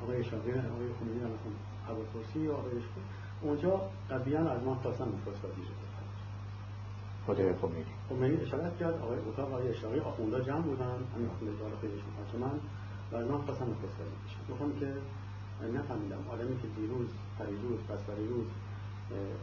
[0.02, 3.00] آقای اشراقی آقای خمینی هم مثلا یا آقای اشراقی؟
[3.42, 5.64] اونجا قبیان از ما خواستن نخواست وزیر
[7.26, 7.84] خود خمینی.
[8.08, 10.98] خمینی اشارت کرد آقای اتاق آقای اشراقی آخونده جمع بودن.
[11.14, 12.00] همین آخونده دار خیلیش
[12.40, 12.60] من
[13.12, 14.86] و من خواستم وزیر بشم گفتم که
[15.78, 17.08] نفهمیدم آدمی که دیروز
[17.38, 18.46] پریروز پس پریروز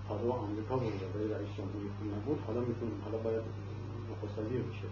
[0.08, 3.44] پادو آمریکا بود و برای رئیس جمهوری نبود حالا می‌تونه حالا باید
[4.40, 4.88] وزیر بشه.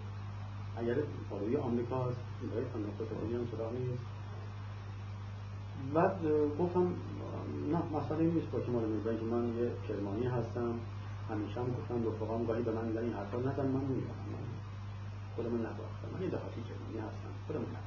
[0.76, 0.96] اگر
[1.30, 2.20] پادوی آمریکا هست
[2.50, 4.02] برای نخست وزیر هم سراغ نیست.
[5.94, 6.16] بعد
[6.58, 6.94] گفتم
[7.72, 10.74] نه مسئله نیست با که مال که من یه کرمانی هستم.
[11.30, 14.14] همیشه هم گفتم رفقام گاهی به من میگن این حرفا نزن من نمی‌دونم
[15.36, 16.08] خودم نباختم.
[16.14, 17.32] من یه دهاتی کرمانی هستم.
[17.46, 17.85] خودم نباختم.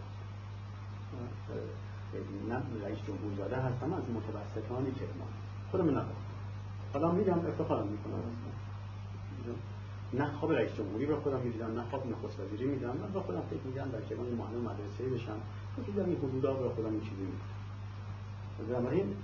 [2.50, 5.32] نه رئیس جمهور زاده هستم از متوسطان کرمان.
[5.72, 6.14] خودم نباختم
[6.94, 8.22] حالا میگم افتخارم می‌کنم
[10.14, 13.42] نه خواب رئیس جمهوری رو خودم می‌دیدم نه خواب نخست وزیری میدم من با خودم
[13.42, 15.38] فکر میگم در کرمان معلم مدرسه بشم.
[15.86, 17.40] تو در این حدودا به خودم این چیزی میدم
[18.70, 19.16] بنابراین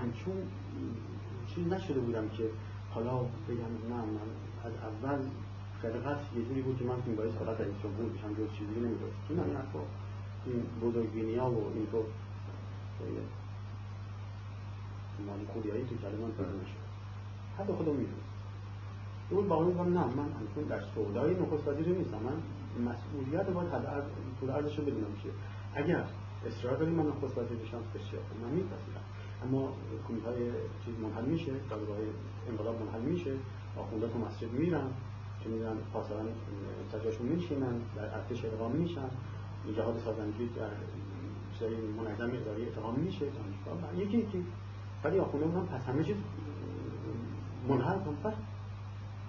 [0.00, 0.36] همچون
[1.46, 2.50] چیزی نشده بودم که
[2.90, 4.28] حالا بگم نه من
[4.64, 5.18] از اول
[5.82, 8.74] خلقت یه جوری بود که من این باعث فقط رئیس جمهور بشم جز چیزی
[9.28, 9.78] چون من حرفا
[10.46, 12.04] این بزرگبینی ها و اینطور
[15.26, 16.84] مالی کوریایی تو کلمان پیدا نشد
[17.58, 18.34] حتی خودم می‌دونست
[19.30, 22.18] اون باقی میگم نه من همچون در سودای نخست وزیر نیستم.
[22.18, 22.38] من
[22.92, 24.02] مسئولیت باید حد از
[24.40, 25.28] طول ارزش رو بدونم که
[25.74, 26.04] اگر
[26.46, 29.04] اصرار داریم من نخست وزیر بشم بسیار من میپذیرم.
[29.44, 29.72] اما
[30.08, 30.50] کمیته های
[30.84, 31.96] چیز منحل میشه دادگاه
[32.48, 33.34] انقلاب منحل میشه.
[33.76, 34.88] آخونده تو مسجد میرن
[35.42, 36.28] که میرن پاسداران
[36.92, 39.08] سجاشون میشینن در ارتش ادغام میشن
[39.72, 40.68] جهاد سازنگی در
[41.60, 43.98] سری منظم اداری اتهام میشه دانشگاه.
[43.98, 44.44] یکی یکی.
[45.04, 46.16] ولی آخونده اونم پس همه چیز
[47.68, 48.16] منحل کن.
[48.22, 48.34] بعد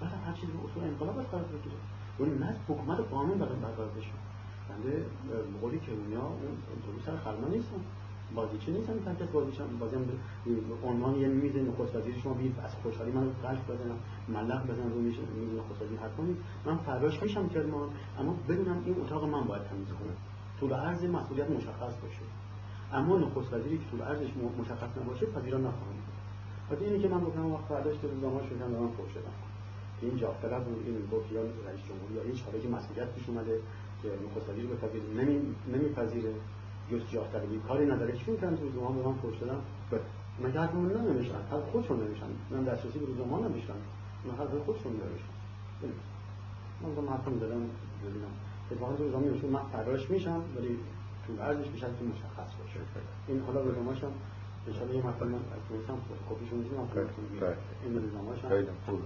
[0.02, 1.76] بعد هر چیز اصول انقلاب باید قرار بگیره.
[2.18, 4.12] اون نه حکومت قانون باید برقرار بشه.
[4.70, 5.06] بنده
[5.62, 7.82] قولی که اونیا اون سر خرما نیستن.
[8.36, 9.52] بازیچه نیستم که کس بازی
[10.84, 13.98] عنوان یه میز نخست شما بید از خوشحالی من قلب بزنم
[14.30, 15.16] ملق بزنم رو میز
[15.58, 16.38] نخست وزیر حرف کنید.
[16.66, 17.90] من فراش میشم کرمان
[18.20, 20.16] اما بدونم این اتاق من باید تمیز کنم
[20.60, 22.26] طول عرض مسئولیت مشخص باشه.
[22.94, 24.30] اما نخست وزیری که طول عرضش
[24.60, 25.96] مشخص نباشه پذیرا نخواهم
[26.70, 29.34] پس اینی که من گفتم وقت فرداش که روزنامه شدم من فوش شدم
[30.02, 30.96] این جا بود این
[31.32, 33.60] یا رئیس جمهوری یا هیچ حالا که مسئولیت پیش اومده
[34.04, 36.34] که نخست وزیر بپذیره نمی نمیپذیره.
[36.92, 38.18] جز جاه طلبی کاری نداره.
[38.18, 39.62] چون کنم تو روزنامه به من فوش دادم
[40.44, 43.74] مگه حرفمون ننوشتن حرف خودشون نوشتن من دسترسی به روزنامه نداشتم
[44.26, 45.36] من حرف خودشون نوشتن
[46.82, 47.56] من گفتم حرفم دادم.
[48.06, 48.34] ببینم.
[48.72, 50.80] اتفاقا تو روزنامه نوشتم من فراش میشم ولی
[51.28, 52.80] تو ارزش میشن که مشخص باشه.
[53.28, 54.12] این حالا روزنامه‌ش هم
[54.68, 55.98] ان یه مطلب من از نوشتم
[56.30, 56.78] کپیشون میدیم
[57.42, 57.58] بله.
[57.84, 58.98] این روزنامه‌ش هم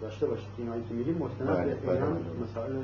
[0.00, 0.48] داشته باشید.
[0.58, 2.82] اینایی که میگیم مستند بله، به بله، مسائل.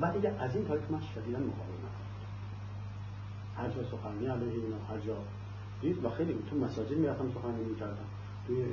[0.00, 1.83] بعد دیگه از این تاریخ من شدیدا مقاومت
[3.56, 5.16] هر جا سخنرانی علیه اینا هر جا
[5.80, 8.04] دید و خیلی تو مساجد می‌رفتم سخنرانی می‌کردم.
[8.46, 8.64] توی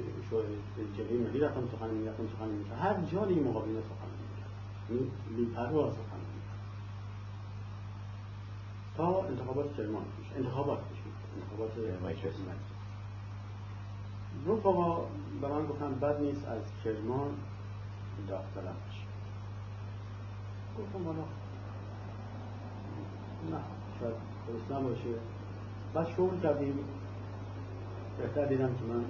[0.98, 2.82] جبهه ملی رفتم سخنرانی می‌رفتم سخنرانی می‌کردم.
[2.82, 4.56] هر جا دیگه مقابل سخنرانی می‌کردم.
[4.90, 6.32] یعنی بی‌پروا سخنرانی
[8.98, 10.98] تا انتخابات کرمان پیش انتخابات پیش
[11.36, 11.72] انتخابات
[14.48, 15.06] رفقا
[15.42, 17.36] به من گفتن بد نیست از کرمان
[18.28, 19.06] داوطلب بشه
[20.80, 21.24] گفتم حالا
[23.52, 23.62] نه
[24.00, 25.14] شاید درست نباشه.
[25.94, 26.80] بعد شغل کردیم.
[28.18, 29.06] بهتر دیدم که من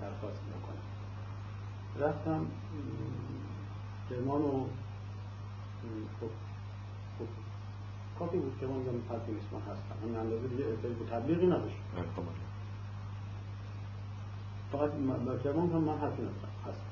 [0.00, 0.78] درخواست نکنم
[2.08, 2.46] رفتم
[4.10, 4.64] کرمان و
[6.20, 6.26] خب
[7.18, 7.24] خب
[8.18, 10.08] کافی بود که من گفتم حرفی نیست من هستم.
[10.08, 11.76] من اندازه دیگه ارتباط بود تبلیغی نداشت.
[14.72, 14.90] فقط
[15.26, 16.48] با کرمان هم من حرفی ندارم.
[16.66, 16.88] هستم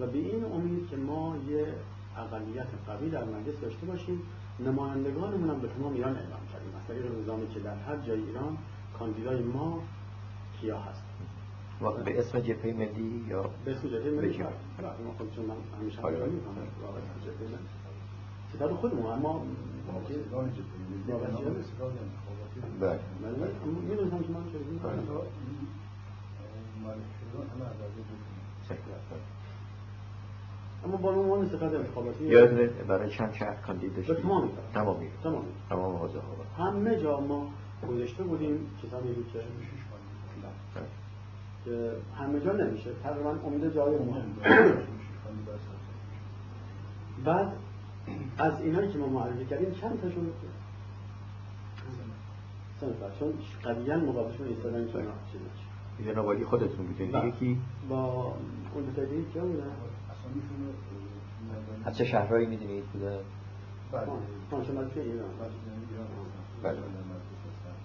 [0.00, 1.74] و به این امید که ما یه
[2.16, 4.22] اقلیت قوی در مجلس داشته باشیم
[4.66, 6.72] نمایندگانمون هم به تمام ایران اعلام کردیم.
[6.80, 8.58] از طریق نظامی که در هر جای ایران
[8.98, 9.82] کاندیدای ما
[10.60, 11.02] کیا هست
[11.80, 16.30] و به اسم جبهه ملی یا به اسم جبهه ملی ما خودشون من همیشه همراهی
[16.30, 16.66] می‌کنم
[17.24, 17.58] جبهه ملی.
[18.54, 19.42] ستاد خودمون اما
[22.80, 23.00] بله.
[23.88, 24.58] می‌دونستم که من چه
[30.84, 35.96] اما با عنوان ستاد انتخاباتی یادونه برای چند شهر کاندید داشتیم تمام تمامی تمام تمام
[35.96, 36.18] حوزه
[36.58, 37.46] ها همه جا ما
[37.88, 39.40] گذاشته بودیم کتابی بود که
[41.64, 42.90] که همه جا نمیشه.
[43.02, 44.36] تقریبا امید جای مهم
[47.24, 47.52] بعد
[48.38, 50.32] از اینایی که ما معرفی کردیم چند تاشون
[52.80, 53.32] سه نفر چون
[53.62, 54.92] قویا مقابلشون ایستادن که
[55.32, 58.34] چیز نشه خودتون بودین دیگه کی با
[58.74, 59.70] اون دیگه کیا بودن؟
[61.84, 63.20] از چه شهرهایی می‌دونید؟ بوده.
[65.00, 65.28] ایران.
[66.62, 66.76] بله.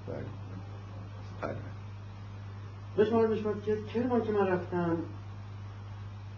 [0.08, 0.26] بله.
[1.42, 1.56] بله.
[2.98, 4.98] بشمار بشمار که کرمان که من رفتم؟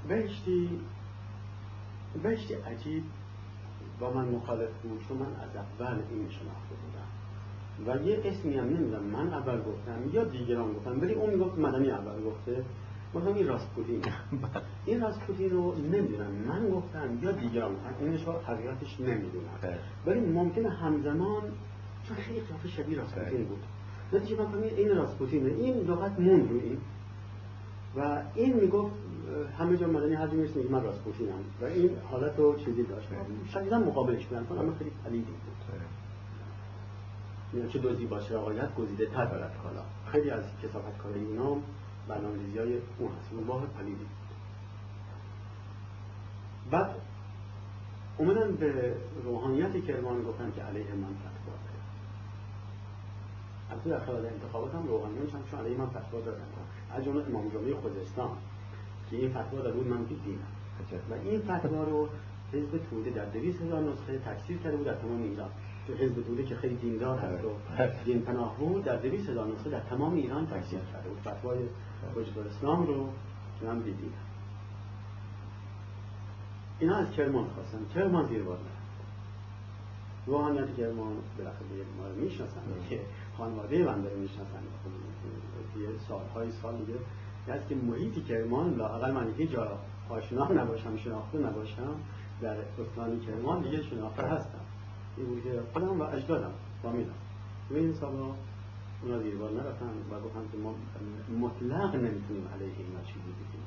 [0.08, 0.80] بهشتی.
[2.24, 3.04] بهشتی عجیب
[4.00, 7.10] با من مخالف بود چون من از اول این شناخته بودم.
[7.86, 11.92] و یه اسمی هم نمیدم من اول گفتم یا دیگران گفتم ولی اون می‌گفت مدنی
[11.92, 12.64] اول گفته.
[13.16, 14.02] گفتم این راسپوتین
[14.86, 16.32] این راسپوتین رو نمی‌دونم.
[16.32, 19.50] من گفتم یا دیگران اینش رو حقیقتش نمی‌دونم.
[20.06, 21.42] ولی ممکنه همزمان
[22.08, 23.64] چون خیلی قیافه شبیه راسپوتین بود.
[24.14, 26.78] نتیجه من این راسپوتینه این لغت موند رو این.
[27.96, 28.96] و این می‌گفت
[29.60, 33.08] همه جا مدنی هر جا می‌رسه من راسپوتینم و این حالت رو چیزی داشت.
[33.54, 35.80] شدیدا مقابلش بودن اما خیلی پلیدی بود.
[37.54, 39.82] یعنی چه دزدی باشه رقایت گزیده تر دارد حالا
[40.12, 41.58] خیلی از کسافت کارای اونا
[42.10, 44.06] برنامه‌ریزی های اون هست اون باه پلیدی.
[46.72, 46.96] بعد
[48.18, 51.80] اومدن به روحانیت کرمان گفتن که علیه من فتوا بده
[53.72, 56.44] البته در خلال انتخابات هم روحانیانش هم چون علیه من فتوا دادن.
[56.96, 58.30] از جمله امام جمعه خوزستان
[59.10, 60.38] که این فتوا داده بود من دیدم
[61.10, 62.10] و این فتوا رو
[62.54, 65.50] حزب توده در دویست هزار نسخه تکثیر کرده بود در تمام ایران.
[65.88, 69.70] تو حزب توده که خیلی دیندار هست و دین پناه بود در دویست هزار نسخه
[69.70, 71.20] در تمام ایران تکثیر کرده بود.
[71.20, 71.60] فتوای
[72.16, 73.10] حجت الاسلام رو
[73.62, 74.00] من دیدم
[76.80, 77.80] اینا از کرمان خواستن.
[77.96, 78.58] کرمان زیر بار
[80.26, 81.68] روحانیت کرمان بالاخره
[81.98, 82.62] ما رو می‌شناسن.
[82.90, 83.00] که
[83.38, 84.60] خانواده بنده رو می‌شناسن.
[84.84, 87.00] خب، یه سالهای سال دیگه.
[87.48, 91.96] از که محیطی کرمان لاقل من یه جا آشنا نباشم شناخته نباشم
[92.42, 94.60] در استان کرمان دیگه شناخته هستم.
[95.18, 96.52] این بود که خودم و اجدادم
[96.84, 97.14] فامیلم.
[97.72, 98.34] و این سالا
[99.02, 100.76] اونا زیر بار نرفتن و گفتن که ما
[101.40, 103.64] مطلق نمی‌تونیم علیه اینا چیزی بگیم.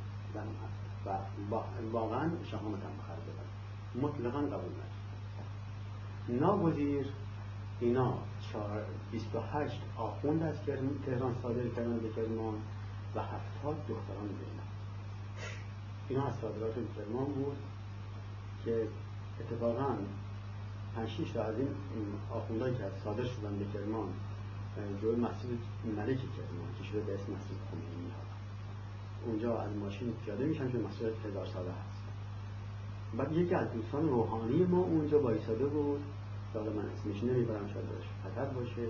[1.50, 1.59] و
[1.92, 5.02] واقعا شهامت هم بخر بدن مطلقا قبول نشد.
[6.28, 7.06] ناگزیر
[7.80, 8.18] اینا
[9.12, 10.54] 28 آخوند از
[11.06, 12.54] تهران صادر کردن به کرمان
[13.14, 14.62] و هفتاد دختران بینن
[16.09, 17.56] اینا از صادرات کرمان بود
[18.64, 18.88] که
[19.40, 19.96] اتفاقا
[20.96, 21.68] پنج تا از این
[22.30, 24.09] آخوندهایی که صادر شدن به کرمان
[25.03, 25.49] جوی مسجد
[25.97, 28.12] ملک کرمان که شده به اسم مسجد خمینی
[29.27, 32.03] اونجا از ماشین پیاده میشن که مسجد هزار ساله هست.
[33.16, 36.01] بعد یکی از دوستان روحانی ما اونجا بایستاده بود.
[36.55, 37.86] حالا من اسمش نمی‌برم شاید
[38.24, 38.86] خطر باشه.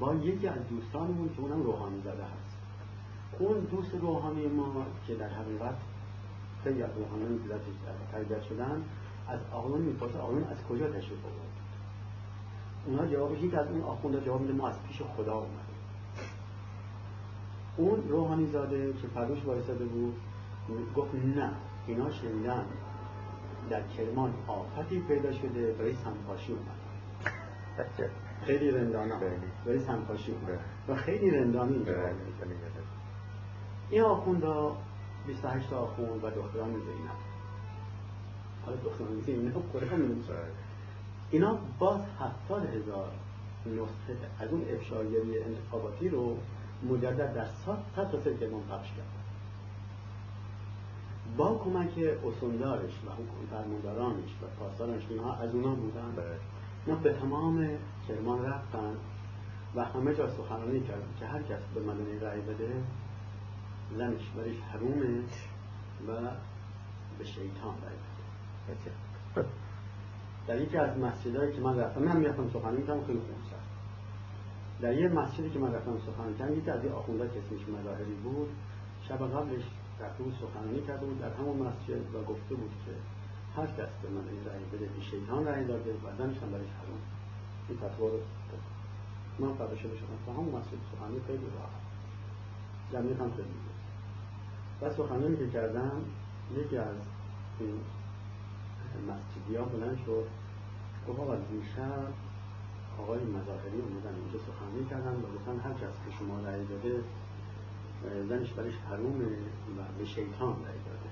[0.00, 2.56] با یکی از دوستانمون که اونم روحانی زده هست.
[3.38, 5.76] اون دوست روحانی ما که در حقیقت
[6.64, 7.40] خیلی از روحانیان
[8.12, 8.82] تربیت شدن
[9.28, 11.49] از آقایان می‌پرسه آقایان از کجا تشریف آورد
[12.86, 15.60] اونا جواب یک از اون آخونده جواب میده ما از پیش خدا اومدیم.
[17.76, 20.14] اون روحانی زاده که پروش وایساده بود
[20.96, 21.52] گفت نه
[21.86, 22.64] اینا شنیدن
[23.70, 26.80] در کرمان آفتی پیدا شده برای سنپاشی اومد.
[28.42, 29.14] خیلی رندانه.
[29.66, 30.58] برای سنپاشی اومد.
[30.88, 31.84] و خیلی رندانی
[33.90, 34.70] این آخونده
[35.26, 37.10] 28 آخوند و دختران زینب.
[38.64, 40.22] حالا دختران زینب هم
[41.30, 43.10] اینا باز هفتاد هزار
[43.66, 46.36] نسخه از اون افشاگری انتخاباتی رو
[46.88, 49.20] مجدد در صد تا سه کرمان پخش کرد.
[51.36, 51.90] با کمک
[52.26, 53.10] اصندارش و
[53.50, 56.14] فرماندارانش و پاسدارانش اینها از اونا بودن.
[56.86, 57.68] اینا به تمام
[58.08, 58.96] کرمان رفتن
[59.74, 62.82] و همه جا سخنرانی کردن که هر کس به مدنی رأی بده
[63.96, 65.22] زنش برش حرومه
[66.08, 66.30] و
[67.18, 68.76] به شیطان رأی
[70.46, 73.40] در یکی از مسجدهایی که من رفتم من می‌رفتم سخنرانی کردم خیلی خوب
[74.80, 77.64] در یه مسجدی که من رفتم سخنرانی کردم یکی از این آخونده که اسمش
[78.24, 78.48] بود
[79.08, 79.62] شب قبلش
[80.00, 81.20] رفته بود سخنرانی کرده بود.
[81.20, 82.92] در همون مسجد و گفته بود که
[83.56, 86.70] هر کس به من این رأی بده که شیطان رأی داده و زنش هم برش
[86.80, 87.00] حروم
[87.68, 88.18] این فتوا رو
[89.38, 91.80] من فردا شده شدم تو همون مسجد سخنرانی خیلی راحت.
[92.92, 93.48] جمعیت هم خیلی
[94.80, 96.02] و سخنرانی که کردم
[96.56, 96.96] یکی از
[97.60, 97.80] این
[99.08, 100.26] مسجدی ها بلند شد.
[101.08, 102.08] گفت آقا دیشب
[102.98, 107.00] آقای مظاهری اومدن اینجا سخنرانی کردن و گفتن هر کس که شما رأی داده
[108.28, 109.26] زنش برش حرومه
[109.78, 111.10] و به شیطان رأی داده.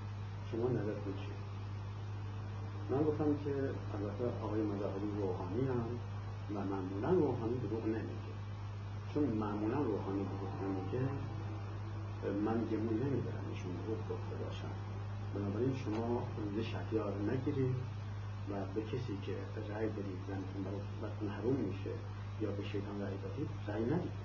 [0.50, 1.38] شما نظرتون چیه؟
[2.90, 3.50] من گفتم که
[3.94, 5.86] البته آقای مظاهری روحانی هم
[6.56, 8.34] و معمولا روحانی دروغ نمیگه.
[9.14, 11.08] چون معمولا روحانی دروغ نمیگه
[12.44, 13.44] من گمون نمیدارم.
[13.50, 14.87] ایشون دروغ گفته باشم.
[15.34, 17.74] بنابراین شما روز شهریار نگیرید
[18.50, 19.32] و به کسی که
[19.74, 20.60] رأی بدید زنتون
[21.02, 21.90] براتون حروم میشه
[22.40, 24.16] یا به شیطان رأی دادید رأی ندید.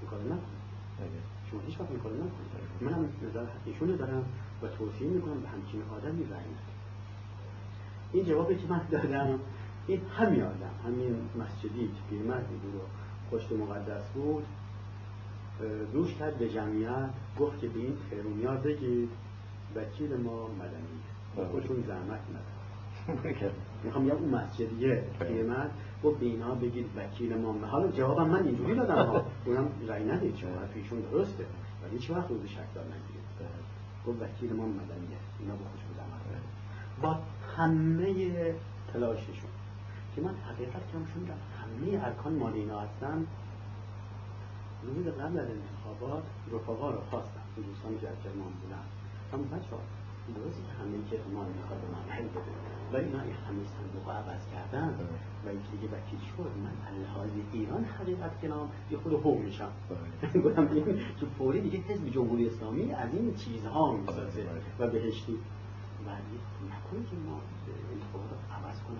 [0.00, 0.62] این کار نکنید.
[0.98, 1.08] بله.
[1.50, 2.52] شما هیچ وقت این کار نکنید.
[2.80, 4.24] منم نظر ایشون دارم
[4.62, 6.72] و توصیه می‌کنم به همچین آدمی رأی ندید
[8.12, 9.38] این جوابی که من دادم
[9.86, 12.78] این همین آدم همین مسجدی که پیرمردی بود و
[13.30, 14.44] پشت مقدس بود
[15.92, 19.08] روش کرد به جمعیت گفت که به این تهرونیا بگید.
[19.76, 21.02] وکیل ما مدنیه
[21.36, 21.46] بله.
[21.46, 23.54] خودشون زحمت ندارد
[23.84, 25.04] می‌خوام یه اون مسجدیه
[26.04, 29.24] گفت به اینا بگید وکیل ما حالا جوابم من اینجوری دادم ها.
[29.46, 31.44] اونم رای ندید چون حرفیشون درسته.
[31.82, 33.22] ولی هیچ وقت روز شک دار نگیرید؟
[34.06, 36.04] گفت وکیل ما مدنیه اینا با خوش بودم
[37.02, 37.18] با
[37.56, 38.54] همه
[38.92, 39.50] تلاششون.
[40.16, 43.26] که من حقیقت کمشون در همه ارکان مال اینا هستن.
[44.82, 46.22] روز قبل از انتخابات
[46.52, 47.40] رفقا رو خواستم.
[47.56, 49.01] دوستان که از بودن.
[49.32, 49.76] همون بچه
[50.36, 52.52] درسته که همه که ما می‌خواد من حل بده
[52.92, 54.94] ولی اینا این همه صندوق عوض کردن.
[55.44, 59.70] و اینکه دیگه وکیل شد من الهای ایران حقیقت کنام یه خود هو میشم.
[59.88, 60.42] بله.
[60.44, 64.46] گفتم که فوری دیگه حزب جمهوری اسلامی از این چیزها می‌سازه
[64.78, 65.38] و بهشتی.
[66.06, 66.38] ولی
[66.68, 67.40] نکنه که ما
[67.92, 68.98] انتخابات عوض کنم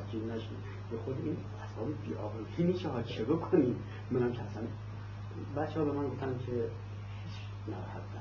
[0.00, 0.56] وکیل نشیم.
[0.90, 3.76] به خود این اصلا بیابروی میشه ها چه بکنیم؟
[4.10, 4.62] منم که اصلا
[5.56, 7.34] بچه ها به من گفتن که هیچ
[7.68, 8.17] ناراحت نباش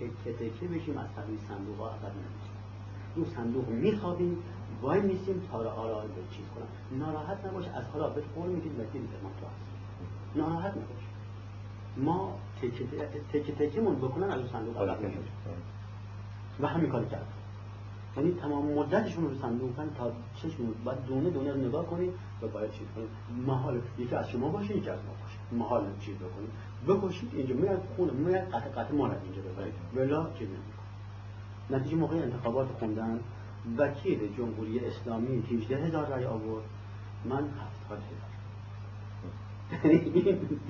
[0.00, 2.56] تکه تکه بشیم از طرف صندوق ها عقب نمیشیم
[3.16, 4.38] اون صندوق میخوابیم
[4.82, 6.98] وای میسیم تا آرا به چیز کنم.
[6.98, 11.04] ناراحت نباش از حالا به قول می‌دید وکیل ما تو هست ناراحت نباش
[11.96, 12.84] ما تکه
[13.32, 15.22] تکه تکه من بکنن از اون صندوق عقب نمیشیم
[16.60, 17.26] و همین کار کرد
[18.16, 22.12] یعنی تمام مدتشون رو صندوق کن تا چشم بعد دونه دونه رو نگاه کنید
[22.42, 23.08] و باید چیز کنید
[23.46, 25.64] محال یکی از شما باشه یکی از ما باشه.
[25.64, 26.50] محال چیز بکنید
[26.88, 29.74] بکشید اینجا میاد خونه میاد قطع قطع ما اینجا ببرید.
[29.96, 30.50] ولا نمی‌کنه
[31.70, 33.20] نتیجه موقع انتخابات خوندن
[33.78, 36.64] وکیل جمهوری اسلامی 18 هزار رای آورد.
[37.24, 37.48] من
[37.88, 38.30] 70 هزار.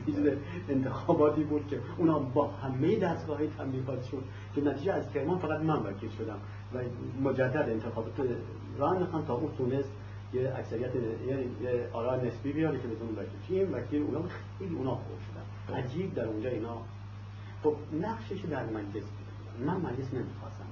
[0.06, 0.36] این
[0.68, 4.22] انتخاباتی بود که اونا با همه دستگاه تنبیهاتشون
[4.54, 6.38] که نتیجه از کرمان فقط من وکیل شدم
[6.74, 6.78] و
[7.22, 8.12] مجدد انتخابات
[8.78, 9.90] راه انداختن تا اون تونست
[10.32, 13.58] یه اکثریت یه آرا نسبی بیاره که بتونه وکیل.
[13.60, 14.22] این وکیل اونا
[14.58, 15.39] خیلی اونا خوب شدن
[15.74, 16.76] عجیب در اونجا اینا.
[17.62, 19.04] خب نقشش در مجلس
[19.66, 20.64] من مجلس نمی‌خواستم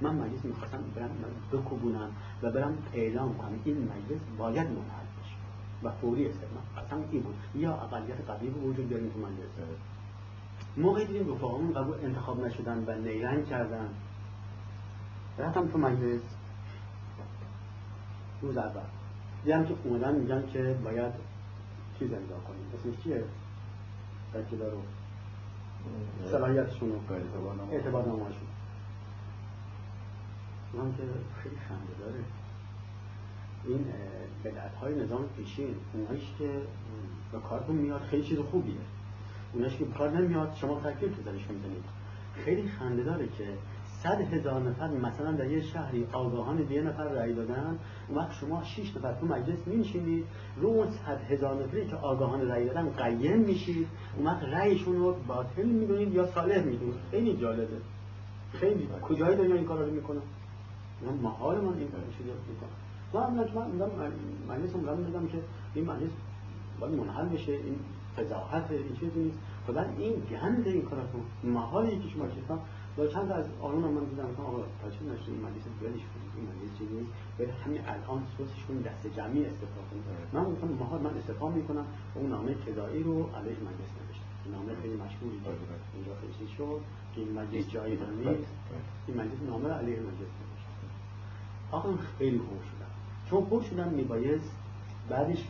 [0.00, 1.10] من مجلس می‌خواستم برم
[1.52, 2.10] بکوبونم
[2.42, 3.60] و برم اعلام کنم.
[3.64, 5.36] این مجلس باید منحل بشه
[5.82, 7.34] و فوری استقلال اصلا این بود.
[7.54, 9.68] یا اقلیت قوی وجود بیاریم تو مجلس.
[10.76, 13.88] موقعی دیدیم رفاقمون قبول انتخاب نشدن و نیرنگ کردن.
[15.38, 16.20] رفتم تو مجلس.
[18.42, 18.82] روز اول.
[19.44, 21.12] دیدم که اومدن میگن که باید
[21.98, 22.66] چیز امضا کنیم.
[22.74, 23.24] اسمش چیه؟
[24.34, 24.78] وکیلا رو.
[26.30, 27.14] صلاحیتشون رو
[27.72, 28.48] اعتبار نامهاشون
[30.72, 31.02] اونم که
[31.42, 32.24] خیلی خنده داره.
[33.64, 33.86] این
[34.44, 36.50] بدعت های نظام پیشین اونهایش که
[37.32, 38.74] به کارتون میاد خیلی چیز خوبیه.
[39.52, 41.84] اونهایش که به کار نمیاد شما تکلیف تو زنش می‌زنید.
[42.44, 43.48] خیلی خنده داره که
[44.04, 47.78] صد هزار نفر مثلا در یه شهری آگاهان به یه نفر رأی دادن
[48.08, 50.24] اون وقت شما شش نفر تو مجلس میشینید
[50.56, 53.86] رو اون صد هزار نفری که آگاهان رأی دادن قیم میشید
[54.16, 56.94] اون وقت رأیشون رو باطل می‌دونید یا صالح می‌دونید.
[57.10, 57.76] خیلی جالبه.
[58.52, 58.88] خیلی.
[59.02, 60.22] کجای دنیا این کارا رو می‌کنن؟
[61.06, 63.86] من محال من این کار شده می‌کنم من من میگم
[64.48, 65.38] مجلس میگم میگم که
[65.74, 66.10] این مجلس
[66.80, 67.76] باید منحل بشه این
[68.16, 69.38] فضاحت این چیزی نیست.
[69.66, 72.44] خدا این گند این کاراتون محالی که شما چیز
[72.96, 76.46] با چند از آنون من دیدم که آقا تاچه نشد این مجلس ولش کنید؟ این
[76.50, 77.10] مجلس چیزی نیست.
[77.38, 80.04] باید همین الان سوسش کنید دست جمعی استفاده کنید.
[80.32, 84.50] من گفتم محال من استفاده می‌کنم و اون نامه کدایی رو علیه مجلس نوشتم.
[84.52, 85.40] نامه خیلی مشهوری
[85.94, 86.80] اینجا خیلی شد.
[87.14, 88.52] که این مجلس جایی نیست.
[89.06, 90.28] این مجلس نامه علیه مجلس
[91.70, 92.90] آقا خیلی خوب شدن
[93.30, 94.52] چون خوب شدن میبایست
[95.08, 95.48] بعدش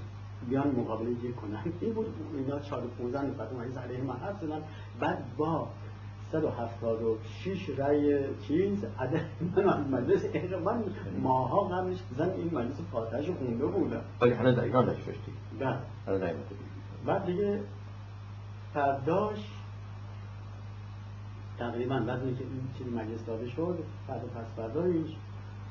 [0.49, 2.07] بیان مقابله کنن این بود.
[2.37, 4.63] اینا 4 15 نفر اومدن علیه من حرف زدن
[5.01, 5.69] بعد با
[6.33, 8.85] 176 رای چیز.
[8.99, 9.21] عدد
[9.57, 10.25] من از مجلس
[10.65, 10.85] من
[11.23, 16.35] ماها قبلش بزن این مجلس فاتحش خونده بودم ولی هنوز در ایران نشوشتی بله
[17.07, 17.61] بعد دیگه
[18.75, 19.39] فرداش
[21.59, 23.79] تقریبا بعد که این چیز مجلس داده شد
[24.09, 25.11] بعد پس فردایش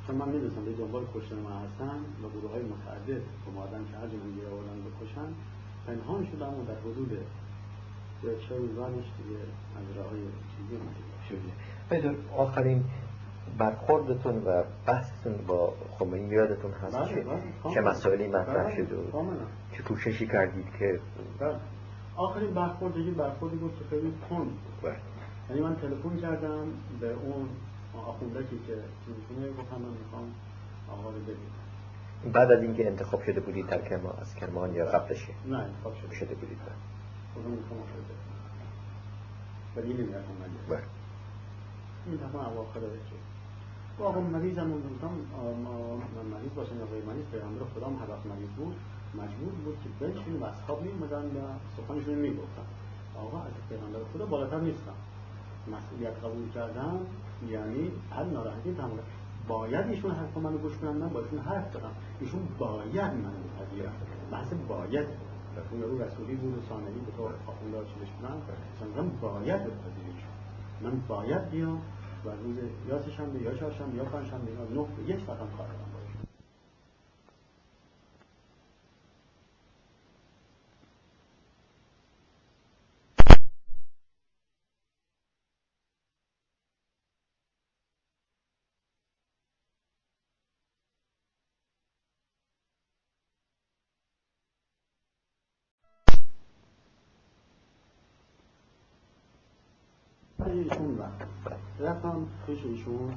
[0.07, 4.07] چون من می‌دونستم به دنبال کشتن من هستن و گروه های متعدد اومدن که هر
[4.07, 5.27] جمعی آوردن بکشن
[5.87, 7.17] پنهان شدم و در حدود
[8.23, 8.35] دیگه
[11.27, 12.15] چیزی شده.
[12.37, 12.83] آخرین
[13.57, 18.91] برخوردتون و بحثتون با خمینی یادتون هست بله، چه, بله، چه مسائلی مطرح بله، شد
[18.91, 19.45] و کاملا.
[19.71, 20.99] چه کوششی کردید که
[21.39, 21.55] بله.
[22.15, 24.13] آخرین برخورد دیگه برخوردی بود که خیلی
[24.83, 24.95] بله.
[25.49, 26.67] یعنی من تلفن کردم
[26.99, 27.49] به اون
[27.97, 28.75] آخوندکی که
[29.07, 30.33] می‌کنه گفتم من می‌خوام
[30.89, 35.33] آقا رو ببینم بعد از اینکه انتخاب شده بودید در کرمان از کرمان یا قبلشه؟
[35.45, 36.15] نه انتخاب شده.
[36.15, 36.57] شده بودید
[39.75, 40.83] ولی نمی‌رفتم من بله.
[42.05, 43.15] این دفعه اواخر که.
[43.97, 45.09] با آقا مریضم گفتم
[46.15, 48.75] من مریض باشم یا غیر مریض پیغمبر خدا هم وقت مریض بود
[49.13, 51.39] مجبور بود که بنشین و اصحاب میومدن و
[51.77, 52.65] سخنشون می‌گفتن.
[53.15, 54.93] آقا از پیغمبر خدا بالاتر نیستم
[55.71, 56.99] مسئولیت قبول کردم
[57.47, 58.99] یعنی هر ناراحتی تمام
[59.47, 63.91] باید ایشون حرف منو گوش کنن من با ایشون حرف دارم ایشون باید منو بپذیرن.
[64.31, 65.07] بحث باید.
[65.71, 68.41] اون رو رسولی بود و ثانوی به طور آخونده چیزش بودن
[68.75, 70.23] مثلا باید بپذیرش
[70.81, 71.81] من باید بیام
[72.25, 72.57] و روز
[72.89, 76.03] یا سه‌شنبه یا چهارشنبه یا پنجشنبه یا نه یک ساعت هم کار دارم با
[100.51, 101.27] ایشون رفت
[101.79, 103.13] رفتم پیش ایشون.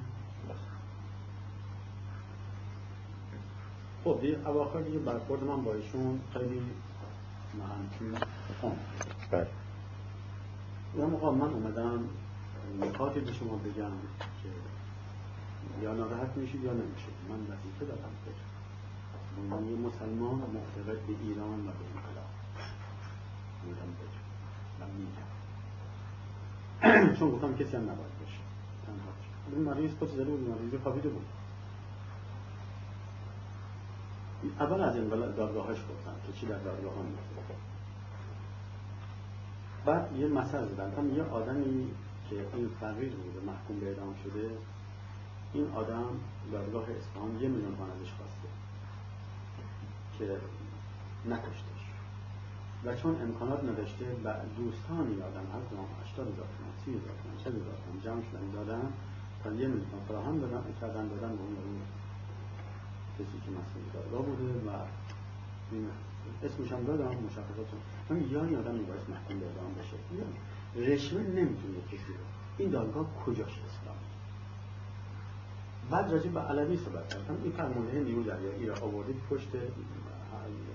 [4.04, 6.62] خب دیگه اواخر دیگه برخورد من با ایشون خیلی
[8.60, 8.72] خون
[9.30, 9.46] بله.
[10.98, 12.04] یا آقا من اومدم
[12.80, 13.90] نکاتی به شما بگم
[14.42, 14.48] که
[15.82, 17.14] یا ناراحت میشید یا نمیشید.
[17.28, 18.30] من وظیفه دارم که
[19.50, 22.30] من یه مسلمان معتقد به ایران و به انقلاب.
[23.64, 25.35] بودم بگم من میگم.
[27.18, 28.40] چون گفتم کسی هم نباید باشه.
[28.86, 31.26] تنها این مریض خود زده بود مریض خوابیده بود.
[34.60, 37.02] اول از این دادگاهش گفتم که چی در دادگاه ها
[39.86, 41.88] بعد یه مسئله زدن یه آدمی
[42.30, 44.50] که این فقیر بوده محکوم به اعدام شده
[45.52, 46.04] این آدم
[46.52, 48.48] دادگاه اصفهان یه میلیون ازش خواسته
[50.18, 50.36] که
[51.30, 51.65] نکشتش
[52.86, 57.36] و چون امکانات نداشته و دوستان آدم هر کدام 80 هزار تومن 30 هزار تومن
[57.44, 58.92] 40 هزار تومن جمع شدن دادن
[59.44, 61.56] تا یه میلیون فراهم دادن کردن دادن به اون
[63.18, 64.70] کسی که مسئول دادگاه بوده و
[66.46, 67.66] اسمش هم دادم مشخصات
[68.10, 69.96] هم یعنی آدم باید محکوم به اعدام بشه.
[70.92, 72.24] رشوه نمی‌تونه کسی رو
[72.58, 73.96] این دادگاه کجاش اسلام؟
[75.90, 77.42] بعد راجع به علوی صحبت کردم.
[77.42, 79.48] این فرمانده نیرو دریایی را آوردید پشت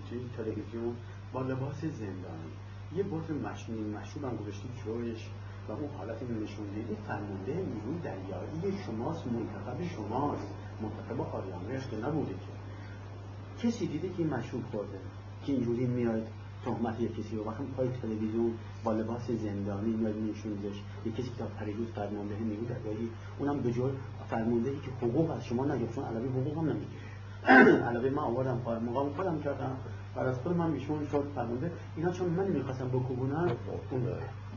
[0.10, 0.96] چیز تلویزیون.
[1.34, 2.52] با لباس زندانی.
[2.96, 5.30] یه بطر مشنین مشروب هم گذاشتید جویش
[5.70, 6.76] و اون حالت نشونده.
[6.76, 10.48] این فرمانده نیرو دریایی شماست منتخب شماست.
[10.82, 13.68] منتخب آریامرش که نبوده که.
[13.68, 15.00] کسی دیده که این مشروب خورده.
[15.46, 16.28] که اینجوری میاد
[16.66, 18.54] تهمت یک کسی رو وقتی پای تلویزیون
[18.84, 23.10] با لباس زندانی میاد میشونزش یک کسی که تا پریروز فرمانده نیرو دریایی
[23.40, 23.92] اونم به جور
[24.30, 25.96] فرمانده ای که حقوق از شما نگرفت.
[25.96, 27.02] چون علوی حقوق هم نمی‌گیره
[27.90, 29.78] علوی من آوردم مقام خودم کردم.
[30.16, 31.72] بعد از خود من ایشون شد فرمانده.
[31.96, 33.52] اینا چون من نمی‌خواستم بکوبونم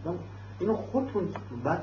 [0.05, 0.19] اون
[0.59, 1.29] اینو خودتون
[1.65, 1.83] بعد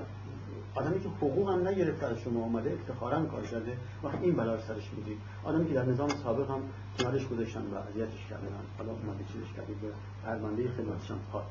[0.76, 4.90] آدمی که حقوق هم نگرفته از شما آمده افتخارا کار کرده وقت این بلا سرش
[4.90, 6.62] بودید آدمی که در نظام سابق هم
[7.00, 9.88] کنارش گذاشتن و اذیتش کردن حالا اومده چیزش کردید به
[10.26, 11.46] پرونده خدمتش هم پاک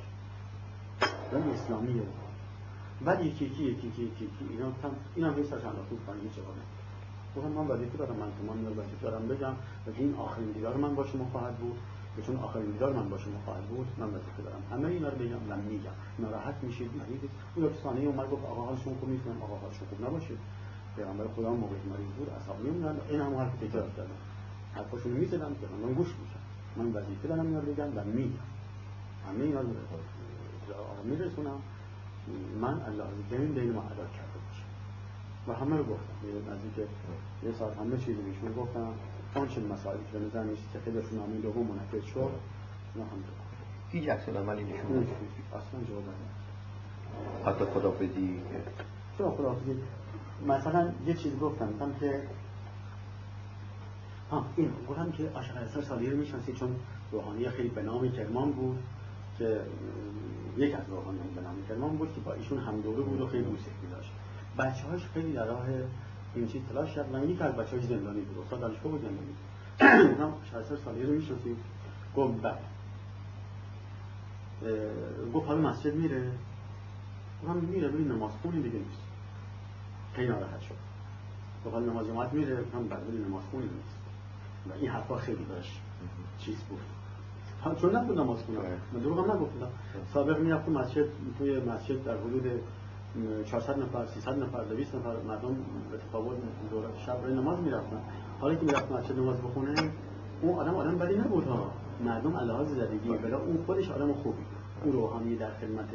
[1.32, 2.02] ولی اسلامیه
[3.04, 6.32] بعد یکی یکی یکی یکی یکی اینا هم اینا هم هیچ چند خوب کنه هیچ
[6.32, 6.54] جواب
[7.36, 9.52] گفتم من وظیفه دارم من من وظیفه دارم بگم
[9.86, 11.78] و این آخرین دیدار من با شما خواهد بود.
[12.18, 14.62] و چون آخرین دیدار من با شما خواهد بود من وظیفه دارم.
[14.70, 15.90] همه اینا رو بگم من میگم.
[16.18, 17.20] ناراحت میشید؟ مریض
[17.54, 19.24] اون افسانه اومد گفت آقا حال شما خوب نیست.
[19.42, 20.34] آقا حال شما خوب نباشه.
[20.96, 24.10] پیغمبر خدا موقع مریض بود اصحاب میمونن این هم حرف تکرار کردم
[24.74, 26.40] حرفاشون می‌زدم که من گوش میشم
[26.76, 28.30] من وظیفه دارم اینا رو بگم و میگم.
[29.28, 29.68] همه اینا رو
[31.04, 31.58] میرسونم.
[32.60, 34.68] من الله بین بین ما ادا کرده باشم.
[35.48, 36.52] و همه رو گفتم.
[36.52, 36.86] نزدیک
[37.42, 38.92] یه ساعت همه چیزی میشون گفتم.
[39.34, 42.30] آن چه مسائلی که به نظر نیست که خیلی نامه دوم منعقد شد
[42.94, 43.24] اونا هم
[43.90, 45.06] هیچ عکس عملی نشون
[45.48, 46.04] اصلا جواب
[47.44, 48.42] حتی خدافزی
[49.18, 49.76] چرا خدافزی
[50.46, 52.22] مثلا یه چیز گفتم گفتم که
[54.30, 56.76] ها این گفتم که اشعار سالی رو می‌شناسید چون
[57.12, 58.78] روحانی خیلی به نام کرمان بود
[59.38, 59.60] که
[60.56, 63.44] یک از روحانیان به نام کرمان بود که با ایشون هم دوره بود و خیلی
[63.44, 64.12] دوستش داشت.
[64.58, 65.66] بچه هاش خیلی در راه
[66.34, 67.12] این چیز تلاش کرد.
[67.12, 68.38] من یک از بچه های زندانی بود.
[68.44, 69.34] استاد دانشگاه بود زندانی.
[70.12, 71.56] گفتم 60 سالی رو می‌شناسید
[72.16, 72.58] گفت بله.
[75.34, 76.30] گفت حالا مسجد میره.
[77.42, 77.88] گفتم میره.
[77.88, 79.02] ببین نماز خونی دیگه نیست.
[80.12, 80.74] خیلی ناراحت شد.
[81.64, 82.62] گفت حالا نماز جماعت میره.
[82.62, 83.96] گفتم بله نماز خونی نیست.
[84.68, 85.80] و این حرفا خیلی داشت.
[86.38, 86.80] چیز بود.
[87.80, 88.58] چون نبود نماز خونه
[88.92, 89.68] من دروغ هم نگفتم
[90.14, 91.04] سابق می‌رفت تو مسجد
[91.38, 92.60] توی مسجد در حدود
[93.44, 95.56] 400 نفر 300 نفر 200 نفر مردم
[95.90, 96.36] به تفاوت
[96.70, 98.00] دورت شب برای نماز می‌رفتن.
[98.40, 99.90] حالا که می‌رفت مسجد نماز بخونه
[100.42, 101.72] اون آدم آدم بدی نبود ها.
[102.04, 104.42] مردم لحاظ زدگی بلا اون خودش آدم خوبی.
[104.84, 105.88] اون روحانی در خدمت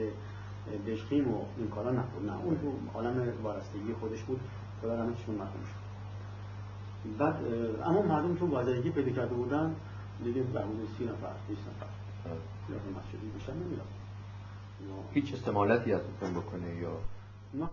[0.87, 2.25] بشخیم و این کارا نبود.
[2.25, 4.39] نه اون تو عالم وارستگی خودش بود.
[4.81, 5.85] خدا رحمتشون مرحوم شد.
[7.17, 7.35] بعد
[7.85, 9.75] اما مردم تو واضحگی پیدا کرده بودن.
[10.23, 11.87] دیگه به حدود سی نفر 20 نفر.
[12.99, 14.04] مسجدی بیشتر نمی‌رفت
[15.13, 16.99] هیچ استمالتی از اون بکنه یا؟
[17.53, 17.69] نه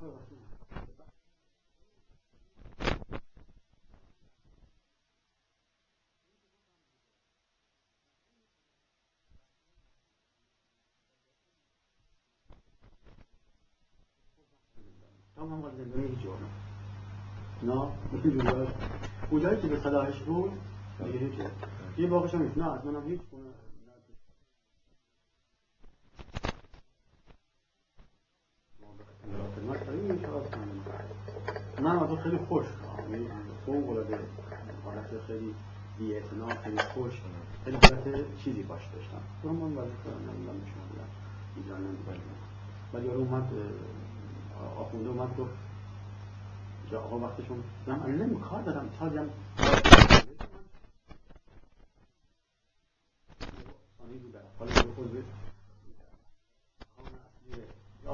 [15.43, 15.63] هم
[15.97, 16.27] هیچ
[17.63, 17.89] نه
[19.31, 20.53] اونجایی که به صلاحش بود؟
[21.05, 21.33] دیگه هیچ
[21.99, 23.21] یه باقش هم نه از منم هیچ
[31.83, 32.67] من از خیلی خوش
[33.11, 33.27] یعنی
[33.67, 34.19] فوق العاده
[34.85, 35.55] حالت خیلی
[35.99, 36.21] بی
[36.65, 37.13] خیلی خوش
[37.65, 39.21] خیلی حالت چیزی باش داشتم.
[39.43, 41.09] تو من ولی نمی‌دونم شما بودم
[41.57, 42.19] ایران نمی‌دونم
[42.93, 43.49] ولی آره اومد
[44.79, 45.51] آخونده اومد گفت
[46.91, 48.91] جا آقا وقتشون من نمی کار دارم.
[48.99, 49.31] تا دیم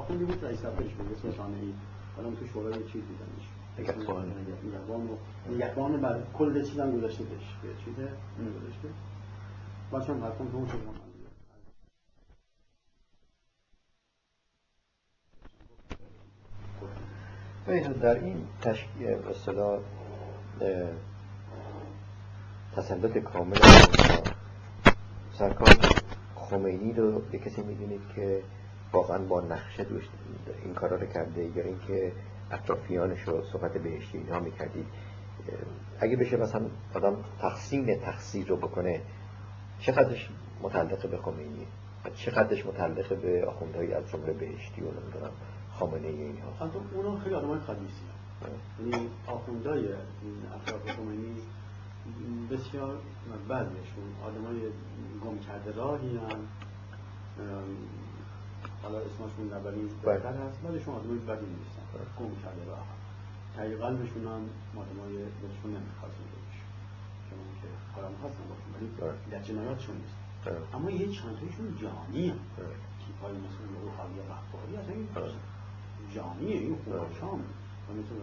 [0.08, 1.72] آخوندی بود رئیس دفترش بود اسم سانه ای
[2.16, 3.48] حالا تو شورای چیز دیدنش
[3.78, 5.08] نگهبان.
[5.08, 5.16] و
[5.50, 7.56] نگهبان بر کل چیزم گذاشته بهش.
[7.84, 8.08] چیزه
[8.38, 8.88] اون گذاشته.
[10.12, 10.92] هم حتما اون شما
[17.92, 19.80] در این تشکیل به اصطلاح
[22.76, 23.58] تسلط کامل
[25.32, 25.68] سرکار
[26.36, 28.42] خمینی رو به کسی می‌دونید که
[28.92, 30.08] واقعا با نقشه دوش
[30.64, 32.12] این کارا رو کرده یا اینکه
[32.50, 34.86] اطرافیانش رو صحبت بهشتی اینها می‌کردید
[36.00, 39.02] اگه بشه مثلا آدم تقسیم تقصیر رو بکنه
[39.78, 40.28] چقدرش
[40.62, 41.66] متعلق به خمینی؟
[42.04, 45.32] و چقدرش متعلق به آخوندهایی از جمله بهشتی و نمی‌دونم
[45.72, 48.02] خامنه ای اینها حتی اونا خیلی آدمای خبیثی
[48.80, 51.36] یعنی آخوندهای این اطراف خمینی
[52.50, 52.98] بسیار
[53.48, 54.60] بعضیشون آدمای
[55.24, 56.40] گم کرده راهی هم
[58.82, 60.62] حالا اسمشون نبریم بهتر هست.
[60.62, 61.82] بعدشون آدمای بدی نیستن.
[62.18, 62.98] گم کرده راه هم
[63.56, 64.42] تایی قلبشون هم
[64.82, 66.64] آدمای دلشون نمی‌خواست بشه.
[67.30, 68.88] چون که کارم هستن باشون ولی
[69.30, 70.14] در جنایاتشون نیست.
[70.74, 72.38] اما یه چند تایشون جانی هم
[73.06, 75.08] تیپایی مثل روحانی رفتاری از این
[76.14, 76.56] جانیه.
[76.56, 77.40] این خونشام
[77.88, 78.14] و مثل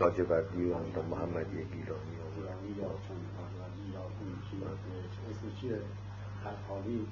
[0.00, 4.56] لاجوردی و محمدی گیلانی گیلانی یا چون لاجوردی یا اون چی
[5.30, 5.80] اسم چیه؟
[6.44, 7.06] خرخالی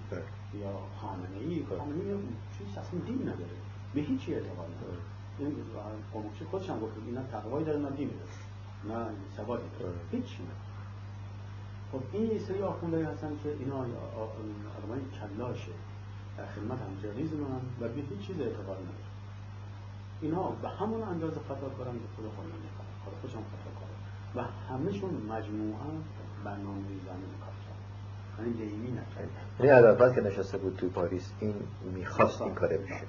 [0.55, 2.19] یا خامنه ای خامنه ای
[2.59, 3.57] چیز اصلا دین نداره.
[3.95, 4.99] به هیچی اعتقاد نداره.
[5.39, 5.55] این
[6.15, 10.71] قموشی خودش هم گفت اینا تقوایی داره نه دین داره نه ثباتی داره هیچی نداره
[11.93, 13.79] خب این یه سری آخوندهایی هستن که اینا
[14.79, 15.73] آدمای کلاشه
[16.39, 19.11] در خدمت همجریزمن و به هیچ چیز اعتقاد نداره.
[20.21, 23.99] اینا به همون اندازه خطا کارن که خود خود نمی‌کنن خود خودشون خطا کارن
[24.35, 25.91] و همهشون مجموعا
[26.45, 27.55] برنامه زمین کار
[28.47, 28.99] یعنی
[29.61, 31.55] یعنی اول که نشسته بود تو پاریس این
[31.95, 33.05] می‌خواست این کاره بشه.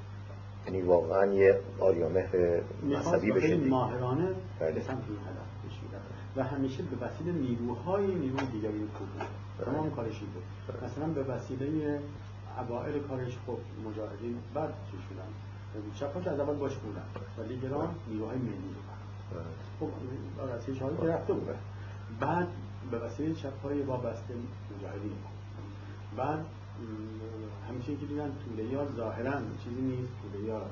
[0.66, 4.28] یعنی واقعا یه آریامهر مذهبی بشه ماهرانه
[4.60, 4.72] بله.
[4.72, 5.52] به سمت این هدف
[6.36, 9.28] و همیشه به وسیله نیروهای نیروی دیگری خوب بود
[9.66, 12.00] تمام کارش این بود مثلا به وسیله
[12.58, 13.58] اوائل کارش خب
[13.90, 15.28] مجاهدین بعد چی شدن.
[15.94, 17.04] چپ که از اول باش بودن.
[17.38, 19.46] و دیگران نیروهای ملی بودن
[19.80, 19.90] خب
[20.56, 21.56] رسیه شهادی که رفته بوده.
[22.20, 22.48] بعد
[22.92, 24.34] به وسیله چپ های وابسته
[24.78, 25.14] مجاهدین
[26.18, 26.46] بعد
[27.70, 30.66] همیشه که دیدن توله یار ظاهرا چیزی نیست توله یار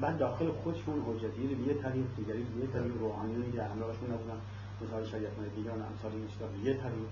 [0.00, 4.40] بعد داخل خودشون حجتی به یه طریق دیگری یه طریق روحانی در همراهشون نبودن
[4.82, 7.06] مثال شریعت مدد دیگران امثال این به یه طریق.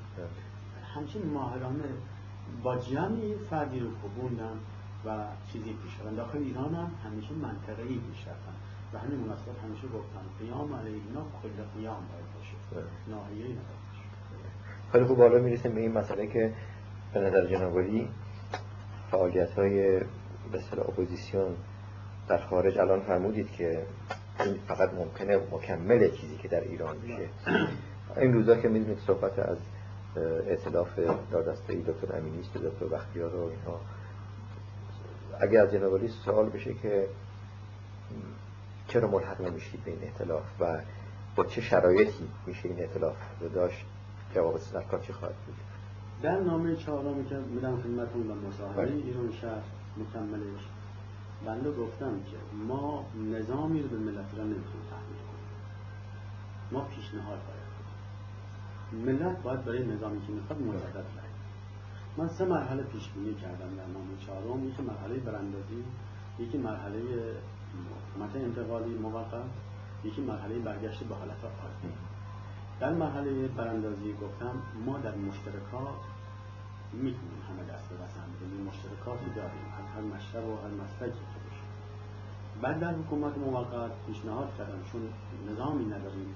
[0.95, 1.85] همچین ماهرانه
[2.63, 4.57] با جمعی فردی رو کبوندن
[5.05, 6.15] و چیزی پیش رفتن.
[6.15, 8.55] داخل ایران هم همیشه منطقه ای پیش رفتن.
[8.93, 12.25] و همین مناسبت همیشه گفتن قیام علیه اینا کل قیام باید
[14.93, 16.53] خیلی خوب بالا می‌رسیم به این مسئله که
[17.15, 18.09] به نظر جنابالی
[19.11, 19.99] فعالیت های
[20.53, 21.57] به اپوزیسیون
[22.29, 23.87] در خارج الان فرمودید که
[24.41, 27.29] این فقط ممکنه مکمل چیزی که در ایران میشه.
[28.17, 29.59] این روزا که می‌دونید صحبت از
[30.47, 30.99] ائتلاف
[31.31, 33.81] دادسته ای دکتر امینی است دکتر بختیار و اینها.
[35.41, 37.09] اگه از جنابالی سوال بشه که
[38.89, 40.81] چرا ملحق نمیشید به این ائتلاف و
[41.37, 43.85] با چه شرایطی میشه این ائتلاف رو داشت؟
[44.35, 45.55] جواب سرکار چی خواهد بود؟
[46.23, 49.63] در نامه چهارمی که میدم خدمتتون و مصاحبه ایران شهر
[49.97, 50.69] مکملش
[51.47, 52.37] بنده گفتم که
[52.69, 55.49] ما نظامی رو به ملت را نمی‌تونیم تحمیل کنیم.
[56.73, 61.33] ما پیشنهاد باید کنیم ملت باید برای نظامی که می‌خواد مجدد رای
[62.17, 64.69] من سه مرحله پیش بینی کردم در نامه چهارم.
[64.69, 65.85] یکی مرحله براندازی
[66.39, 66.99] یکی مرحله
[68.15, 69.45] حکومت انتقالی موقت.
[70.05, 71.95] یکی مرحله برگشت به حالت عادی
[72.81, 74.55] در مرحله براندازی گفتم
[74.87, 76.01] ما در مشترکات
[76.93, 78.67] می‌تونیم همه دست به دست هم بدیم.
[78.67, 79.67] مشترکاتی داریم.
[79.79, 81.65] از هر مشرب و هر مسلکی که بشه
[82.63, 84.83] بعد در حکومت موقت پیشنهاد کردم.
[84.93, 85.01] چون
[85.53, 86.35] نظامی نداریم.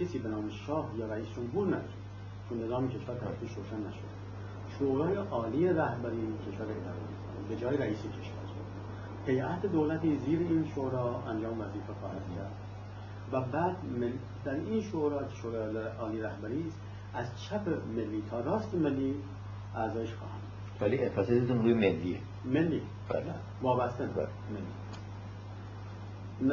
[0.00, 2.02] کسی به نام شاه یا رئیس جمهور نداریم.
[2.48, 4.20] چون نظام کشور تحتیش روشن نشد
[4.78, 7.00] شورای عالی رهبری کشور اداره
[7.48, 8.40] به جای رئیس کشور.
[9.26, 12.69] هیئت دولتی زیر این شورا انجام وظیفه خواهد کرد.
[13.32, 13.76] و بعد
[14.44, 16.80] در این شورا که شورای عالی رهبری است
[17.14, 19.14] از چپ ملی تا راست ملی
[19.76, 20.42] اعضایش خواهند
[20.80, 22.20] ولی انفاسیزتون روی ملیه.
[22.44, 22.82] ملی.
[23.08, 23.34] بله.
[23.62, 24.28] وابسته بله.
[24.50, 24.72] ملی.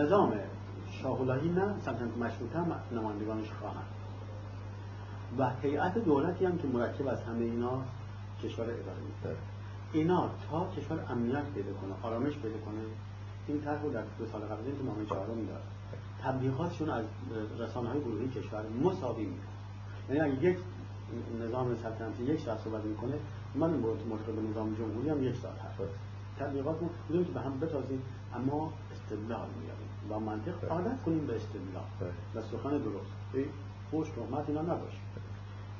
[0.02, 0.34] نظام
[1.02, 3.88] شاهولایی نه سلطنت مشروطه هم نمایندگانش خواهند.
[5.38, 7.82] و هیئت دولتی هم که مرکب از همه اینا
[8.44, 9.36] کشور اداره می‌کنه.
[9.94, 12.82] اینا تا کشور امنیت پیدا کنه آرامش پیدا کنه
[13.48, 15.62] این طرح رو در دو سال قبل تو نامه چهارم داد
[16.24, 17.06] تبلیغاتشون از
[17.60, 19.48] رسانه های گروهی کشور مساوی می‌کنه.
[20.10, 20.58] یعنی اگه یک
[21.42, 23.14] نظام سلطنتی یک ساعت صحبت می‌کنه
[23.56, 25.82] من مرتبط به نظام جمهوری هم یک ساعت حرف
[26.40, 28.02] تبلیغاتمون بودیم که به هم بتازیم
[28.36, 33.48] اما استدلال میاریم و منطق عادت کنیم به استدلال و سخن درست.
[33.92, 34.98] خوش تهمت اینا نباشه.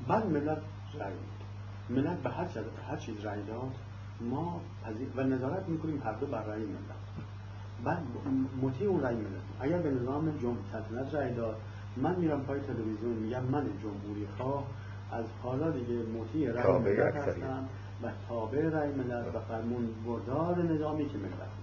[0.08, 0.62] بعد ملت
[0.94, 1.14] رأی
[1.90, 2.48] ملت به هر,
[2.88, 3.76] هر چیز رأی داد
[4.22, 4.62] ما
[5.16, 7.27] و نظارت می‌کنیم هر دو بر رأی ملت
[7.84, 8.04] بعد
[8.62, 9.28] مطیع اون رأی ملت
[9.60, 11.56] اگر به نظام جمهور سلطنت رأی داد
[11.98, 14.64] من میرم پای تلویزیون میگم من جمهوری خواه.
[15.12, 17.70] از حالا دیگه مطیع رأی ملت هستم
[18.04, 21.58] و تابع رأی ملت و فرمون بردار نظامی که ملت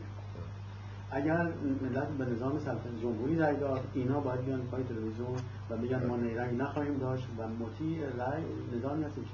[1.10, 1.48] اگر
[1.82, 5.36] ملت به نظام سلطنت جمهوری رأی داد اینا باید بیان پای تلویزیون
[5.70, 8.42] و میگن ما رأی نخواهیم داشت و مطیع رأی
[8.76, 9.24] نظامی هستیم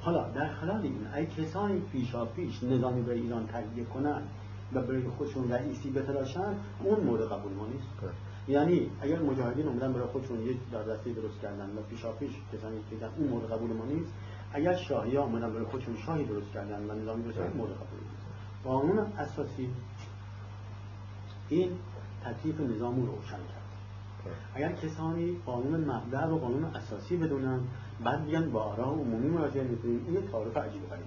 [0.00, 4.22] حالا در خلال این ای کسانی پیشا پیش نظامی به ایران تهیه کنن
[4.74, 7.88] و برای خودشون رئیسی بتراشن اون مورد قبول ما نیست.
[8.48, 12.96] یعنی اگر مجاهدین اومدن برای خودشون یک دستی درست کردن و پیشا پیش کسانی که
[13.18, 14.12] اون مورد قبول ما نیست.
[14.52, 18.00] اگر شاهی ها اومدن برای خودشون شاهی درست کردن و نظامی درست کردن مورد قبول
[18.00, 18.26] نیست.
[18.64, 19.70] قانون اساسی
[21.48, 21.70] این
[22.24, 23.64] تکلیف نظام رو روشن کرد.
[24.54, 27.60] اگر کسانی قانون مبدع و قانون اساسی بدونن
[28.04, 31.04] بعد بیان با آرا عمومی مراجعه می‌کنیم این تعارف عجیب غریب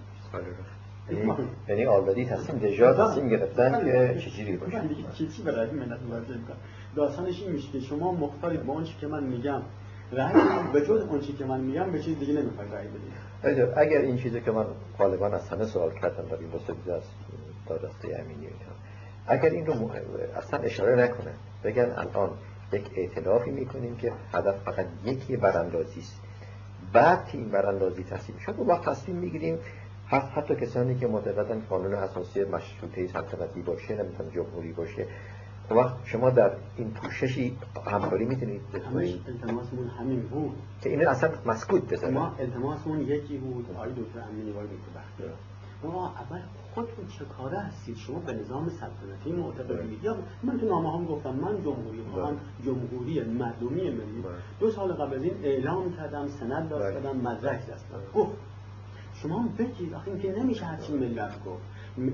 [1.69, 6.57] یعنی آلردی تصمیم دژا تصمیم گرفتن که چجوری باشه چی برای ملت می‌کنن
[6.95, 9.61] داستانش این میشه که شما مختلف با آنچه که من میگم
[10.11, 10.33] رأی
[10.73, 14.41] به جز آنچه که من میگم به چیز دیگه نمی‌خوای رأی بدید اگر این چیزی
[14.41, 14.65] که من
[14.99, 17.03] غالبا از همه سوال کردم در این دسته از
[17.67, 18.47] دادسته امینی
[19.27, 19.91] اگر این رو
[20.37, 22.29] اصلا اشاره نکنه بگن الان
[22.73, 26.21] یک اعتلافی می‌کنیم که هدف فقط یکی براندازی است
[26.93, 29.59] بعد که این براندازی تصمیم شد و وقت تصمیم می‌گیریم
[30.09, 35.07] حتی کسانی که معتقدن قانون اساسی مشروطه سلطنتی باشه نمی‌تونه جمهوری باشه.
[35.71, 40.57] وقت شما در این پوششی همکاری می‌تونید همش التماسمون همین بود.
[40.81, 43.71] که این اصلا مسکوت بزنه ما التماسمون یکی بود.
[43.75, 45.33] آقای دکتر امینی وای دکتر
[45.83, 46.41] ما اول
[46.73, 51.35] خودتون چه کاره هستید؟ شما به نظام سلطنتی معتقدید یا من تو نامه هم گفتم
[51.35, 52.37] من جمهوری بله.
[52.65, 54.21] جمهوری مردمی ملی.
[54.21, 54.33] بله.
[54.59, 57.13] دو سال قبل از این اعلام کردم سند داشت بله.
[57.13, 57.99] مدرک دستم.
[58.15, 58.37] گفت
[59.21, 61.63] شما بگید آخه این که نمیشه هرچی ملت گفت.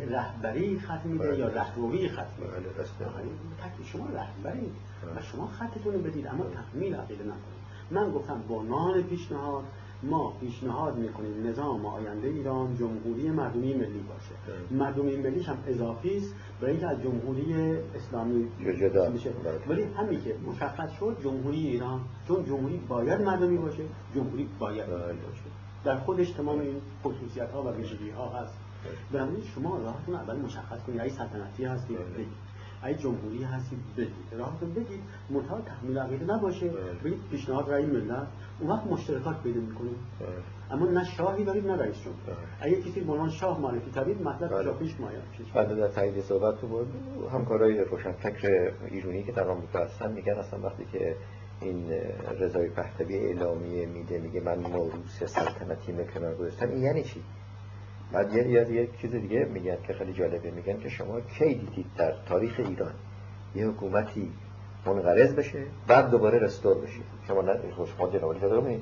[0.09, 3.85] رهبری خط میده یا رهروی خط میده.
[3.85, 4.71] شما رهبری.
[5.15, 6.27] و شما خطتون رو بدید.
[6.27, 7.63] اما تکمیل عقیده نکنید.
[7.91, 9.63] من گفتم عنوان پیشنهاد
[10.03, 14.35] ما پیشنهاد می‌کنیم نظام آینده ایران جمهوری مردمی ملی باشه.
[14.71, 16.35] مردمی ملیش هم اضافی است.
[16.61, 18.47] برای از جمهوری اسلامی
[18.79, 19.33] جدا میشه.
[19.67, 23.83] ولی همین که مشخص شد جمهوری ایران چون جمهوری باید مردمی باشه
[24.15, 25.52] جمهوری باید باشه.
[25.85, 28.53] در خودش تمام این خصوصیت ها و ویژگی ها هست.
[29.11, 31.01] بنابراین شما راهتون اول مشخص کنید.
[31.01, 31.97] ای سلطنتی هستید
[32.85, 34.13] ای جمهوری هستید بگید.
[34.31, 34.99] راهتون بگید.
[35.29, 36.71] منتها تحمیل عقیده نباشه.
[37.03, 38.27] بگید پیشنهاد رای ملت.
[38.59, 39.95] اون وقت مشترکات پیدا می‌کنیم
[40.71, 42.37] اما نه شاهی دارید نه رئیس جمهور.
[42.59, 44.71] اگه کسی به شاه معرفی کردید مطلب بله.
[44.71, 45.19] پیش مایا
[45.53, 46.87] بعد در تایید صحبت تو بود
[47.33, 51.15] همکارای روشنفکر ایرانی که در آمریکا هستن میگن اصلا وقتی که
[51.63, 51.91] این
[52.39, 57.23] رضای پهلوی اعلامیه میده میگه من موروث سلطنتی کنار گذاشتم این یعنی چی؟
[58.11, 62.13] بعد یه یه چیز دیگه میگن که خیلی جالبه میگن که شما کی دیدید در
[62.25, 62.93] تاریخ ایران؟
[63.55, 64.31] یه حکومتی
[64.85, 66.99] منقرض بشه بعد دوباره رستور بشه.
[67.27, 67.59] شما نه
[67.97, 68.79] شما جنابالی داره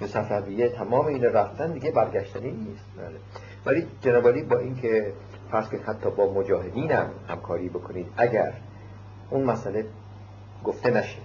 [0.00, 2.84] به صفویه تمام این رفتن دیگه برگشتنی نیست.
[2.96, 3.18] بله.
[3.66, 5.12] ولی جنابالی با اینکه
[5.50, 8.52] فرض که حتی با مجاهدین هم همکاری بکنید اگر
[9.30, 9.86] اون مسئله
[10.64, 11.18] گفته نشه.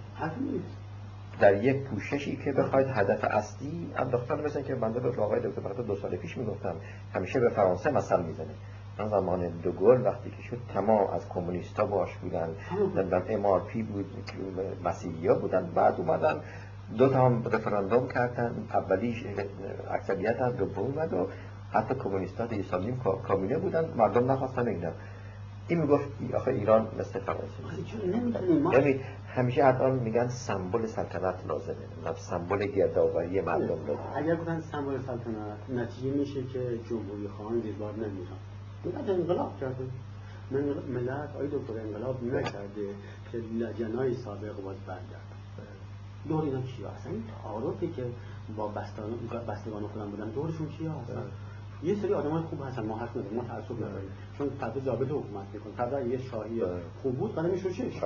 [1.40, 5.76] در یک پوششی که بخواید هدف اصلی انداختن مثل که بنده به آقای دکتر فقط
[5.76, 6.76] دو سال پیش می‌گفتم
[7.14, 8.54] همیشه به فرانسه مثل می‌زنه.
[9.00, 12.50] من زمان دوگل وقتی که شد تمام از کمونیستا باش بودن.
[12.96, 14.06] نمی‌دونم ام آر پی بود
[14.84, 16.36] مسیحی ها بودن بعد اومدن
[16.98, 18.68] دو تا هم رفراندوم کردن.
[18.74, 19.26] اولیش
[19.92, 21.28] اکثریت از دوم اومد و
[21.72, 22.64] حتی کمونیستا دیگه
[23.28, 23.86] کامینه بودن.
[23.98, 24.92] مردم نخواستن اینا.
[25.68, 27.54] این می‌گفت آخه ایران مثل فرانسه
[28.74, 31.76] یعنی همیشه الان میگن سمبل سلطنت لازمه.
[32.06, 34.16] نه سمبل گردآوری مردم لازمه.
[34.16, 38.38] اگر بودن سمبل سلطنت نتیجه میشه که جمهوری خواهان دیوار نمیرن.
[38.86, 39.86] ملت انقلاب کرده.
[40.88, 42.96] ملت آی دکتر انقلاب نکرده
[43.32, 45.34] که لجنای سابق باز برگرد.
[46.28, 48.06] دور اینا چی اصلا این تعارفی که
[48.58, 48.68] با
[49.48, 51.24] بستگان خودم بودن دورشون چی هستن؟
[51.84, 54.10] یه سری آدمای خوب هستن ما حرف نداریم ما تعصب نداریم.
[54.38, 55.74] چون فردا ضابط حکومت می‌کنه.
[55.74, 56.64] فردا یه شاهی
[57.02, 58.00] خوب بود قدم شوشش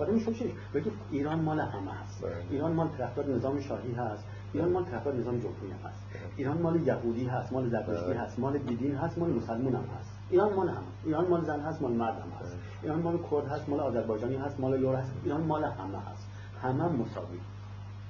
[0.00, 2.24] قدم شوشش بگید ایران مال همه هست.
[2.50, 4.24] ایران مال طرفدار نظام شاهی هست.
[4.52, 6.06] ایران مال طرفدار نظام جمهوری هست.
[6.36, 10.10] ایران مال یهودی هست مال زرتشتی هست مال بیدین هست مال مسلمان هم هست.
[10.30, 12.56] ایران مال هم ایران مال زن هست مال مرد هم هست.
[12.82, 15.12] ایران مال کرد هست مال آذربایجانی هست مال یور هست.
[15.24, 16.28] ایران مال همه هست.
[16.62, 17.38] همه مساوی.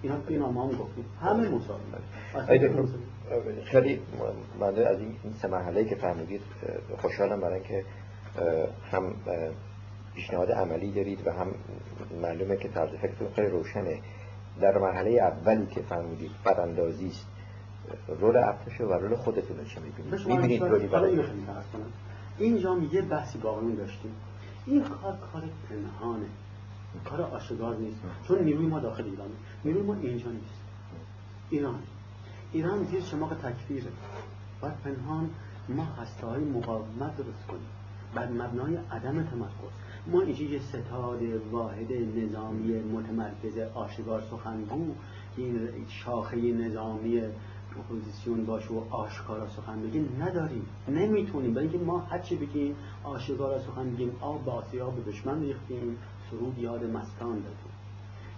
[0.02, 1.04] ایران این ما هم گفتیم.
[1.22, 1.80] همه مساوی.
[3.64, 4.00] خیلی
[4.60, 6.40] من از این سه مرحله که فهمیدید
[6.98, 7.84] خوشحالم برای اینکه
[8.92, 9.14] هم
[10.14, 11.54] پیشنهاد عملی دارید و هم
[12.22, 14.00] معلومه که طرز فکرتون خیلی روشنه.
[14.60, 16.30] در مرحله اولی که فرمودید
[16.60, 17.26] اندازی است
[18.20, 21.20] رول ارتش و رول خودتون رو چه می‌بینید؟ می‌بینید رولی برای
[22.38, 24.14] اینجا یه بحثی با داشتیم
[24.66, 26.26] این کار کار پنهانه.
[27.04, 28.00] کار آشکار نیست.
[28.28, 29.34] چون نیروی ما داخل ایرانه.
[29.64, 30.60] نیروی ما اینجا نیست.
[31.50, 31.74] ایران
[32.52, 33.92] ایران زیر شماق تکفیره.
[34.60, 35.30] باید پنهان
[35.68, 37.68] ما هسته های مقاومت درست کنیم.
[38.14, 39.72] بر مبنای عدم تمرکز.
[40.06, 41.22] ما اینجا یه ستاد
[41.52, 44.94] واحد نظامی متمرکز آشکار سخنگو
[45.36, 47.22] این شاخه نظامی
[47.78, 50.66] اپوزیسیون باشه و آشکارا سخن بگیم نداریم.
[50.88, 51.54] نمی‌تونیم.
[51.54, 55.98] برای اینکه ما هرچی بگیم آشکارا سخن بگیم آب به آسیاب دشمن ریختیم
[56.30, 57.69] سرود یاد مستان دادیم.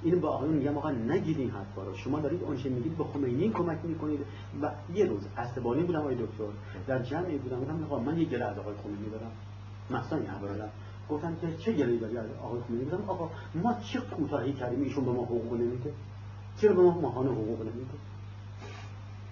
[0.02, 1.94] این با آقایون میگم آقا نگیرین حرفا رو.
[1.94, 4.20] شما دارید اونچه میگید به خمینی کمک می‌کنید.
[4.62, 6.44] و یه روز عصبانی بودم آقای دکتر.
[6.86, 9.30] در جمعی بودم گفتم آقا من یه گله از آقای خمینی دارم.
[9.90, 10.70] مستان حرف دارم
[11.10, 15.04] گفتم که چه گله داری از آقای خمینی؟ گفتم آقا ما چه کوتاهی کردیم ایشون
[15.04, 15.92] به ما حقوق نمیده.
[16.56, 17.94] چرا به ما ماهانه حقوق نمیده؟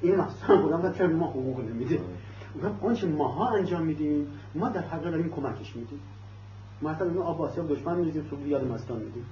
[0.01, 2.01] این مثلا بودم چرا به ما حقوق نمیده؟
[2.57, 6.01] گفتم آنچه ماها انجام میدیم؟ ما در حقیقت داریم کمکش میدیم.
[6.83, 9.27] مثلا اینو آباسی دشمن میریزیم تو یاد مستان میدیم.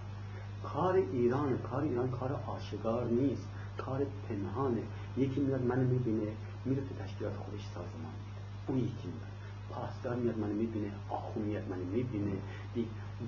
[0.62, 3.48] کار ایران کار ایران کار آشکار نیست
[3.78, 4.82] کار پنهانه.
[5.16, 6.32] یکی میاد منو می‌بینه
[6.64, 9.28] میره تو تشکیلات خودش سازمان میده اون یکی میاد.
[9.70, 12.32] پاسدار میاد منو می‌بینه آخو میاد منو می‌بینه.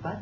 [0.03, 0.21] بعد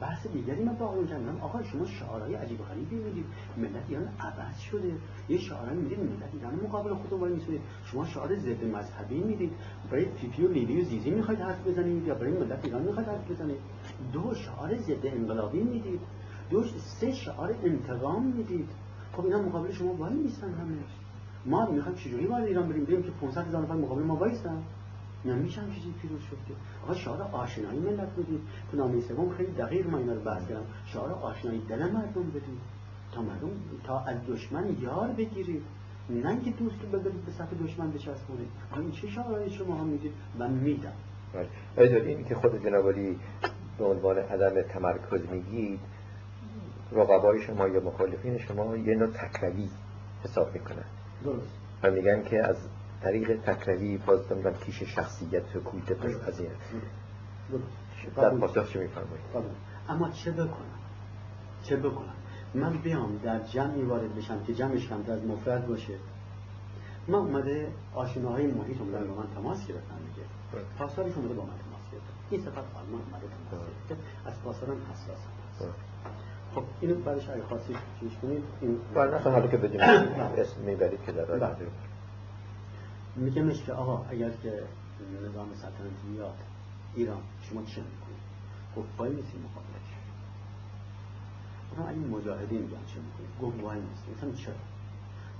[0.00, 3.24] بحث دیگری من با آقایون کردم آقا شما شعارهای عجیب و غریبی می‌دید
[3.56, 4.96] ملت ایران عوض شده.
[5.28, 9.52] یه شعارهایی می‌دید ملت ایران مقابل خودتون وای میسونید شما شعار ضد مذهبی می‌دید.
[9.90, 13.30] برای فیفی و لیلی و زیزی می‌خواید حرف بزنید یا برای ملت ایران می‌خواید حرف
[13.30, 13.58] بزنید؟
[14.12, 16.00] دو شعار ضد انقلابی می‌دید.
[16.52, 16.64] دو
[17.00, 18.68] سه شعار انتقام می‌دید.
[19.12, 20.76] خب اینا مقابل شما وای میستن همه
[21.46, 24.62] ما می‌خوایم چجوری وارد ایران بریم؟ بریم که 500 هزار نفر مقابل ما وایستن.
[25.24, 26.54] نمیشه هم چیزی پیروز شد که.
[26.84, 30.64] آقا شعار آشنایی ملت بدید تو نامه سوم خیلی دقیق ما اینا رو بحث کردم.
[30.86, 32.60] شعار آشنایی دل مردم بدید.
[33.12, 33.50] تا مردم
[33.84, 35.62] تا از دشمن یار بگیرید.
[36.10, 38.48] نه که دوست بذارید به صف دشمن بچسبونید.
[38.72, 40.92] آقا این چه شعارهایی شما هم می‌دید؟ من میدم.
[41.76, 42.02] بله.
[42.06, 43.18] این که خود جنابالی
[43.78, 45.80] به عنوان عدم تمرکز میگید
[46.94, 49.68] رقبای شما یا مخالفین شما یه نوع تکروی
[50.24, 50.84] حساب می‌کنن.
[51.24, 51.48] درست.
[51.82, 52.56] و میگن که از
[53.02, 56.50] طریق تکروی باز نمی‌دونم کیش شخصیت و کویت پذیر
[58.16, 59.24] در پاسخ چه میفرمایید؟
[59.88, 60.78] اما چه بکنم؟
[61.62, 62.14] چه بکنم؟
[62.54, 65.94] من بیام در جمعی وارد بشم که جمعش کمتر از مفرد باشه.
[67.08, 70.26] من اومده آشناهای محیط اومدن با من تماس گرفتن دیگه.
[70.78, 72.14] پاسدارش اومده با من تماس گرفتن.
[72.30, 74.04] این صفت آلمان اومده تماس گرفته.
[74.26, 75.18] از پاسدارم حساس
[75.50, 75.91] هست
[76.54, 79.80] خب اینو بعدش اگه خاصی چیز کنید این بعد اصلا حالا که بدونید
[80.42, 81.56] اسم می‌برید که در
[83.16, 84.62] میگمش که آقا اگر که
[85.28, 86.34] نظام سلطنتی میاد
[86.94, 88.22] ایران شما چه می‌کنید؟
[88.76, 89.88] گفت وای نیستی مقابلش.
[91.70, 94.54] گفتم اگه مجاهدین میگن چه می‌کنید؟ گفت وای نیستی گفتم چرا؟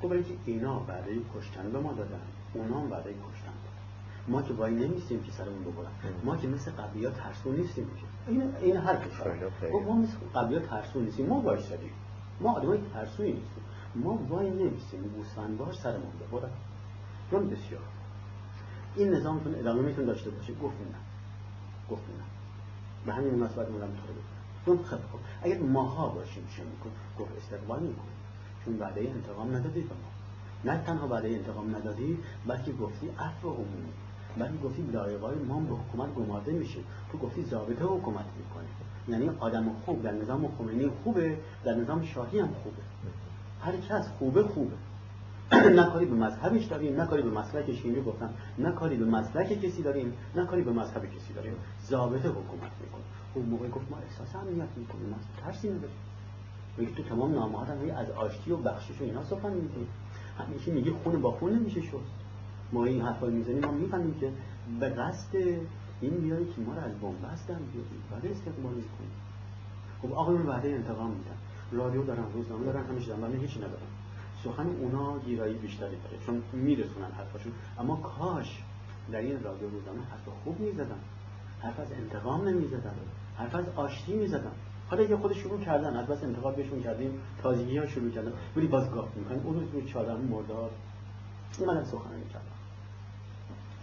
[0.02, 2.20] گفت برای که اینا بعدی کشتن به ما دادن.
[2.54, 3.52] اونا هم بعدی کشتن.
[4.28, 5.90] ما که وای نمیستیم که سرمون ببرن.
[6.24, 8.11] ما که مثل قبلی ها ترسو نیستیم که.
[8.28, 9.50] این این هر کشور.
[9.86, 11.26] ما مثل قبلی ها ترسو نیستیم.
[11.26, 11.92] ما وایسادیم
[12.40, 13.64] ما آدمای ترسویی نیستیم.
[13.94, 15.14] ما وای نمیستیم
[15.58, 16.50] بار سرمون ببرن
[17.30, 17.82] چون بسیار.
[18.96, 20.54] این نظامتون ادامه میتون داشته باشه.
[20.54, 20.98] گفت نه.
[21.90, 22.24] گفت نه.
[23.06, 23.90] به همین مناسبت مولم
[24.66, 28.08] تو رو خب خب اگر ماها باشیم چه میکن گفت استقبال میکن
[28.64, 30.72] چون وعده انتقام ندادید به ما.
[30.72, 33.92] نه تنها وعده انتقام ندادی بلکه گفتی عفو عمومی.
[34.38, 36.80] بلکه گفتی لایقای ما به حکومت گمارده میشه.
[37.12, 38.68] تو گفتی ضابطه حکومت می‌کنه
[39.08, 42.82] یعنی آدم خوب در نظام خمینی خوبه در نظام شاهی هم خوبه.
[43.60, 44.74] هر کس خوبه خوبه.
[45.78, 48.30] نه کاری به مذهبش داریم نه کاری به مسلکش اینجا گفتم.
[48.58, 51.54] نه کاری به مسلک کسی داریم نه کاری به مذهب کسی داریم.
[51.86, 53.02] ضابطه حکومت می‌کنه
[53.34, 55.08] اون موقع گفت ما احساس امنیت می‌کنیم.
[55.08, 55.96] ما ترسی نداریم.
[56.76, 59.86] میگه تو تمام نامه از آشتی و بخشش و اینا سخن میگی.
[60.38, 62.21] همیشه میگه خون با خون نمیشه شد.
[62.72, 64.32] ما این حرفا می‌زنیم ما می‌فهمیم که
[64.80, 65.36] به قصد
[66.00, 69.10] این میاره که ما رو از بنبست هم بیاریم بعد استقبال می‌کنیم
[70.02, 71.36] خب آقایون وعده انتقام میدن.
[71.72, 73.90] رادیو دارن روزنامه دارن همیشه دارن ولی هیچی ندارن.
[74.44, 77.52] سخن اونا گیرایی بیشتری داره چون میرسونن حرفاشون.
[77.78, 78.62] اما کاش
[79.12, 81.00] در این رادیو روزنامه حرف خوب می‌زدن.
[81.60, 82.94] حرف از انتقام نمی‌زدن.
[83.36, 84.52] حرف از آشتی می‌زدن.
[84.90, 85.96] حالا یه خود شروع کردن.
[85.96, 88.32] از بس انتقاد بهشون کردیم تازگی ها شروع کردن.
[88.56, 89.38] ولی باز گاف می‌کنن.
[89.38, 90.70] اون روز بود چهارم مرداد.
[91.66, 92.51] من سخن می‌کردم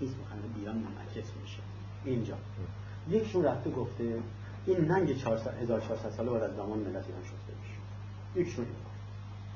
[0.01, 1.59] این سخن بیان منعکس میشه.
[2.05, 2.35] اینجا.
[3.09, 4.19] یکشون رفته گفته
[4.65, 7.79] این ننگ 1400 ساله بعد از زمان ملت ایران شده میشه
[8.35, 8.65] یکشون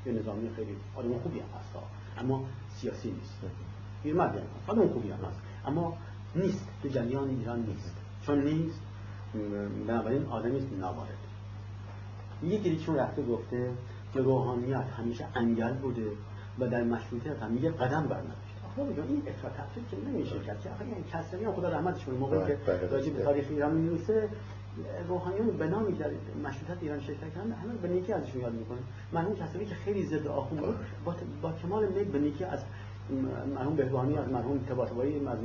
[0.06, 1.76] یه نظامی خیلی آدم خوبی هم هست.
[2.18, 3.38] اما سیاسی نیست.
[4.18, 4.70] مردی هم هست.
[4.70, 5.40] آدم خوبی هم هست.
[5.65, 5.98] اما
[6.36, 6.68] نیست.
[6.84, 7.95] تو جریان ایران نیست.
[8.26, 8.82] چون نیست.
[9.88, 11.18] بنابراین آدمی است ناوارد
[12.44, 13.72] یه چون رفته گفته
[14.14, 16.11] که روحانیت همیشه انگل بوده
[16.60, 18.43] و در مشروطیت هم یه قدم برنداشت
[18.75, 22.15] خب این افراط تفسیر که نمیشه که آخه این کسری خدا رحمتش کنه.
[22.15, 23.23] موقعی که بله، بله، راجع به بله.
[23.23, 24.29] تاریخ ایران می‌نویسه
[25.07, 26.09] روحانیون به نامی در
[26.43, 28.77] مشروطیت ایران شرکت کردن همه به نیکی ازشون یاد می‌کنه.
[29.13, 30.75] مرحوم کسری که خیلی ضد آخوند بود
[31.05, 32.59] با, با کمال میل به نیکی از
[33.55, 35.37] مرحوم بهبانی از مرحوم طباطبایی از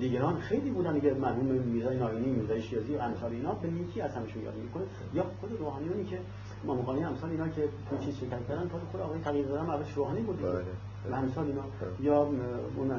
[0.00, 4.14] دیگران خیلی بودن دیگه مرحوم میرزای ناینی میرزای شیرازی و امثال اینا به نیکی از
[4.14, 4.82] همشون یاد می‌کنه.
[5.14, 6.18] یا خود روحانیونی که
[6.64, 10.38] مامقانی امثال اینا که تو چیز شرکت کردن تا خود آقای دادن اولش روحانی بود.
[11.04, 11.16] بله.
[11.18, 11.62] امثال اینا
[12.00, 12.40] یا م-
[12.76, 12.90] اون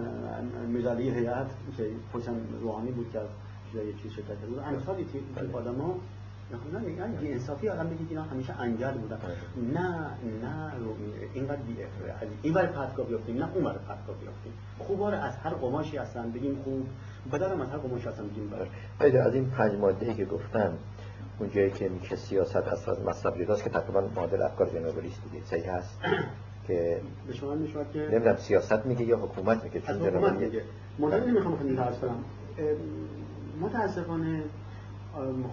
[0.68, 1.48] میرزالی هیئت
[1.78, 3.28] که پشتم روحانی بود که از
[3.76, 4.60] یه چیز شرکت بود.
[4.60, 5.54] امثالی که بله.
[5.54, 5.96] آدما
[6.74, 9.18] نه یعنی بی انصافی آدم بگید اینا همیشه انگل بودن.
[9.18, 9.74] بله.
[9.74, 9.90] نه
[10.44, 10.72] نه
[11.34, 11.76] اینقدر بی
[12.42, 14.54] این ور پرتگاه بیافتیم نه اون ور پرتگاه بیافتیم.
[14.80, 16.88] خوبا رو از هر قماشی هستن بگیم خوب
[17.34, 18.68] بدن از هر قماشی هستن بگیم بد
[19.00, 20.74] خیلی از این پنج ماده که گفتم
[21.40, 25.72] اون جایی که میگه سیاست از از جداست که تقریبا معادل افکار جنابالیست دیگه صحیح
[25.72, 26.00] هست؟
[26.68, 30.64] که به شما می‌شود که نمی‌دونم سیاست میگه یا حکومت میگه چون حکومت میگه.
[31.00, 32.12] مدل نمی‌خوام خیلی درس اه،
[33.62, 34.44] متاسفانه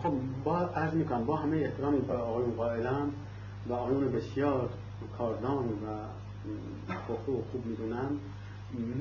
[0.03, 0.13] خب
[0.45, 3.11] با عرض می‌کنم با همه احترامی به آقایون قائلم
[3.69, 4.71] و آقایون بسیار
[5.19, 5.87] کاردان و
[7.13, 8.11] و خوب می‌دونم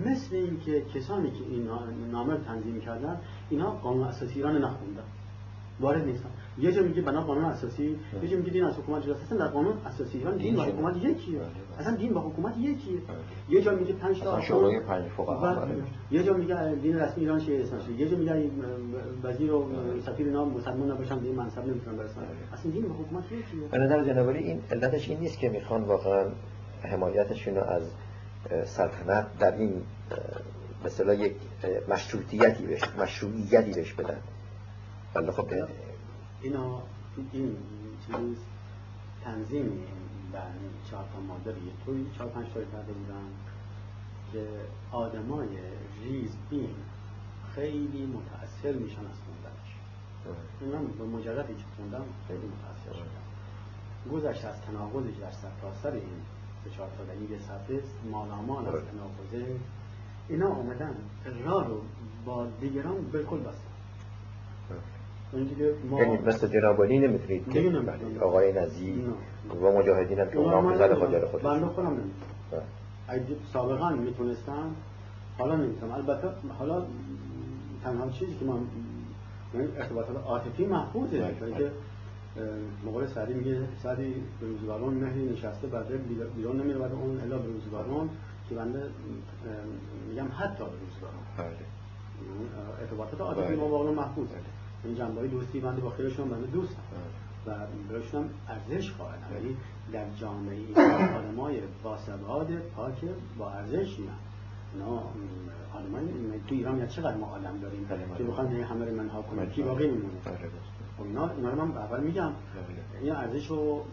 [0.05, 1.69] مثل اینکه کسانی که این
[2.11, 3.19] نامه تنظیم کردن
[3.49, 5.03] اینا قانون اساسی ایران نخوندن.
[5.79, 6.29] وارد نیستن.
[6.57, 9.47] یه جا میگه بنا قانون اساسی یه جا میگه دین از حکومت جداست اصلا در
[9.47, 11.39] قانون اساسی ایران دین و دین حکومت یکیه.
[11.39, 11.79] بله، بله.
[11.79, 12.99] اصلا دین و حکومت یکیه.
[12.99, 13.17] بله.
[13.49, 15.83] یه جا میگه پنج تا شورای پنج فقها بله.
[16.11, 18.49] یه جا میگه دین رسمی ایران شیعه اسلامی یه جا میگه
[19.23, 19.65] وزیر و
[20.05, 22.21] سفیر اینا مسلمان نباشن این منصب نمی‌تونن برسن
[22.53, 23.67] اصلا دین و حکومت یکیه.
[23.71, 26.25] به نظر جنابالی این علتش این نیست که می‌خوان واقعا
[26.83, 27.83] حمایتشون رو از
[28.65, 29.81] سلطنت در این
[30.85, 31.33] اصطلاح یک
[31.89, 34.17] مشروطیتی بهش مشروعیتی بهش بدن.
[35.15, 35.47] ولی خب.
[36.41, 36.81] اینا
[37.31, 37.57] این
[38.07, 38.37] چیز
[39.23, 39.83] تنظیم
[40.33, 43.25] برنامه چهار تا ماده یه طوری چهار پنج تا کرده بودن
[44.31, 44.47] که
[44.91, 45.47] آدمای
[46.03, 46.75] ریز بین
[47.55, 49.69] خیلی متأثر میشن از خوندنش.
[50.61, 53.29] من به مجردی که خوندم خیلی متأثر شدم
[54.11, 56.21] گذشت از تناقضش در سرتاسر این
[56.63, 58.81] سه چهار تا یه صفحه مالامال از بله.
[58.81, 59.59] تناقضه.
[60.29, 60.95] اینا آمدن
[61.43, 61.81] راه رو
[62.25, 63.68] با دیگران بالکل بستن
[65.33, 67.61] یعنی مثل جنابالی نمی‌تونید که.
[67.61, 69.05] بله، آقای نزی.
[69.61, 71.97] و مجاهدین هم که اونا هم زد خاجر بنده خودم نمی‌تونم
[72.51, 72.61] بله.
[73.07, 73.23] اگه
[73.53, 74.75] سابقا می‌تونستم
[75.37, 76.27] حالا نمی‌تونم البته
[76.59, 76.85] حالا
[77.83, 78.59] تنها چیزی که من
[79.53, 81.53] یعنی ارتباطات عاطفی محفوظه بله،.
[81.57, 81.71] که اه،
[82.85, 85.87] مقول سعدی میگه سعدی به روزگاران مهری نشسته بعد
[86.35, 88.09] بیرون- نمیره بعد اون الا به روزگاران
[88.49, 88.83] که بنده
[90.09, 91.23] میگم حتی به روزگاران.
[91.37, 92.49] یعنی
[92.81, 93.55] ارتباطات عاطفی.
[93.55, 94.58] ما واقعا محفوظ بله.
[94.83, 96.81] این جنبه دوستی بنده با خیلیشون بنده دوستم
[97.45, 97.55] بله.
[97.55, 99.57] و برایشون هم ارزش قائلم یعنی
[99.91, 103.05] در جامعه ایران آدمای باسواد پاک
[103.37, 104.15] با ارزش میان
[104.73, 105.03] اینا
[105.73, 106.03] آدمای
[106.47, 107.87] تو ایران یا چقدر ما آدم داریم.
[108.17, 109.49] که بخوان هی همه رو منها کنیم.
[109.49, 110.37] کی باقی میمونه بله.
[110.97, 112.31] خب اینا اینا رو من اول میگم.
[113.01, 113.85] این ارزش رو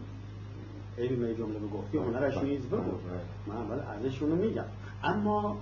[0.97, 2.39] ای به جمله به گفتی هنرش.
[2.39, 2.93] نیز بگو بله.
[3.47, 4.65] من اول ارزششون رو میگم
[5.03, 5.57] اما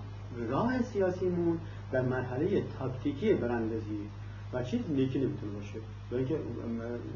[0.49, 1.59] راه سیاسیمون
[1.93, 4.09] در مرحله تاکتیکی براندازی
[4.53, 5.79] و چیز نیکی نمی‌تونه باشه.
[6.11, 6.39] برای اینکه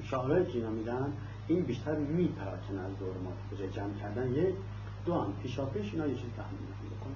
[0.03, 1.13] شعارهایی که اینا میدن
[1.49, 4.55] این بیشتر میپراکنه از دور ما به جمع کردن یک
[5.07, 6.61] دو هم پیشا پیش اینا یه چیز تحمیل
[7.01, 7.15] بکنن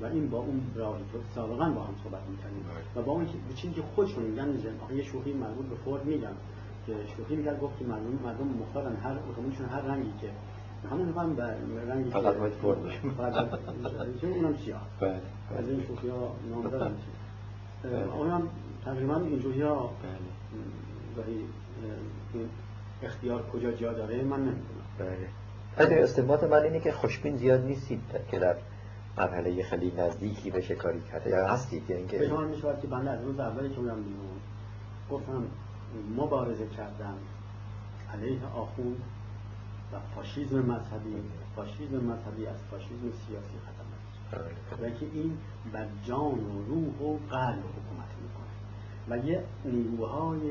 [0.00, 2.64] و این با اون راهی که سابقا با هم صحبت می‌کردیم.
[2.96, 6.04] و با اون که- چیزی که خودشون میگن زن آخه یه شوخی مربوط به فورد
[6.04, 6.32] میگن
[6.86, 10.30] که شوخی میگن گفت که مردم مردم مختارن هر اتومبیلشون هر رنگی که
[10.90, 11.42] همون می‌خوام به
[11.88, 12.78] رنگی فقط باید فورد.
[13.18, 13.58] فقط
[14.22, 15.20] اونم سیاه بله.
[15.58, 16.66] از این شوخی ها نام
[18.18, 18.42] اونم
[18.84, 19.90] تقریبا اینجوری ها.
[20.02, 20.18] بله.
[21.16, 21.44] گاهی
[22.34, 22.48] این
[23.02, 24.84] اختیار کجا جا داره من نمی‌دونم.
[24.98, 25.28] بله.
[25.76, 28.00] حتی استمات من اینه که خوشبین زیاد نیستید
[28.30, 28.56] که در
[29.18, 33.10] مرحله خیلی نزدیکی بشه کاری کرده یا هستید یعنی به که شما می‌شود که بنده
[33.10, 34.38] از روز اولی که بودم بیرون
[35.10, 35.46] گفتم
[36.16, 37.14] مبارزه کردم
[38.14, 39.02] علیه آخوند
[39.92, 41.14] و فاشیزم مذهبی.
[41.56, 44.50] فاشیزم مذهبی از فاشیزم سیاسی خطرناک
[44.80, 44.90] بله.
[44.90, 45.38] و که این
[45.72, 48.10] بر جان و روح و قلب حکومت
[49.10, 50.50] و یه نیروهای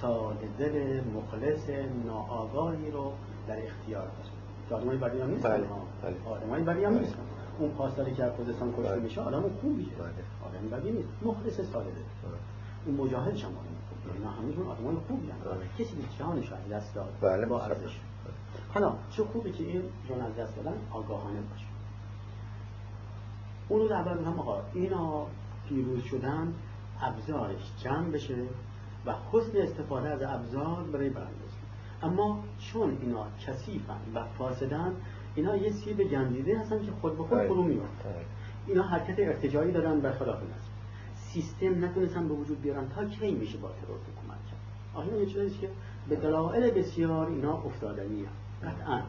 [0.00, 1.70] ساده دل مخلص
[2.06, 3.12] ناآگاهی رو
[3.48, 4.30] در اختیار داره
[4.68, 5.66] که آدمای بدی هم نیستن بله،.
[6.02, 6.34] بله.
[6.34, 7.00] آدمای بدی هم بله.
[7.00, 7.18] نیستن
[7.58, 9.00] اون پاسداری که از خوزستان کشته بله.
[9.00, 10.08] میشه آدم خوبیه بله.
[10.48, 12.02] آدم بدی نیست مخلص ساده دل
[12.86, 15.38] اون مجاهدش هم آدم خوبیه اینا همشون آدمای خوبی هم.
[15.78, 17.60] کسی به جانش از دست داد بله، با.
[17.60, 18.00] ارزش
[18.74, 21.66] حالا چه خوبی که این جان از دست دادن آگاهانه باشه
[23.68, 25.26] اون روز اول گفتم آقا اینا
[25.68, 26.54] پیروز شدن
[27.02, 28.36] ابزارش جمع بشه
[29.06, 31.56] و حسن استفاده از ابزار برای براندازی
[32.02, 34.92] اما چون اینا کثیفن و فاسدن
[35.34, 37.88] اینا یه سیب گندیده هستن که خود به خود فرو میاد
[38.66, 40.72] اینا حرکت ارتجاعی دارن برخلاف نظر
[41.14, 44.60] سیستم نتونستن به وجود بیارن تا کی میشه با ترور حکومت کرد؟
[44.94, 45.68] آیا یه چیزی که
[46.08, 48.26] به دلایل بسیار اینا افتادنیه.
[48.62, 49.02] قطعا.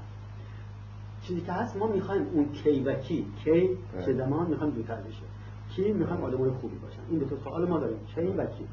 [1.22, 5.24] چیزی که هست ما می‌خوایم اون کی و کی کی چه زمان می‌خوایم دوتر بشه.
[5.76, 8.00] کی می‌خوایم آدمای خوبی باشن این دو تا سوال ما داریم.
[8.16, 8.68] کی و کی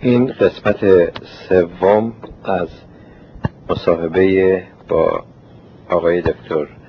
[0.00, 0.80] این قسمت
[1.24, 2.12] سوم
[2.44, 2.68] از
[3.68, 5.24] مصاحبه با
[5.90, 6.83] آقای دکتر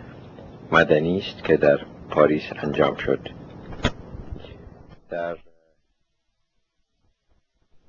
[0.72, 1.80] مدنی است که در
[2.10, 3.20] پاریس انجام شد.
[5.10, 5.38] در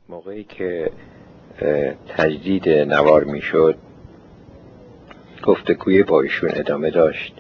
[0.09, 0.90] موقعی که
[2.09, 3.78] تجدید نوار می‌شد
[5.43, 7.35] گفتگوی با ایشون ادامه داشت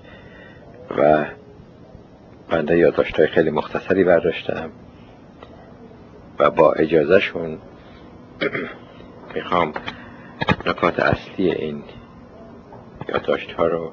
[0.98, 1.26] و
[2.48, 4.70] بنده یادداشت‌های خیلی مختصری برداشتم
[6.38, 7.58] و با اجازهشون
[9.34, 9.72] می‌خوام
[10.66, 11.82] نکات اصلی این
[13.08, 13.92] یادداشت ها رو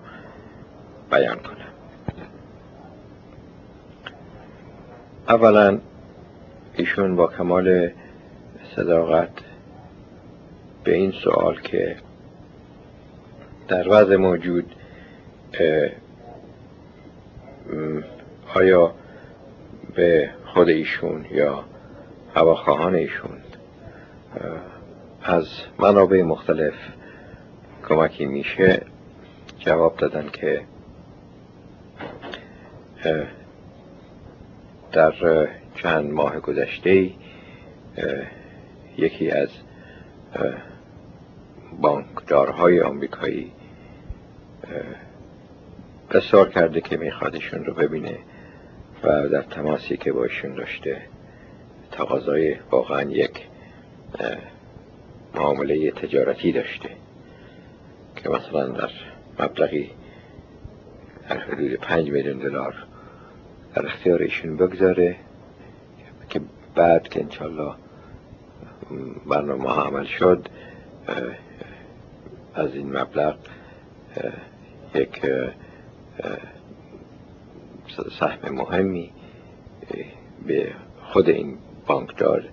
[1.14, 1.74] بیان کنم.
[5.28, 5.80] اولا
[6.76, 7.90] ایشون با کمال
[8.76, 9.30] صداقت
[10.84, 11.96] به این سوال که
[13.68, 14.76] در وضع موجود
[18.56, 18.94] آیا
[19.96, 21.64] به خود ایشون یا
[22.36, 23.38] هواخواهان ایشون
[25.24, 25.48] از
[25.80, 26.74] منابع مختلف
[27.90, 28.82] کمکی میشه؟
[29.60, 30.62] جواب دادن که
[34.92, 35.14] در
[35.76, 37.10] چند ماه گذشته
[38.98, 39.50] یکی از
[41.82, 43.52] بانکدارهای آمریکایی
[46.12, 48.18] اصرار کرده که میخوادشون رو ببینه
[49.04, 51.02] و در تماسی که باشون داشته
[51.92, 53.48] تقاضای واقعا یک
[55.36, 56.90] معامله تجارتی داشته
[58.16, 58.90] که مثلا در
[59.40, 59.92] مبلغی
[61.30, 62.83] در حدود پنج میلیون دلار
[63.76, 65.16] در اختیار ایشون بگذاره
[66.30, 66.42] که
[66.76, 67.76] بعد که انشالله
[69.28, 70.48] برنامه عمل شد
[72.56, 73.36] از این مبلغ
[74.96, 75.22] یک
[78.20, 79.12] سهم مهمی
[80.48, 80.72] به
[81.04, 82.44] خود این بانکدار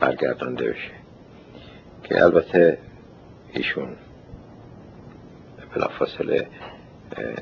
[0.00, 0.90] برگردانده بشه.
[2.02, 2.78] که البته
[3.52, 3.96] ایشون
[5.74, 6.46] بلافاصله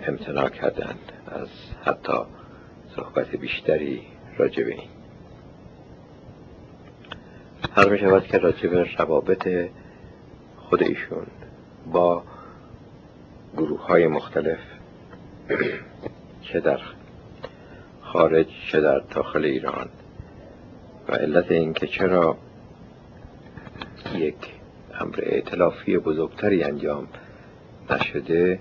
[0.06, 1.12] امتناع کردند.
[1.34, 1.48] از
[1.84, 2.12] حتی
[2.96, 4.02] صحبت بیشتری
[4.36, 4.88] راجع به این.
[7.76, 9.48] هر می شود که راجع به روابط
[10.56, 11.26] خود ایشون
[11.92, 12.22] با
[13.56, 14.58] گروه های مختلف
[16.52, 16.80] چه در
[18.00, 19.88] خارج چه در داخل ایران
[21.08, 22.38] و علت اینکه چرا
[24.14, 24.36] یک
[25.00, 27.08] امر اعتلافی بزرگتری انجام
[27.90, 28.58] نشده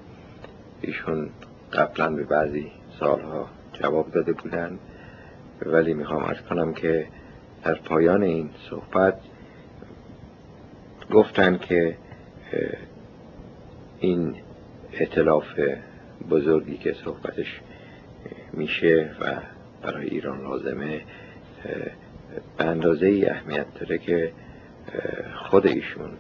[0.81, 1.29] ایشون
[1.73, 4.79] قبلا به بعضی سالها جواب داده بودن
[5.65, 7.07] ولی می‌خوام ارز کنم که
[7.63, 9.19] در پایان این صحبت
[11.11, 11.97] گفتن که
[13.99, 14.35] این
[14.91, 15.45] اعتلاف
[16.29, 17.61] بزرگی که صحبتش
[18.53, 19.33] میشه و
[19.81, 21.01] برای ایران لازمه
[22.57, 24.31] به اندازه ای اهمیت داره که
[25.35, 26.11] خود ایشون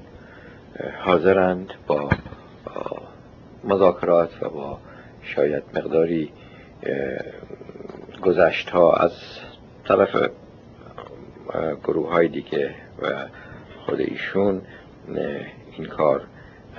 [0.99, 2.09] حاضرند با
[3.63, 4.79] مذاکرات و با
[5.23, 6.31] شاید مقداری
[8.21, 9.11] گذشت ها از
[9.87, 10.29] طرف
[11.83, 13.25] گروه های دیگه و
[13.85, 14.61] خود ایشون
[15.77, 16.27] این کار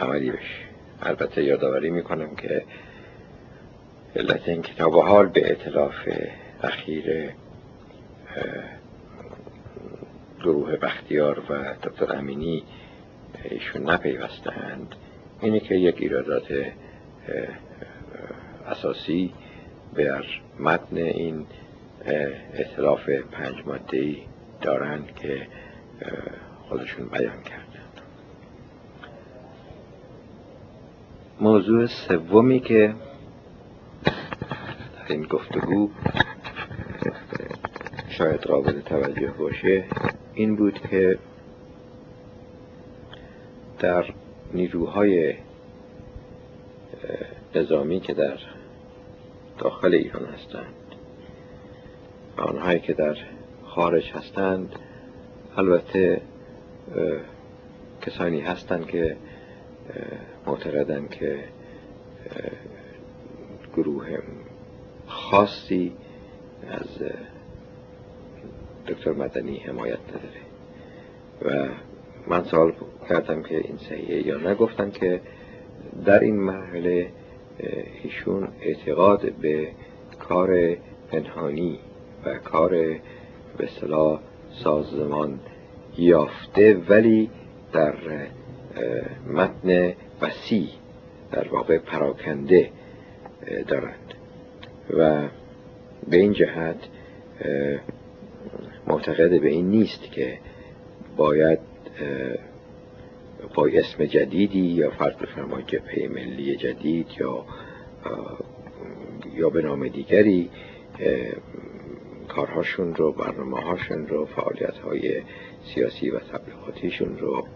[0.01, 0.65] عملی بشه.
[1.03, 2.65] البته یادآوری می‌کنم که
[4.16, 5.95] علت این کتاب حال به اعتلاف
[6.62, 7.31] اخیر
[10.41, 12.65] گروه بختیار و دکتر امینی
[13.45, 14.95] ایشون نپیوستند.
[15.41, 16.47] اینه که یک ایرادات
[18.66, 19.32] اساسی
[19.95, 20.24] بر
[20.61, 21.47] متن این
[22.55, 24.16] اطلاف پنج ماده
[24.61, 25.47] دارند که
[26.69, 28.01] خودشون بیان کردند.
[31.41, 32.95] موضوع سومی که
[34.05, 35.91] در این گفتگو
[38.09, 39.85] شاید قابل توجه باشه
[40.35, 41.19] این بود که
[43.78, 44.05] در
[44.55, 45.35] نیروهای
[47.55, 48.39] نظامی که در
[49.65, 50.74] داخل ایران هستند.
[52.36, 53.16] آنهایی که در
[53.65, 54.73] خارج هستند
[55.57, 56.20] البته
[58.03, 59.16] کسانی هستند که
[60.47, 61.45] معتقدند که
[63.77, 64.19] گروه
[65.07, 65.93] خاصی
[66.70, 66.89] از
[68.86, 70.45] دکتر مدنی حمایت نداره.
[71.43, 71.69] و
[72.27, 72.73] من سوال
[73.09, 75.20] کردم که این صحیحه یا نگفتن که
[76.05, 77.11] در این مرحله
[78.02, 79.68] ایشون اعتقاد به
[80.18, 80.76] کار
[81.10, 81.78] پنهانی
[82.24, 82.70] و کار
[83.59, 84.20] به صلاح
[84.51, 85.40] سازمان
[85.98, 87.31] یافته ولی
[87.72, 87.94] در
[89.32, 90.68] متن وسیع
[91.32, 92.70] در واقع پراکنده
[93.68, 94.14] دارند.
[94.90, 95.28] و
[96.10, 96.76] به این جهت
[98.86, 100.39] معتقد به این نیست که
[101.16, 101.59] باید
[103.55, 107.45] با اسم جدیدی یا فرض بفرمایید جبهه ملی جدید یا
[109.35, 110.51] یا به نام دیگری
[112.29, 115.23] کارهاشون رو برنامه هاشون رو فعالیت های
[115.75, 117.47] سیاسی و تبلیغاتیشون رو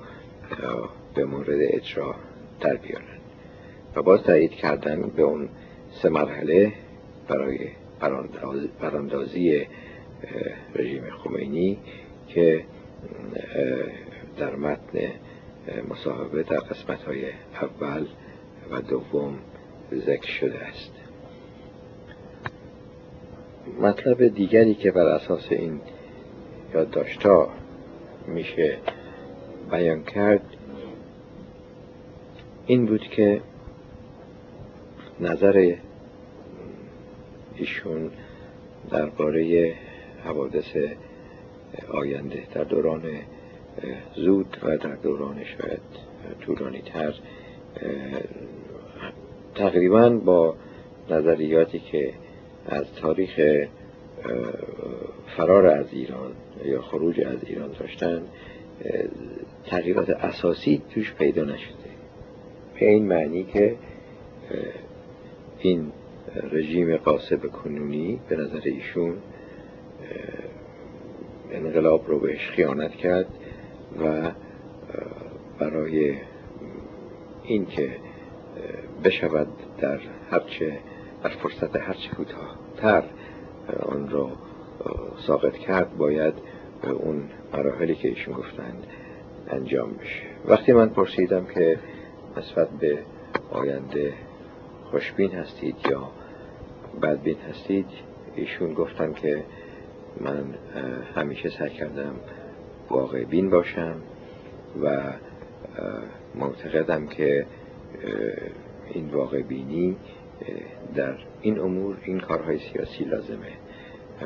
[1.14, 2.14] به مورد اجرا
[2.60, 3.18] در بیارن.
[3.96, 5.48] و باز تایید کردن به اون
[5.90, 6.72] سه مرحله
[7.28, 7.58] برای
[8.80, 9.66] براندازی
[10.74, 11.78] رژیم خمینی
[12.28, 12.64] که
[14.38, 14.98] در متن
[15.88, 17.24] مصاحبه در قسمت های
[17.62, 18.06] اول
[18.70, 19.38] و دوم
[19.94, 20.92] ذکر شده است.
[23.80, 25.80] مطلب دیگری که بر اساس این
[26.74, 27.48] یادداشتها
[28.26, 28.78] میشه
[29.70, 30.56] بیان کرد
[32.66, 33.40] این بود که
[35.20, 35.74] نظر
[37.56, 38.10] ایشون
[38.90, 39.74] درباره
[40.24, 40.76] حوادث
[41.88, 43.02] آینده در دوران
[44.16, 45.80] زود و در دوران شاید
[46.40, 47.14] طولانی تر
[49.54, 50.54] تقریبا با
[51.10, 52.12] نظریاتی که
[52.66, 53.40] از تاریخ
[55.36, 56.32] فرار از ایران
[56.64, 58.22] یا خروج از ایران داشتن
[59.66, 61.88] تغییرات اساسی توش پیدا نشده.
[62.80, 63.76] به این معنی که
[65.58, 65.92] این
[66.52, 69.16] رژیم قاسب کنونی به نظر ایشون
[71.52, 73.26] انقلاب رو بهش خیانت کرد.
[74.00, 74.30] و
[75.58, 76.16] برای
[77.42, 77.96] اینکه
[79.04, 79.48] بشود
[79.78, 79.98] در
[80.30, 80.78] هرچه
[81.22, 83.04] در فرصت هرچه کوتاهتر
[83.82, 84.32] آن را
[85.26, 86.34] ساقط کرد باید
[86.84, 88.86] اون مراحلی که ایشون گفتند
[89.48, 90.22] انجام بشه.
[90.44, 91.78] وقتی من پرسیدم که
[92.36, 92.98] نسبت به
[93.50, 94.12] آینده
[94.90, 96.10] خوشبین هستید یا
[97.02, 97.86] بدبین هستید
[98.36, 99.44] ایشون گفتن که
[100.20, 100.54] من
[101.14, 102.14] همیشه سعی کردم
[102.90, 103.96] واقع بین باشم
[104.82, 105.12] و
[106.34, 107.46] معتقدم که
[108.90, 109.96] این واقع بینی
[110.94, 113.52] در این امور این کارهای سیاسی لازمه.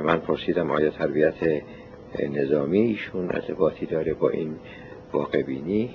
[0.04, 1.62] من پرسیدم آیا تربیت
[2.30, 4.56] نظامی ایشون ارتباطی داره با این
[5.12, 5.94] واقع بینی؟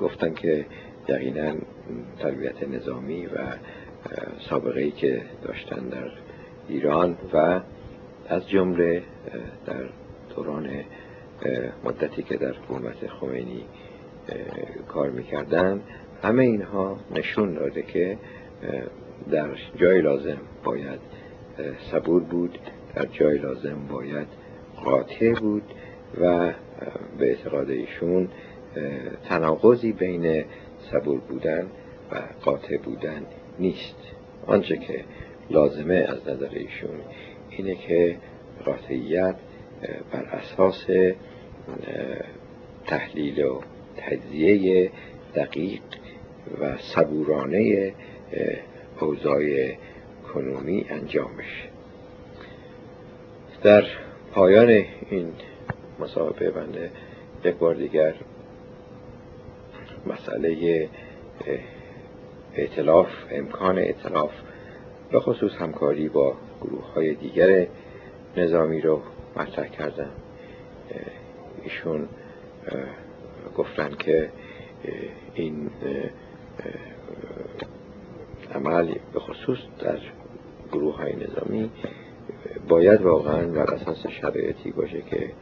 [0.00, 0.66] گفتن که
[1.08, 1.54] یقینا
[2.18, 3.38] تربیت نظامی و
[4.50, 6.10] سابقه ای که داشتن در
[6.68, 7.60] ایران و
[8.28, 9.02] از جمله
[9.66, 9.84] در
[10.36, 10.70] دوران
[11.84, 13.64] مدتی که در حکومت خمینی
[14.88, 15.80] کار می‌کردن
[16.22, 18.18] همه اینها نشون داده که
[19.30, 21.00] در جای لازم باید
[21.90, 22.58] صبور بود
[22.94, 24.26] در جای لازم باید
[24.84, 25.62] قاطع بود
[26.20, 26.52] و
[27.18, 28.28] به اعتقاد ایشون
[29.28, 30.44] تناقضی بین
[30.90, 31.66] صبور بودن
[32.12, 33.26] و قاطع بودن
[33.58, 33.96] نیست.
[34.46, 35.04] آنچه که
[35.50, 37.00] لازمه از نظر ایشون
[37.50, 38.16] اینه که
[38.64, 39.36] قاطعیت
[40.12, 40.86] بر اساس
[42.86, 43.60] تحلیل و
[43.96, 44.90] تجزیه
[45.34, 45.82] دقیق
[46.60, 47.92] و صبورانه
[49.00, 49.42] اوضاع
[50.34, 51.68] کنونی انجام بشه.
[53.62, 53.84] در
[54.32, 54.68] پایان
[55.10, 55.32] این
[56.00, 56.90] مصاحبه بنده
[57.44, 58.14] یک بار دیگر
[60.06, 60.88] مسئله
[62.54, 64.30] اعتلاف امکان اعتلاف
[65.10, 67.66] به خصوص همکاری با گروه های دیگر
[68.36, 69.00] نظامی رو
[69.36, 70.10] مطرح کردم
[71.62, 72.08] ایشون
[73.56, 74.30] گفتن که
[75.34, 75.70] این
[78.54, 79.98] عمل به خصوص در
[80.72, 81.70] گروه های نظامی
[82.68, 85.32] باید واقعا بر اساس شرایطی باشه که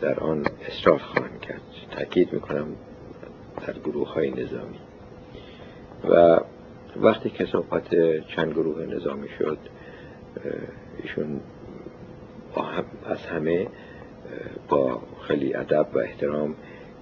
[0.00, 1.60] در آن اصرار خواهند کرد.
[1.90, 2.66] تاکید می‌کنم
[3.66, 4.78] در گروه های نظامی.
[6.10, 6.40] و
[6.96, 7.88] وقتی که صحبت
[8.26, 9.58] چند گروه نظامی شد
[11.02, 11.40] ایشون
[13.06, 13.66] از همه
[14.68, 16.54] با خیلی ادب و احترام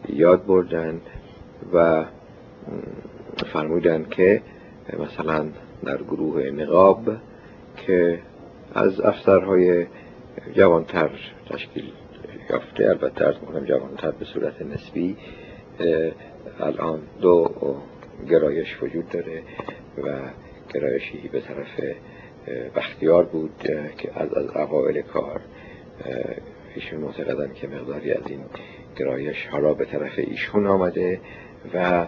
[0.09, 1.01] یاد بردن
[1.73, 2.05] و
[3.53, 4.43] فرمودن که
[4.98, 5.47] مثلا
[5.85, 7.11] در گروه نقاب
[7.77, 8.19] که
[8.74, 9.86] از افسرهای
[10.55, 11.11] جوانتر
[11.51, 11.93] تشکیل
[12.51, 15.16] یافته البته ارز می‌کنم جوانتر به صورت نسبی
[16.61, 17.51] الان دو
[18.28, 19.43] گرایش وجود داره
[20.05, 20.19] و
[20.74, 21.81] گرایشی به طرف
[22.77, 23.51] بختیار بود
[23.98, 25.40] که از از اوائل کار
[26.77, 28.40] ایشون معتقدن که مقداری از این
[28.97, 31.20] گرایش حالا به طرف ایشون آمده
[31.74, 32.07] و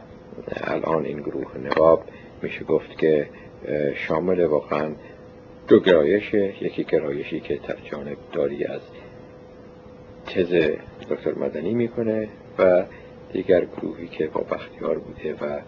[0.63, 2.05] الان این گروه نقاب
[2.43, 3.29] میشه گفت که
[3.95, 4.91] شامل واقعا
[5.69, 6.35] دو گرایش.
[6.35, 8.81] یکی گرایشی که جانب داری از
[10.27, 10.53] تز
[11.11, 12.29] دکتر مدنی می‌کنه
[12.59, 12.85] و
[13.33, 15.61] دیگر گروهی که با بختیار بوده و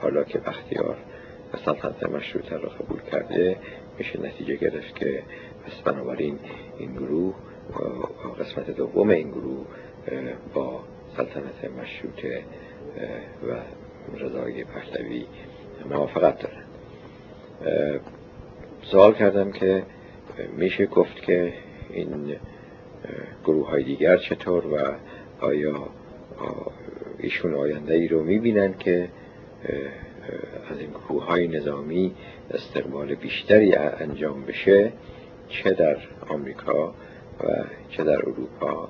[0.00, 0.96] حالا که بختیار
[1.64, 3.56] سلطنت مشروطه را قبول کرده
[3.98, 5.22] میشه نتیجه گرفت که
[5.66, 6.38] پس بنابراین
[6.78, 7.34] این گروه
[8.40, 9.66] قسمت دوم این گروه
[10.54, 10.80] با
[11.16, 12.42] سلطنت مشروطه
[13.48, 13.56] و
[14.18, 15.26] رضای پهلوی
[15.90, 16.64] موافقت دارن.
[18.82, 19.82] سوال کردم که
[20.56, 21.52] میشه گفت که
[21.90, 22.36] این
[23.44, 24.94] گروه های دیگر چطور و
[25.40, 25.88] آیا
[27.18, 29.08] ایشون آینده ای رو می‌بینن که
[30.70, 32.14] از این گروه های نظامی
[32.50, 34.92] استقبال بیشتری انجام بشه؟
[35.48, 35.96] چه در
[36.28, 36.94] آمریکا
[37.44, 38.88] و چه در اروپا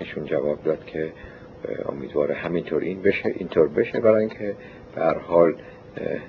[0.00, 1.12] ایشون جواب داد که
[1.88, 4.56] امیدواره همینطور این بشه اینطور بشه برای اینکه
[4.94, 5.54] به هر حال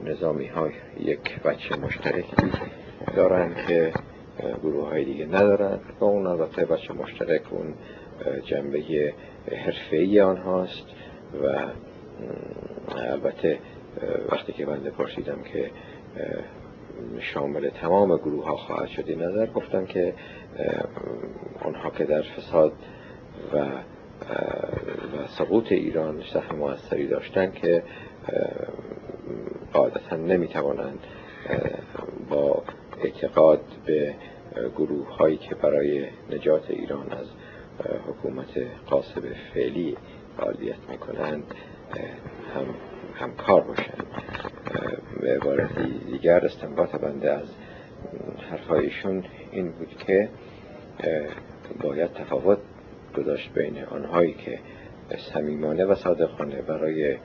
[0.06, 2.52] نظامی های یک بچه مشترکی
[3.16, 3.94] دارن که
[4.64, 7.74] گروه های دیگه ندارن و اون البته بچه مشترک اون
[8.46, 9.14] جنبه
[9.66, 10.86] حرفه‌ای آنهاست
[11.44, 11.66] و
[12.96, 13.60] البته
[14.32, 15.72] وقتی که بنده پرسیدم که
[17.20, 20.14] شامل تمام گروه ها خواهد شد نظر گفتم که
[21.62, 22.74] آنها که در فساد
[23.54, 27.84] و و سقوط ایران سهم موثری داشتن که
[29.74, 31.00] قاعدتا نمی‌توانند
[32.30, 32.64] با
[33.02, 34.16] اعتقاد به
[34.76, 37.28] گروه هایی که برای نجات ایران از
[38.08, 38.58] حکومت
[38.88, 39.98] قاسب فعلی
[40.38, 41.44] فعالیت می‌کنند
[42.56, 42.66] هم
[43.16, 44.08] همکار باشند.
[45.22, 47.48] به عبارتی دیگر استنباط بنده از
[48.50, 50.30] حرفایشون این بود که
[51.82, 52.58] باید تفاوت
[53.18, 54.60] گذاشت بین آنهایی که
[55.34, 57.18] صمیمانه و صادقانه برای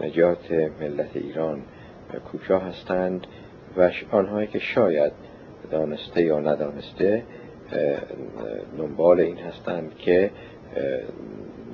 [0.00, 1.62] نجات ملت ایران
[2.32, 3.26] کوشا هستند
[3.76, 5.12] و آنهایی که شاید
[5.70, 7.22] دانسته یا ندانسته
[8.78, 10.30] دنبال این هستند که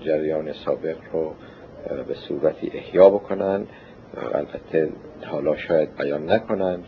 [0.00, 1.34] جریان سابق رو
[2.08, 3.68] به صورتی احیا بکنند.
[4.32, 4.88] البته
[5.26, 6.84] حالا شاید بیان نکنند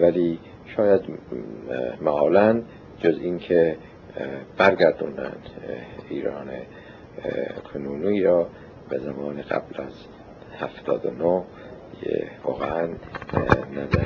[0.00, 0.38] ولی
[0.76, 1.00] شاید
[2.00, 2.62] معالا
[2.98, 3.76] جز اینکه
[4.56, 5.50] برگردونند
[6.08, 6.50] ایران
[7.72, 8.48] کنونی را
[8.88, 9.92] به زمان قبل از
[10.58, 11.44] هفتاد و نو
[12.44, 12.88] واقعا
[13.74, 14.04] نظر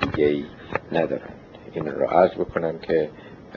[0.00, 0.44] دیگه
[0.92, 1.40] ندارند.
[1.72, 3.10] این را عرض بکنم که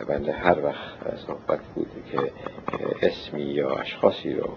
[0.08, 2.32] بنده هر وقت صحبت بود که
[3.02, 4.50] اسمی یا اشخاصی رو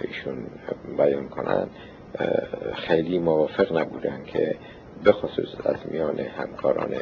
[0.00, 0.46] ایشون
[0.98, 1.70] بیان کنند
[2.74, 4.56] خیلی موافق نبودن که
[5.06, 6.94] بخصوص از میان همکاران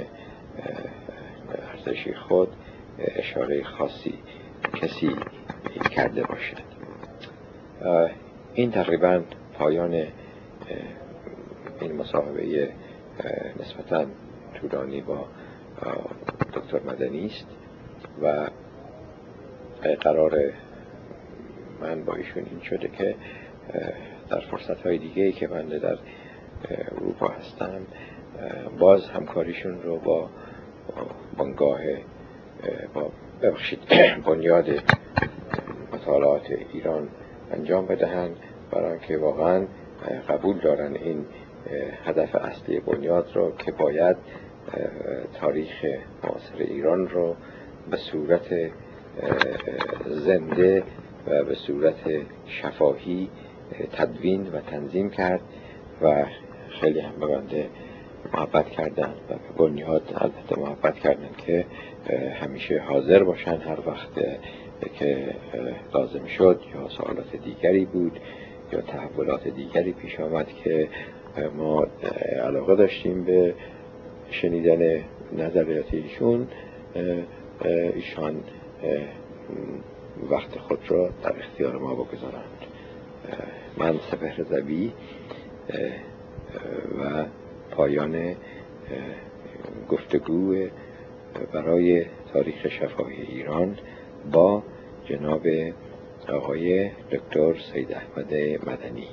[1.73, 2.49] ارزشی خود
[3.01, 4.15] اشاره خاصی
[4.75, 5.11] کسی
[5.91, 6.57] کرده باشد.
[8.55, 9.23] این تقریبا
[9.59, 10.07] پایان
[11.81, 12.73] این مصاحبه
[13.61, 14.07] نسبتا
[14.55, 15.27] طولانی با
[16.55, 17.47] دکتر مدنی است
[18.23, 18.49] و
[20.01, 20.53] قرار
[21.81, 23.15] من با ایشون این شده که
[24.31, 25.99] در فرصت های دیگه ای که من در
[26.97, 27.81] اروپا هستم
[28.79, 30.31] باز همکاریشون رو با
[31.39, 31.81] بنگاه
[32.95, 33.11] با
[33.43, 33.79] ببخشید
[34.27, 34.69] بنیاد
[35.93, 37.09] مطالعات ایران
[37.53, 38.37] انجام بدهند
[38.71, 39.67] برای که واقعا
[40.29, 41.27] قبول دارن این
[42.05, 44.17] هدف اصلی بنیاد رو که باید
[45.41, 45.85] تاریخ
[46.25, 47.37] معاصر ایران رو
[47.91, 48.71] به صورت
[50.07, 50.83] زنده
[51.27, 52.11] و به صورت
[52.47, 53.31] شفاهی
[53.93, 55.41] تدوین و تنظیم کرد
[56.03, 56.25] و
[56.81, 57.69] خیلی هم بنده
[58.35, 61.67] محبت کردن و به بنیاد البته محبت کردن که
[62.41, 64.11] همیشه حاضر باشن هر وقت
[64.99, 65.35] که
[65.95, 68.21] لازم شد یا سوالات دیگری بود
[68.73, 70.89] یا تحولات دیگری پیش آمد که
[71.57, 71.87] ما
[72.43, 73.55] علاقه داشتیم به
[74.31, 76.49] شنیدن نظریات ایشون
[77.95, 78.43] ایشان
[80.31, 82.45] وقت خود را در اختیار ما بگذارند.
[83.79, 84.93] من سپهر زبی
[86.99, 87.25] و
[87.71, 88.37] پایان
[89.89, 90.67] گفتگو
[91.53, 93.79] برای تاریخ شفاهی ایران
[94.33, 94.63] با
[95.05, 95.47] جناب
[96.29, 98.35] آقای دکتر سید احمد
[98.67, 99.09] مدنی.